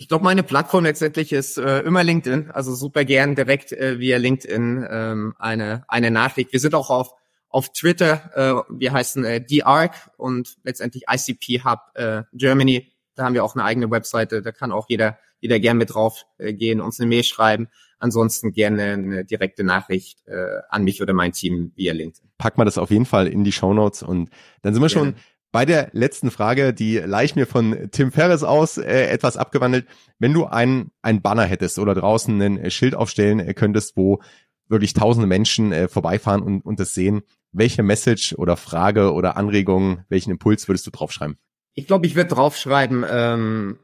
Ich 0.02 0.08
glaube, 0.08 0.24
meine 0.24 0.42
Plattform 0.42 0.82
letztendlich 0.82 1.32
ist 1.32 1.58
äh, 1.58 1.78
immer 1.82 2.02
LinkedIn, 2.02 2.50
also 2.50 2.74
super 2.74 3.04
gern 3.04 3.36
direkt 3.36 3.70
äh, 3.70 4.00
via 4.00 4.16
LinkedIn 4.16 4.84
ähm, 4.90 5.34
eine 5.38 5.84
eine 5.86 6.10
Nachricht. 6.10 6.52
Wir 6.52 6.58
sind 6.58 6.74
auch 6.74 6.90
auf 6.90 7.14
auf 7.48 7.72
Twitter, 7.72 8.32
äh, 8.34 8.62
wir 8.68 8.92
heißen 8.92 9.24
äh, 9.24 9.40
DARC 9.40 10.10
und 10.16 10.56
letztendlich 10.64 11.04
ICP 11.08 11.62
Hub 11.62 11.78
äh, 11.94 12.24
Germany. 12.32 12.90
Da 13.14 13.22
haben 13.22 13.34
wir 13.34 13.44
auch 13.44 13.54
eine 13.54 13.62
eigene 13.62 13.92
Webseite, 13.92 14.42
da 14.42 14.50
kann 14.50 14.72
auch 14.72 14.86
jeder, 14.88 15.18
jeder 15.38 15.60
gern 15.60 15.76
mit 15.76 15.94
drauf 15.94 16.24
äh, 16.38 16.52
gehen, 16.52 16.80
uns 16.80 16.98
eine 16.98 17.08
Mail 17.08 17.22
schreiben. 17.22 17.68
Ansonsten 18.00 18.50
gerne 18.50 18.94
eine 18.94 19.24
direkte 19.24 19.62
Nachricht 19.62 20.26
äh, 20.26 20.62
an 20.68 20.82
mich 20.82 21.00
oder 21.00 21.12
mein 21.12 21.30
Team 21.30 21.70
via 21.76 21.92
LinkedIn. 21.92 22.28
Pack 22.38 22.58
mal 22.58 22.64
das 22.64 22.76
auf 22.76 22.90
jeden 22.90 23.06
Fall 23.06 23.28
in 23.28 23.44
die 23.44 23.52
Show 23.52 23.72
Notes 23.72 24.02
und 24.02 24.30
dann 24.62 24.74
sind 24.74 24.82
wir 24.82 24.88
gerne. 24.88 25.10
schon 25.12 25.22
bei 25.52 25.66
der 25.66 25.90
letzten 25.92 26.30
Frage, 26.30 26.72
die 26.72 26.96
leicht 26.96 27.36
mir 27.36 27.46
von 27.46 27.90
Tim 27.92 28.10
Ferris 28.10 28.42
aus 28.42 28.78
äh, 28.78 29.06
etwas 29.08 29.36
abgewandelt. 29.36 29.86
Wenn 30.18 30.32
du 30.32 30.46
ein, 30.46 30.90
ein 31.02 31.20
Banner 31.20 31.44
hättest 31.44 31.78
oder 31.78 31.94
draußen 31.94 32.40
ein 32.40 32.70
Schild 32.70 32.94
aufstellen 32.94 33.38
äh, 33.38 33.52
könntest, 33.52 33.96
wo 33.96 34.22
wirklich 34.68 34.94
tausende 34.94 35.26
Menschen 35.26 35.70
äh, 35.72 35.88
vorbeifahren 35.88 36.42
und, 36.42 36.62
und 36.62 36.80
das 36.80 36.94
sehen, 36.94 37.22
welche 37.52 37.82
Message 37.82 38.32
oder 38.32 38.56
Frage 38.56 39.12
oder 39.12 39.36
Anregung, 39.36 40.04
welchen 40.08 40.30
Impuls 40.30 40.66
würdest 40.68 40.86
du 40.86 40.90
draufschreiben? 40.90 41.36
Ich 41.74 41.86
glaube, 41.86 42.06
ich 42.06 42.14
würde 42.14 42.34
draufschreiben, 42.34 43.04
ähm, 43.08 43.78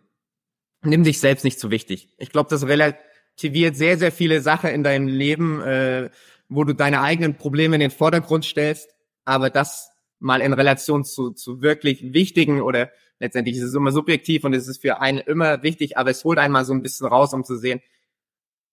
nimm 0.82 1.04
dich 1.04 1.20
selbst 1.20 1.44
nicht 1.44 1.60
zu 1.60 1.70
wichtig. 1.70 2.08
Ich 2.16 2.30
glaube, 2.30 2.48
das 2.48 2.66
relativiert 2.66 3.76
sehr, 3.76 3.98
sehr 3.98 4.12
viele 4.12 4.40
Sachen 4.40 4.70
in 4.70 4.82
deinem 4.82 5.06
Leben, 5.06 5.60
äh, 5.60 6.08
wo 6.48 6.64
du 6.64 6.72
deine 6.72 7.02
eigenen 7.02 7.36
Probleme 7.36 7.76
in 7.76 7.80
den 7.80 7.90
Vordergrund 7.90 8.46
stellst, 8.46 8.88
aber 9.26 9.50
das 9.50 9.90
mal 10.18 10.40
in 10.40 10.52
Relation 10.52 11.04
zu, 11.04 11.30
zu 11.30 11.62
wirklich 11.62 12.12
wichtigen 12.12 12.60
oder 12.60 12.90
letztendlich 13.18 13.56
ist 13.56 13.64
es 13.64 13.74
immer 13.74 13.92
subjektiv 13.92 14.44
und 14.44 14.54
es 14.54 14.68
ist 14.68 14.82
für 14.82 15.00
einen 15.00 15.18
immer 15.18 15.62
wichtig, 15.62 15.96
aber 15.96 16.10
es 16.10 16.24
holt 16.24 16.38
einmal 16.38 16.64
so 16.64 16.72
ein 16.72 16.82
bisschen 16.82 17.06
raus, 17.06 17.32
um 17.34 17.44
zu 17.44 17.56
sehen, 17.56 17.80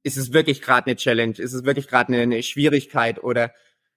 ist 0.03 0.17
es 0.17 0.33
wirklich 0.33 0.61
gerade 0.61 0.87
eine 0.87 0.95
Challenge, 0.95 1.33
ist 1.37 1.53
es 1.53 1.65
wirklich 1.65 1.87
gerade 1.87 2.13
eine, 2.13 2.21
eine 2.21 2.43
Schwierigkeit 2.43 3.23
oder 3.23 3.53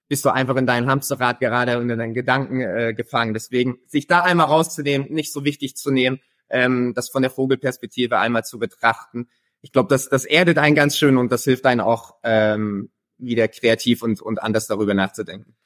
bist 0.09 0.25
du 0.25 0.31
einfach 0.31 0.57
in 0.57 0.67
deinem 0.67 0.89
Hamsterrad 0.89 1.39
gerade 1.39 1.79
und 1.79 1.91
in 1.91 1.99
deinen 1.99 2.15
Gedanken 2.15 2.63
äh, 2.63 2.95
gefangen. 2.95 3.35
Deswegen 3.35 3.79
sich 3.87 4.07
da 4.07 4.23
einmal 4.23 4.47
rauszunehmen, 4.47 5.13
nicht 5.13 5.33
so 5.33 5.45
wichtig 5.45 5.77
zu 5.77 5.91
nehmen, 5.91 6.21
ähm, 6.49 6.95
das 6.95 7.11
von 7.11 7.21
der 7.21 7.31
Vogelperspektive 7.31 8.19
einmal 8.19 8.45
zu 8.45 8.59
betrachten. 8.59 9.29
Ich 9.61 9.73
glaube, 9.73 9.89
das, 9.91 10.09
das 10.09 10.25
erdet 10.25 10.57
einen 10.57 10.75
ganz 10.75 10.97
schön 10.97 11.19
und 11.19 11.31
das 11.31 11.45
hilft 11.45 11.67
einen 11.67 11.83
auch 11.83 12.15
ähm, 12.23 12.91
wieder 13.19 13.49
kreativ 13.49 14.03
und, 14.03 14.23
und 14.23 14.43
anders 14.43 14.67
darüber 14.67 14.95
nachzudenken. 14.95 15.57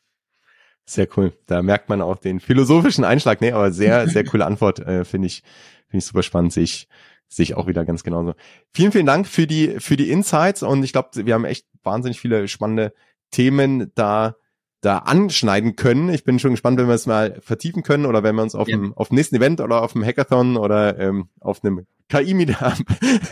Sehr 0.84 1.08
cool. 1.16 1.32
Da 1.46 1.62
merkt 1.62 1.88
man 1.88 2.02
auch 2.02 2.16
den 2.16 2.40
philosophischen 2.40 3.04
Einschlag. 3.04 3.40
Nee, 3.40 3.52
aber 3.52 3.72
sehr, 3.72 4.08
sehr 4.10 4.24
coole 4.24 4.46
Antwort. 4.46 4.80
Äh, 4.80 5.04
Finde 5.04 5.26
ich, 5.26 5.42
finde 5.88 5.98
ich 5.98 6.04
super 6.04 6.22
spannend. 6.22 6.52
Sehe 6.52 6.64
ich, 6.64 6.88
sehe 7.28 7.44
ich 7.44 7.54
auch 7.54 7.66
wieder 7.66 7.84
ganz 7.84 8.02
genauso. 8.02 8.34
Vielen, 8.72 8.92
vielen 8.92 9.06
Dank 9.06 9.26
für 9.26 9.46
die, 9.46 9.76
für 9.78 9.96
die 9.96 10.10
Insights 10.10 10.62
und 10.62 10.82
ich 10.82 10.92
glaube, 10.92 11.10
wir 11.26 11.34
haben 11.34 11.44
echt 11.44 11.66
wahnsinnig 11.82 12.20
viele 12.20 12.48
spannende 12.48 12.92
Themen 13.30 13.92
da 13.94 14.36
da 14.82 14.98
anschneiden 14.98 15.76
können. 15.76 16.08
Ich 16.10 16.24
bin 16.24 16.38
schon 16.38 16.50
gespannt, 16.50 16.76
wenn 16.78 16.88
wir 16.88 16.94
es 16.94 17.06
mal 17.06 17.40
vertiefen 17.40 17.82
können 17.84 18.04
oder 18.04 18.22
wenn 18.22 18.34
wir 18.34 18.42
uns 18.42 18.54
auf 18.54 18.68
ja. 18.68 18.76
dem 18.76 18.92
auf 18.94 19.08
dem 19.08 19.14
nächsten 19.14 19.36
Event 19.36 19.60
oder 19.60 19.80
auf 19.80 19.92
dem 19.92 20.04
Hackathon 20.04 20.56
oder 20.56 20.98
ähm, 20.98 21.28
auf 21.40 21.64
einem 21.64 21.86
KI-Meetup 22.08 22.78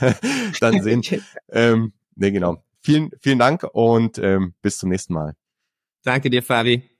dann 0.60 0.82
sehen. 0.82 1.02
ähm, 1.50 1.92
nee, 2.14 2.30
genau. 2.30 2.62
Vielen, 2.82 3.10
vielen 3.20 3.38
Dank 3.38 3.64
und 3.72 4.18
ähm, 4.18 4.54
bis 4.62 4.78
zum 4.78 4.88
nächsten 4.88 5.12
Mal. 5.12 5.34
Danke 6.02 6.30
dir, 6.30 6.42
Fabi. 6.42 6.99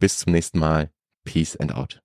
Bis 0.00 0.18
zum 0.18 0.32
nächsten 0.32 0.58
Mal. 0.60 0.90
Peace 1.24 1.56
and 1.56 1.72
out. 1.74 2.00